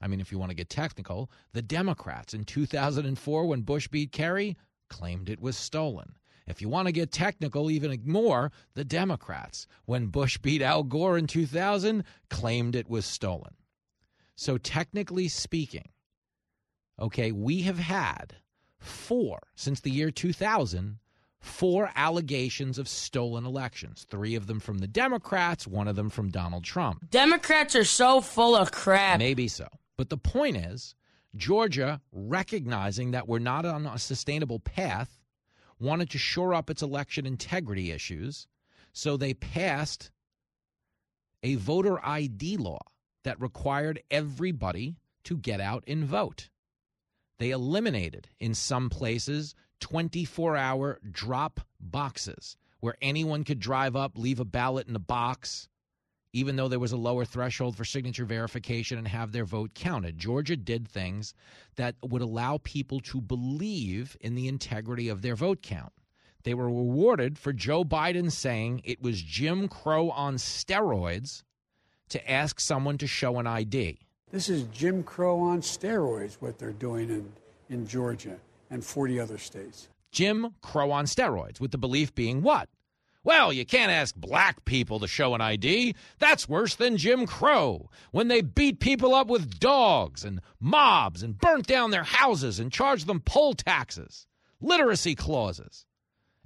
[0.00, 4.12] I mean, if you want to get technical, the Democrats in 2004, when Bush beat
[4.12, 4.56] Kerry,
[4.88, 6.14] claimed it was stolen.
[6.46, 11.16] If you want to get technical, even more, the Democrats, when Bush beat Al Gore
[11.16, 13.54] in 2000, claimed it was stolen.
[14.34, 15.90] So, technically speaking,
[16.98, 18.36] okay, we have had
[18.78, 20.98] four, since the year 2000,
[21.40, 24.06] four allegations of stolen elections.
[24.08, 27.10] Three of them from the Democrats, one of them from Donald Trump.
[27.10, 29.18] Democrats are so full of crap.
[29.18, 29.68] Maybe so.
[30.00, 30.94] But the point is,
[31.36, 35.20] Georgia, recognizing that we're not on a sustainable path,
[35.78, 38.46] wanted to shore up its election integrity issues.
[38.94, 40.10] So they passed
[41.42, 42.80] a voter ID law
[43.24, 46.48] that required everybody to get out and vote.
[47.38, 54.40] They eliminated, in some places, 24 hour drop boxes where anyone could drive up, leave
[54.40, 55.68] a ballot in a box,
[56.32, 60.18] even though there was a lower threshold for signature verification and have their vote counted.
[60.18, 61.34] Georgia did things
[61.76, 65.92] that would allow people to believe in the integrity of their vote count.
[66.42, 71.42] They were rewarded for Joe Biden saying it was Jim Crow on steroids
[72.08, 73.98] to ask someone to show an ID.
[74.30, 77.32] This is Jim Crow on steroids, what they're doing in,
[77.68, 78.36] in Georgia
[78.70, 79.88] and 40 other states.
[80.12, 82.68] Jim Crow on steroids, with the belief being what?
[83.22, 85.94] Well, you can't ask black people to show an ID.
[86.18, 91.38] That's worse than Jim Crow, when they beat people up with dogs and mobs and
[91.38, 94.26] burnt down their houses and charged them poll taxes,
[94.60, 95.84] literacy clauses,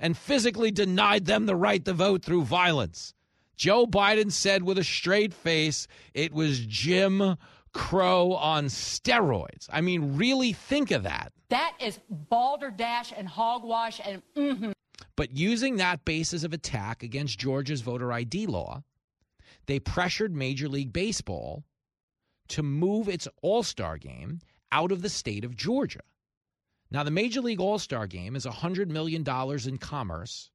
[0.00, 3.14] and physically denied them the right to vote through violence.
[3.56, 7.36] Joe Biden said with a straight face it was Jim
[7.72, 9.68] Crow on steroids.
[9.72, 11.32] I mean, really think of that.
[11.50, 14.72] That is balderdash and hogwash and mm-hmm.
[15.16, 18.82] But using that basis of attack against Georgia's voter ID law,
[19.66, 21.64] they pressured Major League Baseball
[22.48, 24.40] to move its All Star game
[24.72, 26.00] out of the state of Georgia.
[26.90, 29.24] Now, the Major League All Star game is $100 million
[29.66, 30.50] in commerce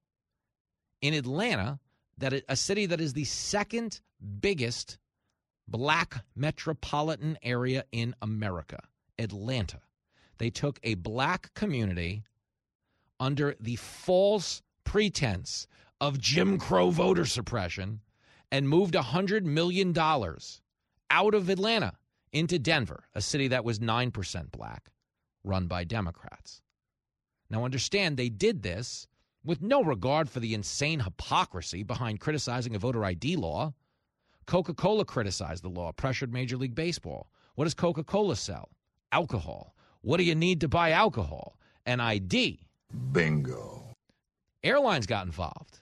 [1.02, 1.80] in Atlanta,
[2.18, 4.02] that a city that is the second
[4.42, 4.98] biggest
[5.68, 8.82] black metropolitan area in America,
[9.18, 9.80] Atlanta.
[10.38, 12.24] They took a black community
[13.20, 15.68] under the false pretense
[16.02, 18.02] of Jim Crow voter suppression
[18.52, 21.94] and moved $100 million out of Atlanta
[22.32, 24.90] into Denver, a city that was 9% black,
[25.44, 26.62] run by Democrats.
[27.50, 29.08] Now, understand they did this
[29.44, 33.74] with no regard for the insane hypocrisy behind criticizing a voter ID law.
[34.46, 37.32] Coca Cola criticized the law, pressured Major League Baseball.
[37.56, 38.70] What does Coca Cola sell?
[39.12, 39.76] Alcohol.
[40.02, 41.58] What do you need to buy alcohol?
[41.86, 42.68] An ID.
[43.12, 43.84] Bingo.
[44.64, 45.80] Airlines got involved.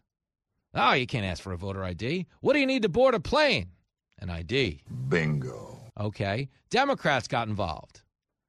[0.73, 2.27] Oh, you can't ask for a voter ID.
[2.41, 3.71] What do you need to board a plane?
[4.19, 4.83] An ID.
[5.09, 5.79] Bingo.
[5.99, 6.49] Okay.
[6.69, 8.01] Democrats got involved.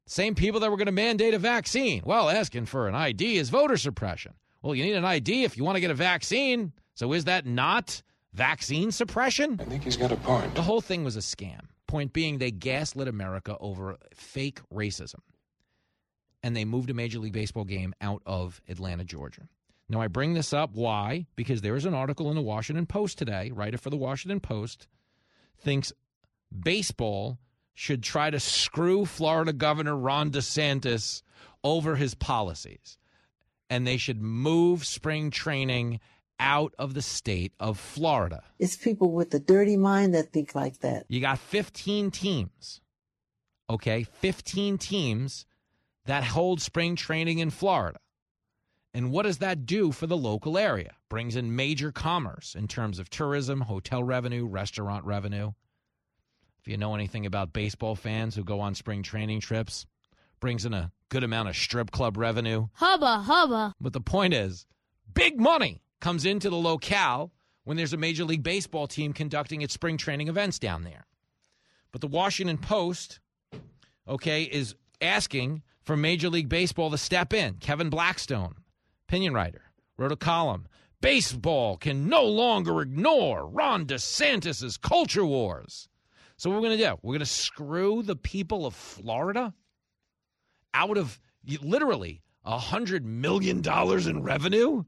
[0.07, 2.03] Same people that were going to mandate a vaccine.
[2.05, 4.35] Well, asking for an ID is voter suppression.
[4.63, 6.73] Well, you need an ID if you want to get a vaccine.
[6.95, 8.03] So is that not
[8.33, 9.59] vaccine suppression?
[9.61, 10.55] I think he's got a point.
[10.55, 11.61] The whole thing was a scam.
[11.87, 15.21] Point being, they gaslit America over fake racism.
[16.43, 19.48] And they moved a Major League Baseball game out of Atlanta, Georgia.
[19.89, 20.70] Now, I bring this up.
[20.74, 21.27] Why?
[21.35, 24.86] Because there is an article in the Washington Post today, writer for the Washington Post
[25.60, 25.93] thinks
[26.56, 27.39] baseball
[27.74, 31.23] should try to screw Florida Governor Ron DeSantis
[31.65, 32.98] over his policies.
[33.70, 36.01] And they should move spring training
[36.40, 38.43] out of the state of Florida.
[38.59, 41.06] It's people with a dirty mind that think like that.
[41.09, 42.81] You got 15 teams,
[43.69, 44.05] okay?
[44.05, 45.47] 15 teams
[46.09, 47.99] that hold spring training in Florida.
[48.95, 50.95] And what does that do for the local area?
[51.11, 55.53] Brings in major commerce in terms of tourism, hotel revenue, restaurant revenue.
[56.61, 59.85] If you know anything about baseball fans who go on spring training trips,
[60.41, 62.69] brings in a good amount of strip club revenue.
[62.73, 63.75] Hubba, hubba.
[63.79, 64.65] But the point is,
[65.13, 67.33] big money comes into the locale
[67.65, 71.07] when there's a Major League Baseball team conducting its spring training events down there.
[71.93, 73.21] But the Washington Post,
[74.09, 77.55] okay, is asking for Major League Baseball to step in.
[77.55, 78.52] Kevin Blackistone,
[79.09, 79.62] opinion writer,
[79.97, 80.69] wrote a column.
[81.01, 85.89] Baseball can no longer ignore Ron DeSantis' culture wars.
[86.36, 89.55] So, what we're going to do, we're going to screw the people of Florida
[90.74, 91.19] out of
[91.62, 94.85] literally a $100 million in revenue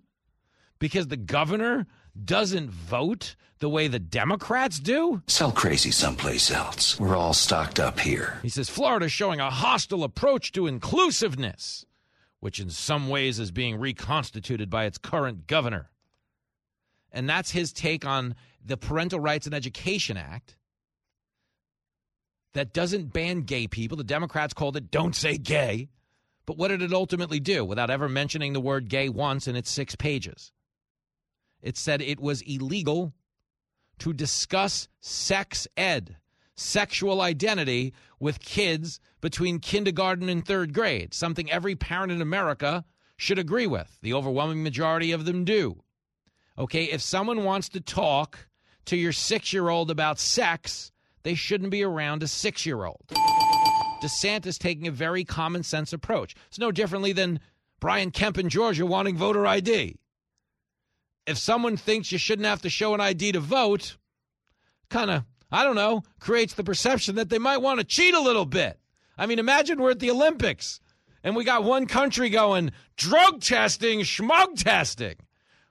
[0.78, 1.86] because the governor
[2.25, 5.23] doesn't vote the way the Democrats do?
[5.27, 6.99] Sell crazy someplace else.
[6.99, 8.39] We're all stocked up here.
[8.43, 11.85] He says Florida's showing a hostile approach to inclusiveness,
[12.41, 15.91] which in some ways is being reconstituted by its current governor.
[17.13, 18.35] And that's his take on
[18.65, 20.57] the Parental Rights and Education Act
[22.53, 23.97] that doesn't ban gay people.
[23.97, 25.89] The Democrats called it Don't Say Gay.
[26.47, 29.71] But what did it ultimately do without ever mentioning the word gay once in its
[29.71, 30.53] six pages?
[31.62, 33.12] It said it was illegal
[33.99, 36.16] to discuss sex ed,
[36.55, 42.85] sexual identity, with kids between kindergarten and third grade, something every parent in America
[43.16, 43.99] should agree with.
[44.03, 45.82] The overwhelming majority of them do.
[46.59, 48.49] Okay, if someone wants to talk
[48.87, 50.93] to your six year old about sex,
[51.23, 53.05] they shouldn't be around a six year old.
[54.03, 56.35] DeSantis taking a very common sense approach.
[56.49, 57.41] It's no differently than
[57.81, 59.97] Brian Kemp in Georgia wanting voter ID.
[61.31, 63.97] If someone thinks you shouldn't have to show an ID to vote,
[64.89, 68.20] kind of, I don't know, creates the perception that they might want to cheat a
[68.20, 68.81] little bit.
[69.16, 70.81] I mean, imagine we're at the Olympics
[71.23, 75.15] and we got one country going drug testing, schmug testing.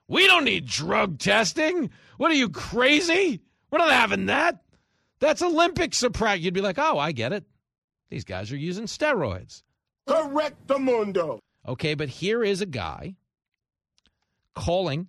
[0.08, 1.90] We don't need drug testing.
[2.16, 3.42] What are you crazy?
[3.70, 4.62] We're not having that.
[5.20, 6.40] That's Olympic surprise.
[6.40, 7.44] You'd be like, oh, I get it.
[8.08, 9.62] These guys are using steroids.
[10.06, 11.38] Correct the mundo.
[11.68, 13.16] Okay, but here is a guy
[14.54, 15.08] calling,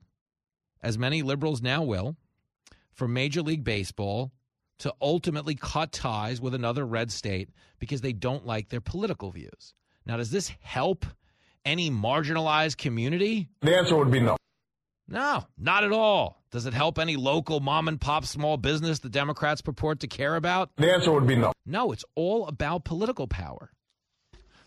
[0.83, 2.15] as many liberals now will,
[2.91, 4.31] for Major League Baseball
[4.79, 7.49] to ultimately cut ties with another red state
[7.79, 9.73] because they don't like their political views.
[10.05, 11.05] Now, does this help
[11.63, 13.49] any marginalized community?
[13.61, 14.37] The answer would be no.
[15.07, 16.41] No, not at all.
[16.51, 20.35] Does it help any local mom and pop small business the Democrats purport to care
[20.35, 20.71] about?
[20.77, 21.51] The answer would be no.
[21.65, 23.71] No, it's all about political power.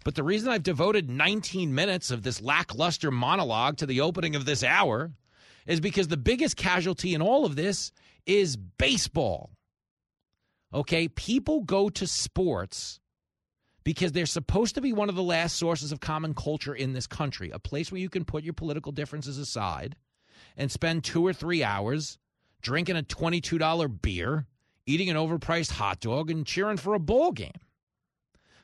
[0.04, 4.44] But the reason I've devoted 19 minutes of this lackluster monologue to the opening of
[4.44, 5.12] this hour
[5.66, 7.92] is because the biggest casualty in all of this
[8.26, 9.50] is baseball.
[10.72, 13.00] Okay, people go to sports
[13.84, 17.06] because they're supposed to be one of the last sources of common culture in this
[17.06, 19.94] country, a place where you can put your political differences aside
[20.56, 22.18] and spend two or three hours
[22.62, 24.46] drinking a $22 beer,
[24.86, 27.52] eating an overpriced hot dog, and cheering for a ball game.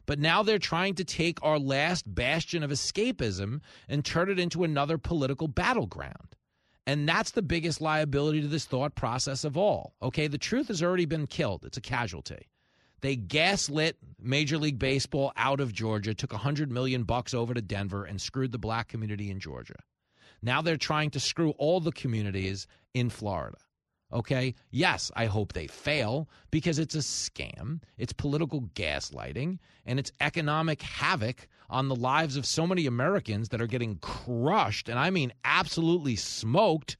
[0.06, 4.64] But now they're trying to take our last bastion of escapism and turn it into
[4.64, 6.34] another political battleground.
[6.90, 9.94] And that's the biggest liability to this thought process of all.
[10.02, 12.48] Okay, the truth has already been killed, it's a casualty.
[13.00, 18.04] They gaslit Major League Baseball out of Georgia, took 100 million bucks over to Denver
[18.04, 19.76] and screwed the black community in Georgia.
[20.42, 23.58] Now they're trying to screw all the communities in Florida.
[24.12, 24.56] Okay.
[24.72, 30.82] Yes, I hope they fail because it's a scam, it's political gaslighting, and it's economic
[30.82, 35.32] havoc on the lives of so many Americans that are getting crushed, and I mean
[35.44, 36.96] absolutely smoked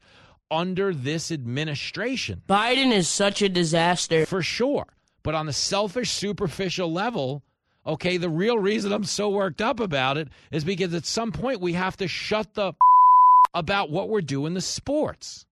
[0.51, 2.43] under this administration.
[2.49, 4.27] Biden is such a disaster.
[4.27, 4.87] For sure.
[5.23, 7.45] But on the selfish, superficial level,
[7.87, 11.61] okay, the real reason I'm so worked up about it is because at some point
[11.61, 12.73] we have to shut the
[13.55, 15.47] about what we're doing the sports.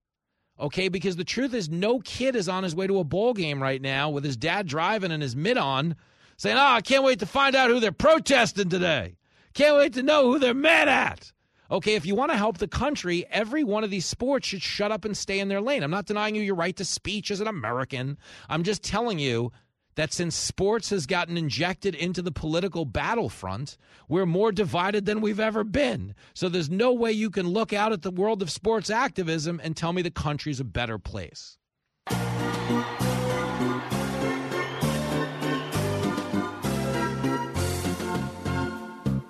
[0.61, 3.63] Okay, because the truth is no kid is on his way to a ball game
[3.63, 5.95] right now with his dad driving and his mitt on
[6.39, 9.17] saying, Oh, I can't wait to find out who they're protesting today.
[9.53, 11.33] Can't wait to know who they're mad at.
[11.71, 14.91] Okay, if you want to help the country, every one of these sports should shut
[14.91, 15.83] up and stay in their lane.
[15.83, 18.17] I'm not denying you your right to speech as an American.
[18.49, 19.53] I'm just telling you
[19.97, 23.77] that since sports has gotten injected into the political battlefront,
[24.09, 26.15] we're more divided than we've ever been.
[26.35, 29.77] So there's no way you can look out at the world of sports activism and
[29.77, 31.59] tell me the country's a better place.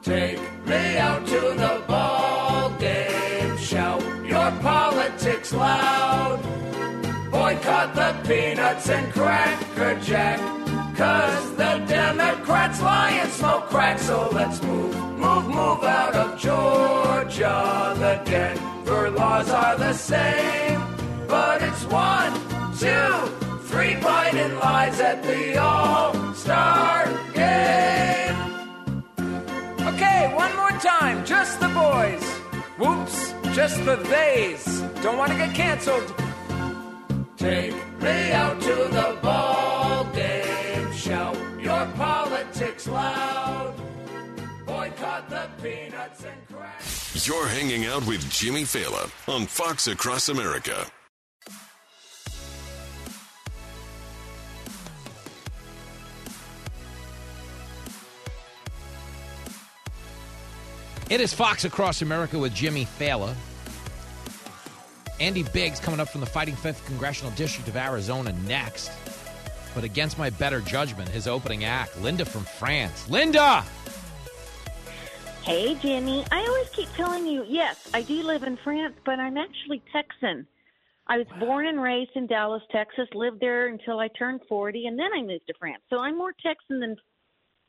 [0.09, 3.59] Take me out to the ball game.
[3.59, 6.40] Shout your politics loud.
[7.30, 10.39] Boycott the peanuts and cracker jack.
[10.97, 13.98] Cause the Democrats lie and smoke crack.
[13.98, 17.94] So let's move, move, move out of Georgia.
[17.98, 20.80] The Denver laws are the same.
[21.26, 22.32] But it's one,
[22.78, 23.10] two,
[23.68, 27.05] three Biden lies at the All Star
[27.35, 28.28] game.
[30.01, 32.23] Okay, one more time, just the boys.
[32.79, 34.81] Whoops, just the theys.
[35.03, 36.15] Don't want to get canceled.
[37.37, 40.93] Take me out to the ball game.
[40.93, 43.75] Shout your politics loud.
[44.65, 46.81] Boycott the peanuts and crack.
[47.27, 50.87] You're hanging out with Jimmy Failla on Fox Across America.
[61.10, 63.35] It is Fox Across America with Jimmy Failla.
[65.20, 68.90] Andy Biggs coming up from the Fighting Fifth Congressional District of Arizona next.
[69.74, 73.09] But against my better judgment, his opening act, Linda from France.
[73.09, 73.64] Linda!
[75.44, 76.26] Hey, Jimmy.
[76.30, 80.47] I always keep telling you, yes, I do live in France, but I'm actually Texan.
[81.06, 84.98] I was born and raised in Dallas, Texas, lived there until I turned 40, and
[84.98, 85.82] then I moved to France.
[85.89, 86.97] So I'm more Texan than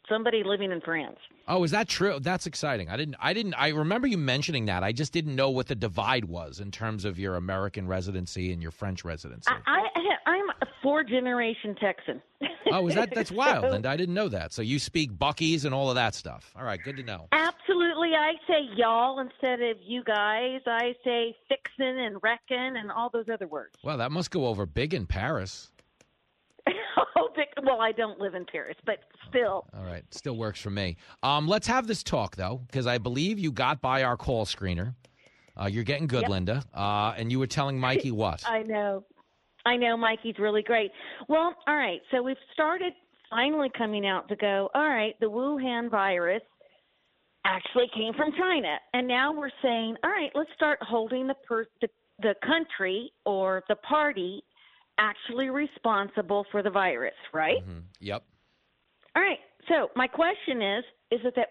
[0.10, 1.18] somebody living in France.
[1.48, 2.20] Oh, is that true?
[2.20, 2.90] That's exciting.
[2.90, 3.16] I didn't.
[3.20, 3.54] I didn't.
[3.56, 4.84] I remember you mentioning that.
[4.84, 8.62] I just didn't know what the divide was in terms of your American residency and
[8.62, 9.50] your French residency.
[9.66, 12.22] I, I I'm a four generation Texan.
[12.72, 13.90] Oh, is that that's wild, So- Linda?
[13.90, 14.54] I didn't know that.
[14.54, 16.54] So you speak Buc-ee's and all of that stuff.
[16.56, 17.28] All right, good to know.
[17.32, 20.60] Absolutely, I say y'all instead of you guys.
[20.68, 23.74] I say fixin' and reckin' and all those other words.
[23.84, 25.72] Well, that must go over big in Paris.
[27.18, 27.30] oh,
[27.64, 29.00] well, I don't live in Paris, but
[29.30, 29.66] still.
[29.76, 30.98] All right, still works for me.
[31.24, 34.96] Um, let's have this talk though, because I believe you got by our call screener.
[35.60, 36.30] Uh, you're getting good, Yep.
[36.30, 36.64] Linda.
[36.74, 38.44] Uh, and you were telling Mikey what?
[38.48, 39.04] I know.
[39.66, 40.92] I know Mikey's really great.
[41.28, 42.00] Well, all right.
[42.12, 42.94] So we've started
[43.30, 46.42] finally coming out to go, all right, the Wuhan virus
[47.46, 48.78] actually came from China.
[48.94, 51.90] And now we're saying, all right, let's start holding the per- the,
[52.22, 54.44] the country or the party
[55.00, 57.66] actually responsible for the virus, right?
[57.66, 57.84] Mhm.
[58.00, 58.24] Yep.
[59.16, 59.40] All right.
[59.68, 61.50] So my question is: Is it that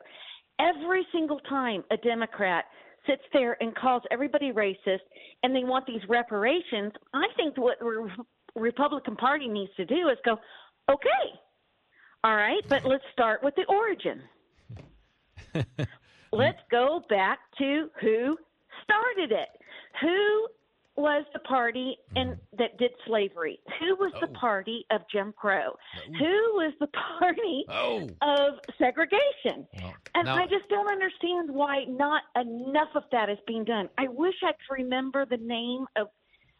[0.60, 2.66] every single time a Democrat
[3.06, 5.00] sits there and calls everybody racist,
[5.42, 6.92] and they want these reparations?
[7.14, 8.10] I think what the Re-
[8.54, 10.38] Republican Party needs to do is go,
[10.90, 11.40] okay,
[12.24, 14.22] all right, but let's start with the origin.
[16.32, 18.36] let's go back to who
[18.84, 19.48] started it.
[20.00, 20.48] Who
[20.98, 22.56] was the party and mm-hmm.
[22.58, 23.60] that did slavery?
[23.78, 24.40] Who was the oh.
[24.40, 25.76] party of Jim Crow?
[26.18, 26.88] Who was the
[27.18, 28.08] party Oh.
[28.22, 29.66] of segregation?
[30.14, 33.88] and now- I just don't understand why not enough of that is being done.
[33.96, 36.08] I wish I could remember the name of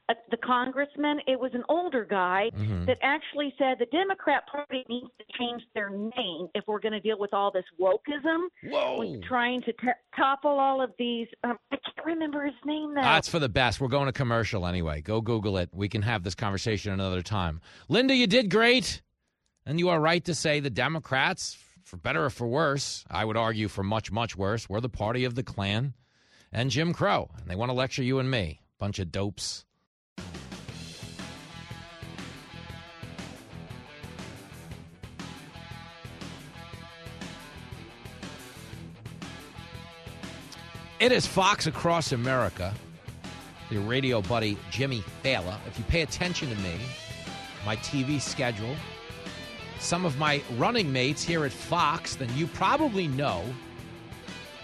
[0.08, 1.18] uh, the congressman.
[1.26, 2.86] It was an older guy Mhm.
[2.86, 7.00] that actually said the Democrat Party needs to change their name if we're going to
[7.00, 8.48] deal with all this wokeism.
[8.64, 9.20] Whoa.
[9.28, 11.28] Trying to t- topple all of these.
[11.44, 13.02] Um, I can't remember his name now.
[13.02, 13.80] That's for the best.
[13.80, 15.00] We're going to commercial anyway.
[15.02, 15.70] Go Google it.
[15.72, 17.60] We can have this conversation another time.
[17.88, 19.02] Linda, you did great.
[19.66, 23.36] And you are right to say the Democrats, for better or for worse, I would
[23.36, 25.92] argue for much, much worse, we're the party of the Klan
[26.50, 27.30] and Jim Crow.
[27.38, 28.62] And they want to lecture you and me.
[28.78, 29.66] Bunch of dopes.
[41.00, 42.74] It is Fox Across America.
[43.70, 45.58] the radio buddy Jimmy Failla.
[45.66, 46.74] If you pay attention to me,
[47.64, 48.74] my TV schedule,
[49.78, 53.44] some of my running mates here at Fox, then you probably know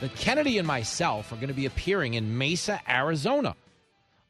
[0.00, 3.54] that Kennedy and myself are going to be appearing in Mesa, Arizona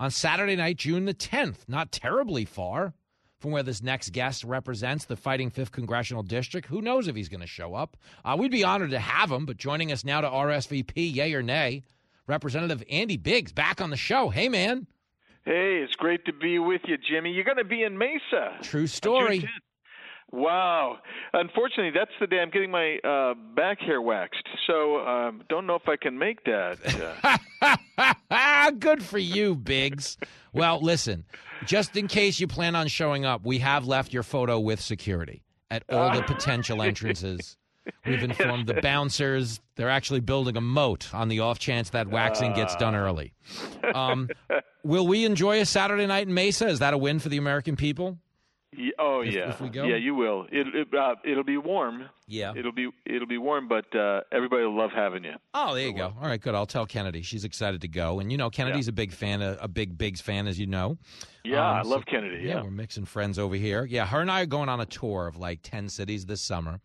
[0.00, 1.68] on Saturday night, June the 10th.
[1.68, 2.94] Not terribly far
[3.38, 6.66] from where this next guest represents the fighting 5th Congressional District.
[6.68, 7.96] Who knows if he's going to show up?
[8.24, 11.42] Uh, we'd be honored to have him, but joining us now to RSVP, yay or
[11.42, 11.82] nay,
[12.26, 14.30] Representative Andy Biggs back on the show.
[14.30, 14.86] Hey, man.
[15.44, 17.32] Hey, it's great to be with you, Jimmy.
[17.32, 18.56] You're going to be in Mesa.
[18.62, 19.46] True story.
[20.34, 20.98] Wow.
[21.32, 24.48] Unfortunately, that's the day I'm getting my uh, back hair waxed.
[24.66, 27.38] So um, don't know if I can make that.
[28.36, 28.70] Uh.
[28.78, 30.18] Good for you, Biggs.
[30.52, 31.24] Well, listen,
[31.66, 35.44] just in case you plan on showing up, we have left your photo with security
[35.70, 37.56] at all the potential entrances.
[38.04, 39.60] We've informed the bouncers.
[39.76, 43.34] They're actually building a moat on the off chance that waxing gets done early.
[43.94, 44.30] Um,
[44.82, 46.66] will we enjoy a Saturday night in Mesa?
[46.66, 48.18] Is that a win for the American people?
[48.76, 49.84] Yeah, oh If- yeah, if we go?
[49.84, 50.46] yeah, you will.
[50.52, 52.06] It, it uh, it'll be warm.
[52.26, 52.52] Yeah.
[52.56, 55.34] it'll be it'll be warm, but uh, everybody will love having you.
[55.52, 56.14] Oh, there you go.
[56.20, 56.54] All right, good.
[56.54, 57.22] I'll tell Kennedy.
[57.22, 60.20] She's excited to go, and you know, Kennedy's a big fan, a, a big Biggs
[60.20, 60.96] fan, as you know.
[61.44, 62.42] Yeah, Um, I so- love Kennedy.
[62.44, 63.84] Yeah, Yeah, we're mixing friends over here.
[63.84, 66.80] Yeah, her and I are going on a tour of like 10 cities this summer.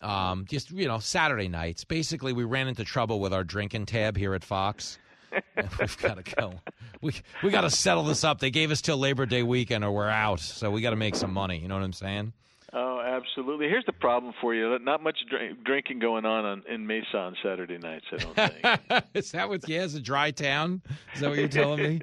[0.00, 1.84] Um, just, you know, Saturday nights.
[1.84, 4.98] Basically, we ran into trouble with our drinking tab here at Fox.
[5.78, 6.54] We've got to go.
[7.00, 8.40] We we got to settle this up.
[8.40, 10.40] They gave us till Labor Day weekend, or we're out.
[10.40, 11.58] So we got to make some money.
[11.58, 12.32] You know what I'm saying?
[12.72, 13.68] Oh, absolutely.
[13.68, 17.36] Here's the problem for you: not much drink, drinking going on, on in Mesa on
[17.42, 18.04] Saturday nights.
[18.12, 19.04] I don't think.
[19.14, 19.66] Is that what?
[19.68, 20.82] Yeah, it's a dry town.
[21.14, 22.00] Is that what you're telling me?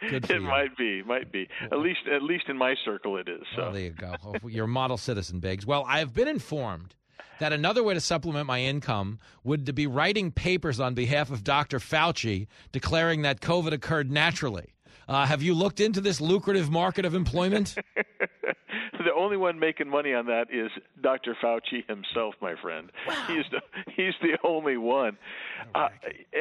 [0.00, 0.40] It you.
[0.40, 1.48] might be, might be.
[1.72, 3.42] At least, at least in my circle, it is.
[3.56, 3.62] So.
[3.62, 4.14] Well, there you go.
[4.24, 5.66] Oh, You're a model citizen, Biggs.
[5.66, 6.94] Well, I have been informed
[7.40, 11.44] that another way to supplement my income would to be writing papers on behalf of
[11.44, 11.78] Dr.
[11.78, 14.74] Fauci declaring that COVID occurred naturally.
[15.08, 17.74] Uh, have you looked into this lucrative market of employment?
[19.24, 20.70] the only one making money on that is
[21.02, 21.36] Dr.
[21.42, 22.90] Fauci himself, my friend.
[23.26, 23.60] He's the
[23.96, 25.16] he's the only one.
[25.74, 25.88] Uh,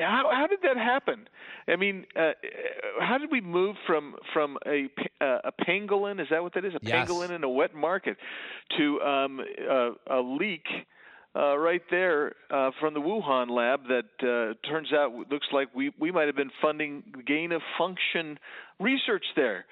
[0.01, 1.27] how how did that happen?
[1.67, 2.31] I mean, uh,
[2.99, 4.89] how did we move from from a
[5.21, 6.19] uh, a pangolin?
[6.19, 6.73] Is that what that is?
[6.73, 7.07] A Yes.
[7.07, 8.17] pangolin in a wet market
[8.77, 10.65] to um, uh, a leak.
[11.35, 15.91] Uh, right there uh, from the Wuhan lab that uh, turns out looks like we,
[15.99, 18.37] we might have been funding gain of function
[18.79, 19.65] research there.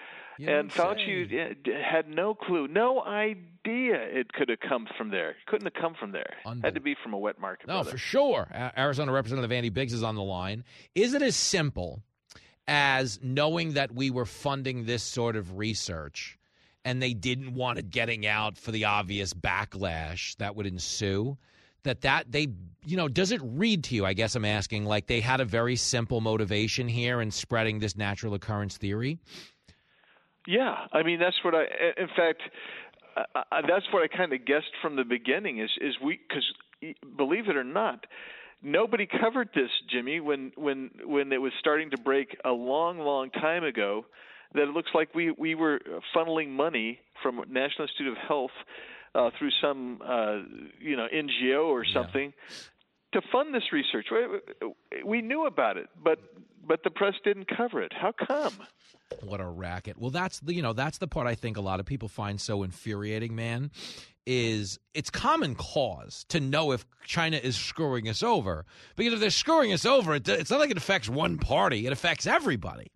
[0.49, 5.35] And Fauci uh, d- had no clue, no idea it could have come from there.
[5.47, 6.33] Couldn't have come from there.
[6.63, 7.67] Had to be from a wet market.
[7.67, 7.91] No, brother.
[7.91, 8.47] for sure.
[8.77, 10.63] Arizona Representative Andy Biggs is on the line.
[10.95, 12.01] Is it as simple
[12.67, 16.37] as knowing that we were funding this sort of research
[16.85, 21.37] and they didn't want it getting out for the obvious backlash that would ensue?
[21.83, 22.47] That that they
[22.85, 24.05] you know does it read to you?
[24.05, 27.97] I guess I'm asking like they had a very simple motivation here in spreading this
[27.97, 29.17] natural occurrence theory.
[30.47, 31.63] Yeah, I mean that's what I.
[31.97, 32.41] In fact,
[33.15, 35.59] I, I, that's what I kind of guessed from the beginning.
[35.59, 36.45] Is is we because
[37.17, 38.05] believe it or not,
[38.63, 43.29] nobody covered this, Jimmy, when when when it was starting to break a long, long
[43.31, 44.05] time ago.
[44.53, 45.79] That it looks like we we were
[46.13, 48.51] funneling money from National Institute of Health
[49.15, 50.39] uh, through some uh,
[50.79, 52.33] you know NGO or something
[53.13, 54.07] to fund this research.
[54.11, 56.19] We, we knew about it, but
[56.65, 57.93] but the press didn't cover it.
[57.93, 58.53] How come?
[59.21, 59.97] What a racket.
[59.97, 62.39] Well, that's the you know that's the part I think a lot of people find
[62.39, 63.71] so infuriating, man.
[64.25, 68.65] Is it's common cause to know if China is screwing us over
[68.95, 71.93] because if they're screwing us over, it, it's not like it affects one party; it
[71.93, 72.91] affects everybody,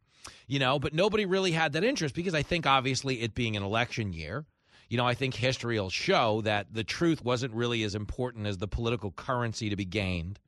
[0.47, 0.77] you know.
[0.77, 4.45] But nobody really had that interest because I think obviously it being an election year,
[4.87, 8.59] you know, I think history will show that the truth wasn't really as important as
[8.59, 10.39] the political currency to be gained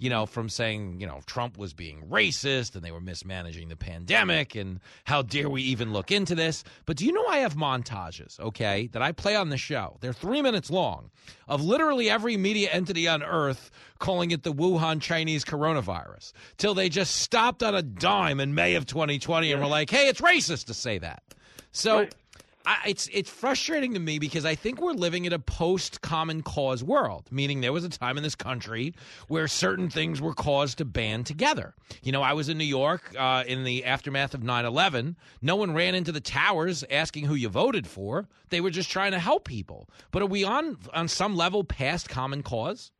[0.00, 3.76] you know, from saying, you know, Trump was being racist and they were mismanaging the
[3.76, 6.64] pandemic and how dare we even look into this.
[6.86, 9.98] But do you know I have montages, okay, that I play on the show?
[10.00, 11.10] They're three minutes long
[11.46, 16.88] of literally every media entity on earth calling it the Wuhan Chinese coronavirus till they
[16.88, 20.64] just stopped on a dime in May of 2020 and were like, hey, it's racist
[20.66, 21.22] to say that.
[21.72, 22.08] So.
[22.66, 26.42] I, it's it's frustrating to me because I think we're living in a post common
[26.42, 28.94] cause world, meaning there was a time in this country
[29.28, 31.74] where certain things were caused to band together.
[32.02, 35.16] You know, I was in New York uh, in the aftermath of 9/11.
[35.40, 38.28] No one ran into the towers asking who you voted for.
[38.50, 39.88] They were just trying to help people.
[40.10, 42.92] But are we on on some level past common cause?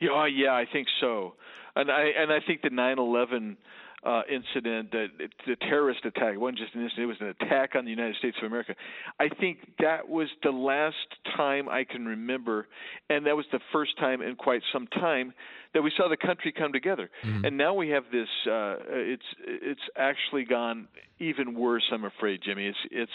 [0.00, 1.34] Yeah, oh, yeah, I think so,
[1.76, 3.56] and I and I think the 9/11
[4.02, 5.08] uh, incident, that
[5.46, 8.16] the terrorist attack, it wasn't just an incident; it was an attack on the United
[8.16, 8.74] States of America.
[9.18, 10.96] I think that was the last
[11.36, 12.66] time I can remember,
[13.10, 15.34] and that was the first time in quite some time
[15.74, 17.10] that we saw the country come together.
[17.24, 17.44] Mm-hmm.
[17.44, 18.28] And now we have this.
[18.46, 20.88] Uh, it's it's actually gone
[21.18, 21.84] even worse.
[21.92, 22.66] I'm afraid, Jimmy.
[22.66, 23.12] It's it's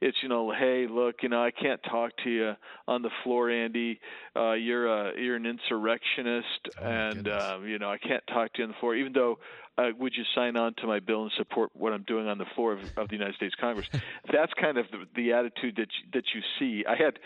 [0.00, 2.52] it's you know, hey, look, you know, I can't talk to you
[2.88, 4.00] on the floor, Andy.
[4.34, 6.46] Uh, you're a you're an insurrectionist,
[6.80, 9.38] Oh, and uh, you know, I can't talk to you on the floor, even though.
[9.78, 12.44] Uh, would you sign on to my bill and support what I'm doing on the
[12.54, 13.88] floor of, of the United States Congress?
[14.30, 16.84] That's kind of the, the attitude that you, that you see.
[16.86, 17.18] I had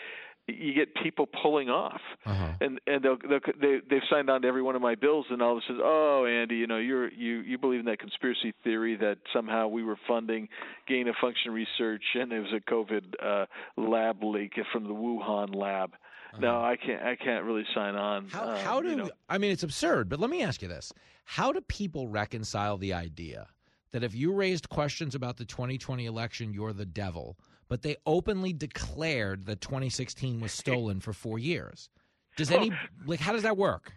[0.49, 2.53] you get people pulling off, Uh-huh.
[2.61, 5.43] and and they'll, they'll, they they've signed on to every one of my bills, and
[5.43, 8.53] all of a sudden, oh, Andy, you know, you're you you believe in that conspiracy
[8.63, 10.49] theory that somehow we were funding
[10.87, 13.47] gain of function research, and it was a COVID uh,
[13.77, 15.95] lab leak from the Wuhan lab.
[16.39, 17.03] No, I can't.
[17.03, 18.27] I can't really sign on.
[18.27, 18.45] Uh-huh.
[18.47, 19.11] How, um, how do you know.
[19.29, 20.93] I mean it's absurd, but let me ask you this.
[21.25, 23.49] How do people reconcile the idea
[23.93, 27.37] that if you raised questions about the 2020 election, you're the devil,
[27.69, 31.89] but they openly declared that 2016 was stolen for 4 years?
[32.37, 32.71] Does any
[33.07, 33.93] like how does that work?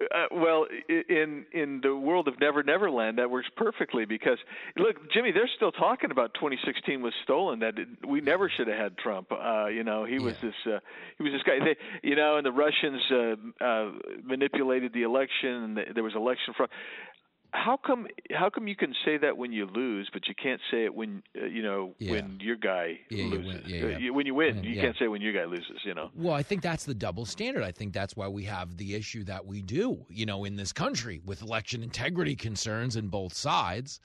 [0.00, 4.38] Uh, well, in in the world of Never Never Land, that works perfectly because
[4.76, 7.60] look, Jimmy, they're still talking about 2016 was stolen.
[7.60, 9.32] That it, we never should have had Trump.
[9.32, 10.78] Uh, you know, he was this uh,
[11.18, 11.64] he was this guy.
[11.64, 11.76] They,
[12.08, 13.90] you know, and the Russians uh, uh,
[14.24, 16.70] manipulated the election, and the, there was election fraud.
[17.54, 18.06] How come?
[18.30, 21.22] How come you can say that when you lose, but you can't say it when
[21.40, 22.12] uh, you know Yeah.
[22.12, 23.46] when your guy Yeah, you loses?
[23.46, 23.62] win.
[24.00, 25.78] Yeah, Uh, when you win, you can't say when your guy loses.
[25.84, 26.10] You know.
[26.14, 27.62] Well, I think that's the double standard.
[27.62, 30.72] I think that's why we have the issue that we do, you know, in this
[30.72, 34.00] country with election integrity concerns in both sides.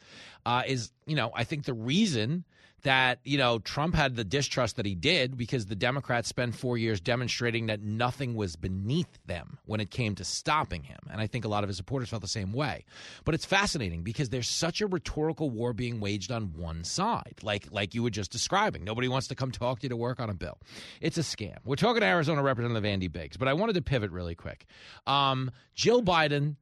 [0.46, 2.44] Uh, is you know, I think the reason
[2.84, 6.78] that you know Trump had the distrust that he did because the Democrats spent four
[6.78, 11.28] years demonstrating that nothing was beneath them when it came to stopping him, and I
[11.28, 12.86] think a lot of his supporters felt the same way.
[13.26, 17.68] But it's fascinating because there's such a rhetorical war being waged on one side, like
[17.72, 18.84] like you were just describing.
[18.84, 20.58] Nobody wants to come talk to you to work on a bill.
[21.02, 21.58] It's a scam.
[21.66, 24.66] We're talking to Arizona Representative Andy Biggs, but I wanted to pivot really quick.
[25.06, 26.56] Um, Jill Biden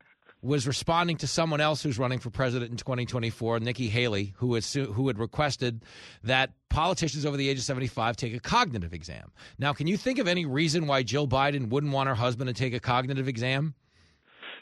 [0.45, 4.63] was responding to someone else who's running for president in 2024, Nikki Haley, who had
[4.65, 5.83] who had requested
[6.23, 9.31] that politicians over the age of 75 take a cognitive exam.
[9.57, 12.53] Now, can you think of any reason why Jill Biden wouldn't want her husband to
[12.53, 13.73] take a cognitive exam?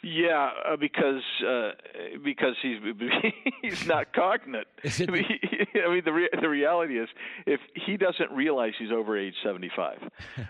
[0.06, 1.72] Yeah, uh, because uh,
[2.26, 2.78] because he's
[3.62, 4.66] he's not cognate.
[4.84, 5.26] I mean,
[5.86, 7.08] I mean the re- the reality is,
[7.46, 10.00] if he doesn't realize he's over age seventy five,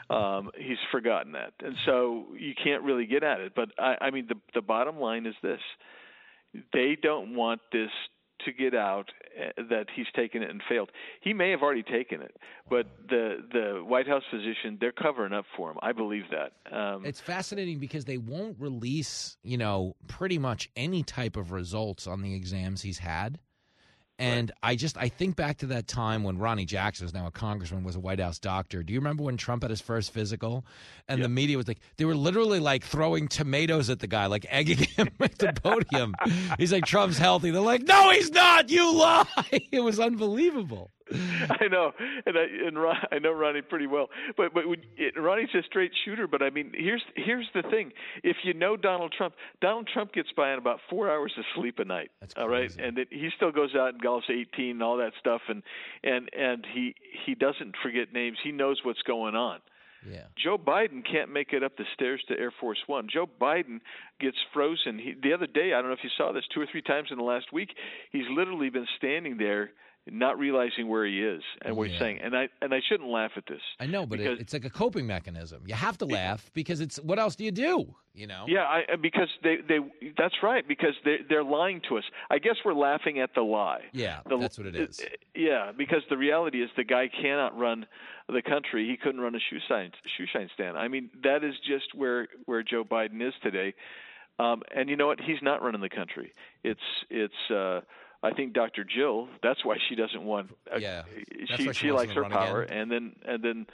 [0.09, 3.53] um, he's forgotten that, and so you can't really get at it.
[3.55, 5.61] But I, I mean, the the bottom line is this:
[6.73, 7.91] they don't want this
[8.45, 9.11] to get out
[9.57, 10.91] that he's taken it and failed.
[11.22, 12.35] He may have already taken it,
[12.69, 15.77] but the the White House physician they're covering up for him.
[15.81, 16.76] I believe that.
[16.76, 22.07] Um, It's fascinating because they won't release, you know, pretty much any type of results
[22.07, 23.39] on the exams he's had.
[24.23, 27.31] And I just I think back to that time when Ronnie Jackson, who's now a
[27.31, 28.81] congressman, was a White House doctor.
[28.83, 30.65] Do you remember when Trump had his first physical,
[31.07, 34.45] and the media was like they were literally like throwing tomatoes at the guy, like
[34.49, 36.15] egging him at the podium.
[36.57, 37.51] He's like Trump's healthy.
[37.51, 38.69] They're like, no, he's not.
[38.69, 39.25] You lie.
[39.71, 40.91] It was unbelievable.
[41.61, 41.91] I know,
[42.26, 45.64] and I and Ron, I know Ronnie pretty well, but but when, it, Ronnie's a
[45.64, 46.27] straight shooter.
[46.27, 47.91] But I mean, here's here's the thing:
[48.23, 51.80] if you know Donald Trump, Donald Trump gets by on about four hours of sleep
[51.80, 52.11] a night.
[52.19, 52.44] That's crazy.
[52.44, 55.41] all right, and it, he still goes out and golfs 18 and all that stuff,
[55.48, 55.64] and
[56.03, 56.95] and and he
[57.26, 58.38] he doesn't forget names.
[58.44, 59.60] He knows what's going on.
[60.10, 60.23] Yeah.
[60.41, 63.07] Joe Biden can't make it up the stairs to Air Force One.
[63.11, 63.80] Joe Biden
[64.19, 64.99] gets frozen.
[64.99, 67.10] He, the other day, I don't know if you saw this, two or three times
[67.11, 67.69] in the last week,
[68.11, 69.72] he's literally been standing there,
[70.07, 72.19] not realizing where he is and what he's saying.
[72.21, 73.61] And I and I shouldn't laugh at this.
[73.80, 75.63] I know, but it, it's like a coping mechanism.
[75.65, 77.85] You have to laugh because it's what else do you do?
[78.13, 78.45] You know.
[78.47, 79.80] yeah, I, because they they
[80.17, 82.03] that's right because they they're lying to us.
[82.30, 83.81] I guess we're laughing at the lie.
[83.93, 85.01] Yeah, The- that's what it is.
[85.34, 87.85] Yeah, because the reality is the guy cannot run
[88.27, 88.88] the country.
[88.88, 90.77] He couldn't run a shoe shine shoe shine stand.
[90.77, 93.73] I mean, that is just where where Joe Biden is today.
[94.38, 95.19] Um, and you know what?
[95.21, 96.34] He's not running the country.
[96.63, 97.51] It's it's.
[97.51, 97.81] Uh,
[98.23, 98.85] I think Dr.
[98.85, 99.27] Jill.
[99.43, 100.49] That's why she doesn't want.
[100.73, 101.03] Uh, Yeah,
[101.57, 102.77] she she she likes her power, again.
[102.77, 103.67] and then and then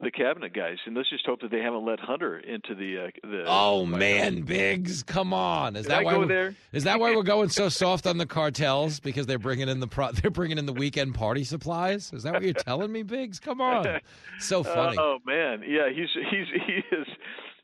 [0.00, 0.76] the cabinet guys.
[0.86, 3.44] And let's just hope that they haven't let Hunter into the uh, the.
[3.46, 4.42] Oh man.
[4.42, 5.74] Biggs, come on!
[5.74, 6.54] Is Did that I why go we're, there?
[6.72, 9.88] Is that why we're going so soft on the cartels because they're bringing in the
[9.88, 12.12] pro, they're bringing in the weekend party supplies?
[12.12, 13.40] Is that what you're telling me, Biggs?
[13.40, 14.00] Come on,
[14.38, 14.96] so funny.
[15.00, 17.06] Oh man, yeah, he's he's he is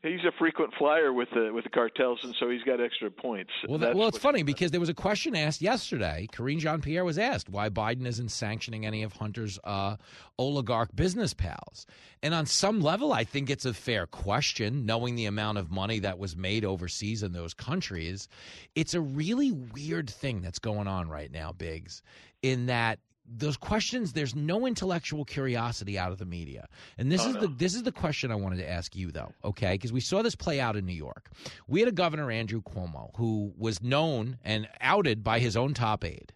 [0.02, 3.50] he's a frequent flyer with the with the cartels, and so he's got extra points.
[3.68, 6.26] Well, that, well, it's funny because there was a question asked yesterday.
[6.32, 9.96] Karine Jean Pierre was asked why Biden isn't sanctioning any of Hunter's uh,
[10.38, 11.86] oligarch business pals.
[12.22, 15.98] And on some level, I think it's a fair question, knowing the amount of money
[16.00, 18.28] that was made overseas in those countries.
[18.74, 22.02] It's a really weird thing that's going on right now, Biggs,
[22.42, 22.98] in that
[23.34, 24.12] those questions.
[24.12, 26.68] There's no intellectual curiosity out of the media,
[26.98, 27.40] and this Oh, is no.
[27.42, 29.32] the this is the question I wanted to ask you though.
[29.44, 31.30] Okay, because we saw this play out in New York.
[31.66, 36.04] We had a governor Andrew Cuomo who was known and outed by his own top
[36.04, 36.32] aide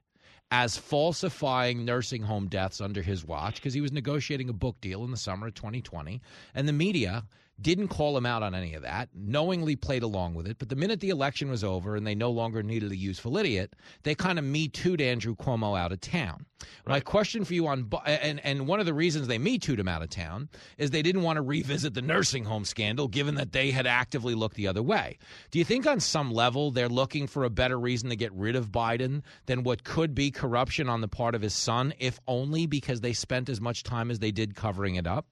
[0.50, 5.02] as falsifying nursing home deaths under his watch because he was negotiating a book deal
[5.04, 6.20] in the summer of 2020.
[6.54, 7.24] And the media
[7.60, 10.58] didn't call him out on any of that, knowingly played along with it.
[10.58, 13.74] But the minute the election was over and they no longer needed a useful idiot,
[14.02, 16.46] they kind of me too'd Andrew Cuomo out of town.
[16.86, 19.88] My question for you on, and, and one of the reasons they me too'd him
[19.88, 23.52] out of town is they didn't want to revisit the nursing home scandal, given that
[23.52, 25.18] they had actively looked the other way.
[25.50, 28.56] Do you think on some level they're looking for a better reason to get rid
[28.56, 32.66] of Biden than what could be corruption on the part of his son, if only
[32.66, 35.26] because they spent as much time as they did covering it up?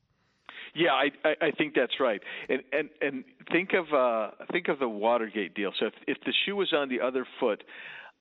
[0.75, 2.21] Yeah, I, I I think that's right.
[2.49, 5.73] And and and think of uh think of the Watergate deal.
[5.79, 7.63] So if if the shoe was on the other foot,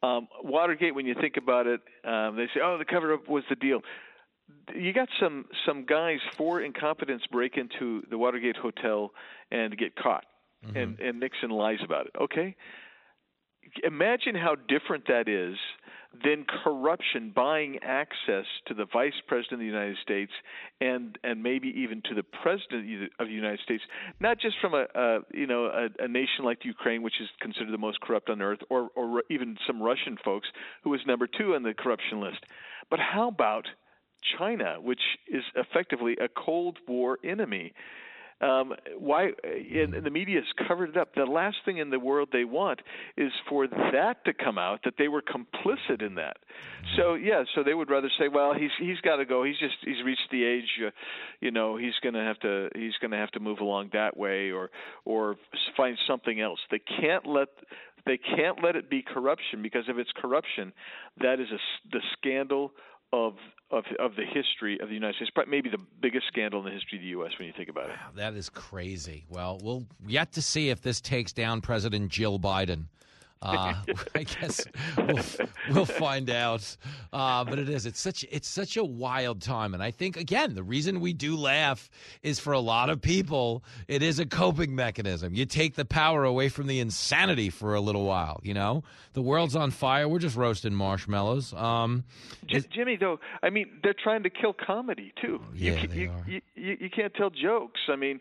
[0.03, 3.43] um Watergate when you think about it, um they say, "Oh, the cover up was
[3.49, 3.81] the deal."
[4.75, 9.13] You got some some guys for incompetence break into the Watergate hotel
[9.51, 10.25] and get caught.
[10.75, 12.13] And and Nixon lies about it.
[12.21, 12.55] Okay?
[13.84, 15.57] Imagine how different that is
[16.23, 20.31] than corruption buying access to the vice president of the United States
[20.80, 23.84] and and maybe even to the president of the United States,
[24.19, 27.72] not just from a, a you know a, a nation like Ukraine, which is considered
[27.72, 30.48] the most corrupt on earth, or or even some Russian folks
[30.84, 32.45] who is number two on the corruption list,
[32.90, 33.65] but how about
[34.38, 37.73] China, which is effectively a Cold War enemy?
[38.44, 41.15] Um, why and, and the media has covered it up.
[41.15, 42.82] The last thing in the world they want
[43.15, 46.38] is for that to come out that they were complicit in that.
[46.98, 49.44] So yeah, so they would rather say, well, he's he's got to go.
[49.44, 50.90] He's just he's reached the age, uh,
[51.40, 54.18] you know, he's going to have to he's going to have to move along that
[54.18, 54.70] way or
[55.06, 55.38] or
[55.78, 56.60] find something else.
[56.70, 57.49] They can't let
[58.06, 60.74] they can't let it be corruption because if it's corruption,
[61.22, 61.60] that is a,
[61.91, 62.74] the scandal
[63.14, 63.34] of
[63.72, 65.31] of of the history of the United States.
[65.34, 67.31] Probably Maybe the biggest scandal in the history of the U.S.
[67.38, 67.95] when you think about it.
[68.15, 69.26] That is crazy.
[69.30, 72.85] Well, we'll yet to see if this takes down President Jill Biden.
[73.44, 73.74] Uh,
[74.15, 74.65] I guess
[74.98, 75.20] we'll,
[75.72, 76.76] we'll find out.
[77.11, 77.86] Uh, but it is.
[77.86, 78.26] It's such.
[78.32, 81.90] It's such a wild time, and I think again the reason we do laugh
[82.22, 85.34] is for a lot of people it is a coping mechanism.
[85.34, 88.40] You take the power away from the insanity for a little while.
[88.44, 88.84] You know,
[89.14, 90.07] the world's on fire.
[90.07, 91.53] We're just roasting marshmallows.
[91.53, 92.03] Um,
[92.48, 95.41] J- Jimmy, though, I mean, they're trying to kill comedy too.
[95.53, 96.24] Yeah, you, they you, are.
[96.28, 97.82] You, you, you can't tell jokes.
[97.90, 98.20] I mean,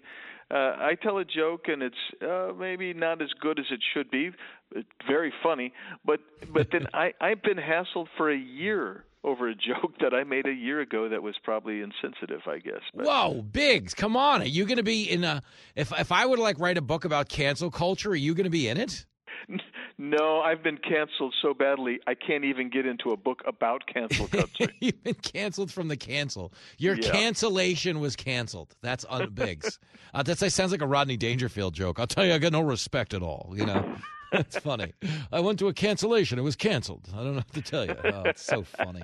[0.53, 4.11] uh, I tell a joke and it's uh, maybe not as good as it should
[4.11, 4.31] be.
[4.75, 5.73] It's very funny,
[6.05, 6.21] but
[6.53, 10.47] but then I I've been hassled for a year over a joke that I made
[10.47, 12.81] a year ago that was probably insensitive, I guess.
[12.95, 14.43] But Whoa, Biggs, come on!
[14.43, 15.43] Are you going to be in a?
[15.77, 18.45] If if I were to like write a book about cancel culture, are you going
[18.45, 19.07] to be in it?
[19.99, 24.27] no, I've been canceled so badly I can't even get into a book about cancel
[24.29, 24.73] culture.
[24.81, 26.53] You've been canceled from the cancel.
[26.79, 27.11] Your Yeah.
[27.11, 28.75] cancellation was canceled.
[28.83, 29.79] That's on Biggs.
[30.15, 31.99] Uh, that sounds like a Rodney Dangerfield joke.
[31.99, 33.53] I'll tell you, I got no respect at all.
[33.57, 33.97] You know,
[34.33, 34.93] that's funny.
[35.31, 36.39] I went to a cancellation.
[36.39, 37.09] It was canceled.
[37.13, 37.97] I don't know what to tell you.
[38.05, 39.03] Oh, it's so funny.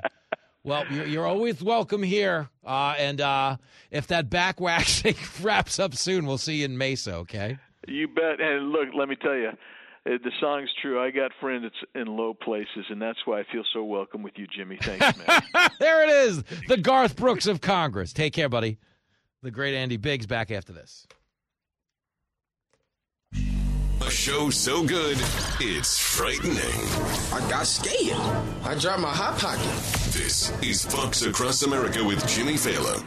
[0.65, 2.49] Well, you're, you're always welcome here.
[2.67, 3.57] Uh, and uh,
[3.91, 7.15] if that back waxing wraps up soon, we'll see you in Mesa.
[7.17, 7.57] Okay.
[7.87, 8.41] You bet.
[8.41, 9.51] And look, let me tell you,
[10.09, 11.01] Uh, the song's true.
[11.01, 14.47] I got friends in low places, and that's why I feel so welcome with you,
[14.47, 14.79] Jimmy.
[14.81, 15.43] Thanks, man.
[15.81, 16.43] there it is.
[16.69, 18.13] The Garth Brooks of Congress.
[18.13, 18.79] Take care, buddy.
[19.43, 21.07] The great Andy Biggs back after this.
[24.01, 25.19] A show so good,
[25.61, 26.57] it's frightening.
[26.57, 28.17] I got scared.
[28.63, 29.65] I dropped my hot pocket.
[30.13, 33.05] This is Fox Across America with Jimmy Failla.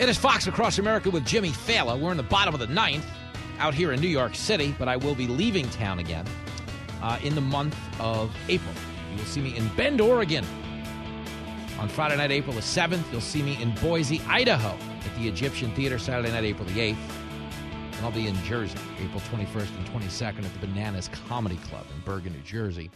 [0.00, 2.00] It is Fox Across America with Jimmy Failla.
[2.00, 3.06] We're in the bottom of the ninth
[3.58, 6.26] out here in New York City, but I will be leaving town again
[7.02, 8.72] uh, in the month of April.
[9.10, 10.42] You will see me in Bend, Oregon
[11.78, 13.12] on Friday night, April the 7th.
[13.12, 14.74] You'll see me in Boise, Idaho
[15.04, 16.96] at the Egyptian Theater Saturday night, April the 8th.
[17.92, 22.00] And I'll be in Jersey, April 21st and 22nd at the Bananas Comedy Club in
[22.06, 22.90] Bergen, New Jersey.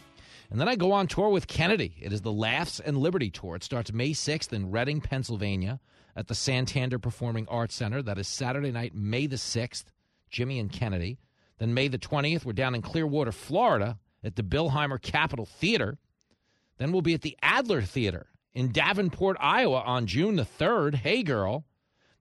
[0.49, 1.93] And then I go on tour with Kennedy.
[2.01, 3.57] It is the Laughs and Liberty Tour.
[3.57, 5.79] It starts May 6th in Reading, Pennsylvania
[6.15, 8.01] at the Santander Performing Arts Center.
[8.01, 9.85] That is Saturday night, May the 6th,
[10.29, 11.17] Jimmy and Kennedy.
[11.57, 15.97] Then May the 20th, we're down in Clearwater, Florida at the Bilheimer Capitol Theater.
[16.77, 20.95] Then we'll be at the Adler Theater in Davenport, Iowa on June the 3rd.
[20.95, 21.65] Hey, girl.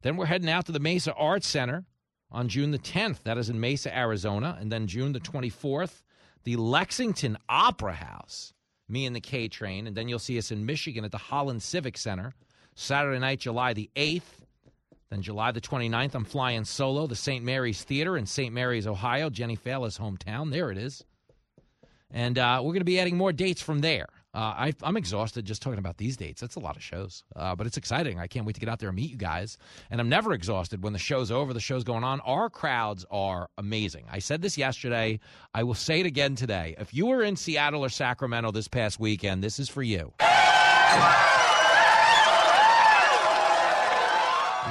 [0.02, 1.84] Then we're heading out to the Mesa Arts Center
[2.30, 3.22] on June the 10th.
[3.22, 4.58] That is in Mesa, Arizona.
[4.60, 6.02] And then June the 24th,
[6.42, 8.52] the Lexington Opera House,
[8.88, 9.86] me and the K Train.
[9.86, 12.34] And then you'll see us in Michigan at the Holland Civic Center
[12.74, 14.22] Saturday night, July the 8th.
[15.10, 17.44] Then July the 29th, I'm flying solo, the St.
[17.44, 18.52] Mary's Theater in St.
[18.52, 20.50] Mary's, Ohio, Jenny Failla's hometown.
[20.50, 21.04] There it is.
[22.10, 24.06] And uh, we're going to be adding more dates from there.
[24.34, 26.40] Uh, I, I'm exhausted just talking about these dates.
[26.40, 28.18] That's a lot of shows, uh, but it's exciting.
[28.18, 29.56] I can't wait to get out there and meet you guys.
[29.90, 32.18] And I'm never exhausted when the show's over, the show's going on.
[32.20, 34.06] Our crowds are amazing.
[34.10, 35.20] I said this yesterday.
[35.54, 36.74] I will say it again today.
[36.78, 40.12] If you were in Seattle or Sacramento this past weekend, this is for you.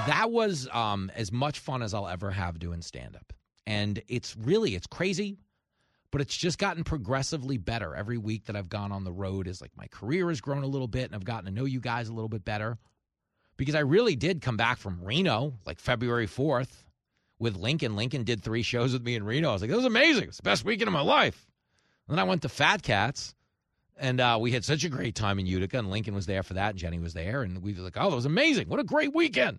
[0.07, 3.34] That was um, as much fun as I'll ever have doing stand up.
[3.65, 5.38] And it's really, it's crazy
[6.14, 9.61] but it's just gotten progressively better every week that I've gone on the road is
[9.61, 12.07] like my career has grown a little bit and I've gotten to know you guys
[12.07, 12.78] a little bit better
[13.57, 16.70] because I really did come back from Reno like February 4th
[17.40, 17.95] with Lincoln.
[17.95, 19.49] Lincoln did three shows with me in Reno.
[19.49, 20.26] I was like, that was amazing.
[20.26, 21.48] It's the best weekend of my life.
[22.07, 23.34] And then I went to Fat Cats
[23.98, 26.53] and uh, we had such a great time in Utica and Lincoln was there for
[26.53, 28.70] that and Jenny was there and we were like, oh, that was amazing.
[28.70, 29.57] What a great weekend.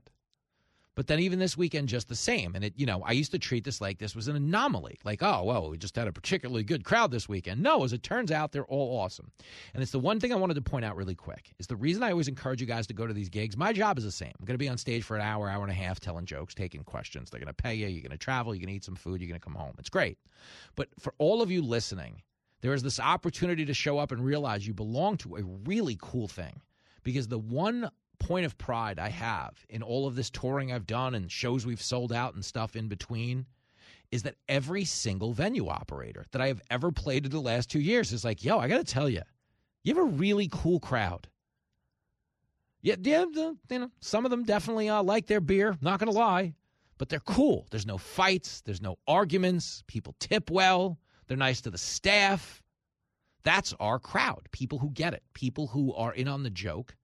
[0.97, 2.55] But then even this weekend, just the same.
[2.55, 4.99] And it, you know, I used to treat this like this was an anomaly.
[5.05, 7.63] Like, oh, well, we just had a particularly good crowd this weekend.
[7.63, 9.33] No, as it turns out, they're all awesome.
[9.73, 12.03] And it's the one thing I wanted to point out really quick is the reason
[12.03, 13.57] I always encourage you guys to go to these gigs.
[13.57, 14.33] My job is the same.
[14.39, 16.55] I'm going to be on stage for an hour, hour and a half, telling jokes,
[16.55, 17.31] taking questions.
[17.31, 17.89] They're going to pay you.
[17.89, 18.55] You're going to travel.
[18.55, 19.21] You're going to eat some food.
[19.21, 19.75] You're going to come home.
[19.79, 20.19] It's great.
[20.77, 22.23] But for all of you listening,
[22.61, 26.29] there is this opportunity to show up and realize you belong to a really cool
[26.29, 26.61] thing
[27.03, 27.91] because the one
[28.25, 31.83] point of pride I have in all of this touring I've done and shows we've
[31.83, 33.45] sold out and stuff in between
[34.11, 37.81] is that every single venue operator that I have ever played in the last two
[37.81, 39.23] years is like, yo, I got to tell you,
[39.83, 41.29] you have a really cool crowd.
[42.81, 45.77] Yeah, yeah, you know, some of them definitely uh, like their beer.
[45.81, 46.55] Not gonna lie,
[46.99, 47.67] but they're cool.
[47.71, 48.61] There's no fights.
[48.61, 49.83] There's no arguments.
[49.87, 50.99] People tip well.
[51.27, 52.63] They're nice to the staff.
[53.43, 54.49] That's our crowd.
[54.53, 55.23] People who get it.
[55.33, 56.95] People who are in on the joke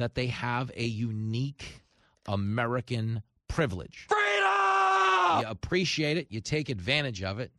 [0.00, 1.82] that they have a unique
[2.26, 4.06] American privilege.
[4.08, 5.40] Freedom!
[5.40, 7.52] You appreciate it, you take advantage of it,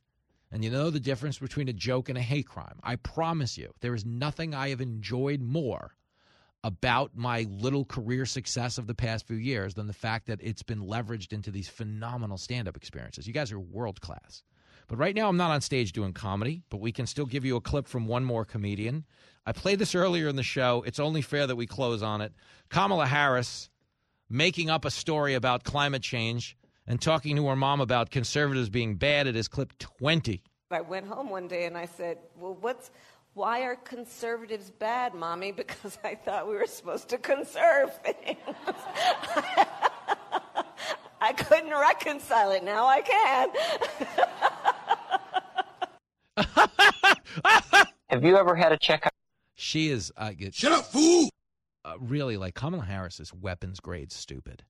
[0.51, 2.79] and you know the difference between a joke and a hate crime.
[2.83, 5.95] I promise you, there is nothing I have enjoyed more
[6.63, 10.63] about my little career success of the past few years than the fact that it's
[10.63, 13.25] been leveraged into these phenomenal stand up experiences.
[13.25, 14.43] You guys are world class.
[14.91, 17.55] But right now, I'm not on stage doing comedy, but we can still give you
[17.55, 19.05] a clip from one more comedian.
[19.45, 20.83] I played this earlier in the show.
[20.85, 22.33] It's only fair that we close on it.
[22.67, 23.69] Kamala Harris
[24.29, 28.95] making up a story about climate change and talking to her mom about conservatives being
[28.95, 29.27] bad.
[29.27, 30.43] It is clip 20.
[30.71, 32.91] I went home one day and I said, Well, what's.
[33.33, 35.51] Why are conservatives bad, mommy?
[35.55, 38.37] Because I thought we were supposed to conserve things.
[41.21, 42.65] I couldn't reconcile it.
[42.65, 43.51] Now I can.
[48.09, 49.13] Have you ever had a checkup?
[49.55, 50.11] She is.
[50.17, 51.29] Uh, get, Shut up, fool!
[51.83, 54.63] Uh, really, like Kamala Harris is weapons grade stupid.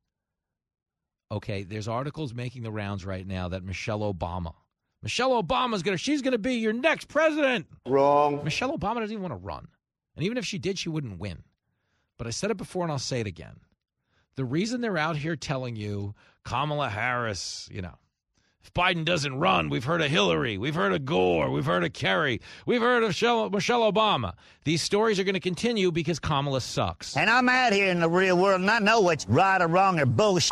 [1.31, 4.53] Okay, there's articles making the rounds right now that Michelle Obama,
[5.01, 7.67] Michelle Obama's gonna, she's gonna be your next president.
[7.87, 8.43] Wrong.
[8.43, 9.67] Michelle Obama doesn't even want to run,
[10.15, 11.43] and even if she did, she wouldn't win.
[12.17, 13.59] But I said it before, and I'll say it again.
[14.35, 17.95] The reason they're out here telling you Kamala Harris, you know,
[18.63, 21.93] if Biden doesn't run, we've heard of Hillary, we've heard of Gore, we've heard of
[21.93, 24.33] Kerry, we've heard of Michelle, Michelle Obama.
[24.63, 27.17] These stories are going to continue because Kamala sucks.
[27.17, 29.99] And I'm out here in the real world and I know what's right or wrong
[29.99, 30.51] or bullshit.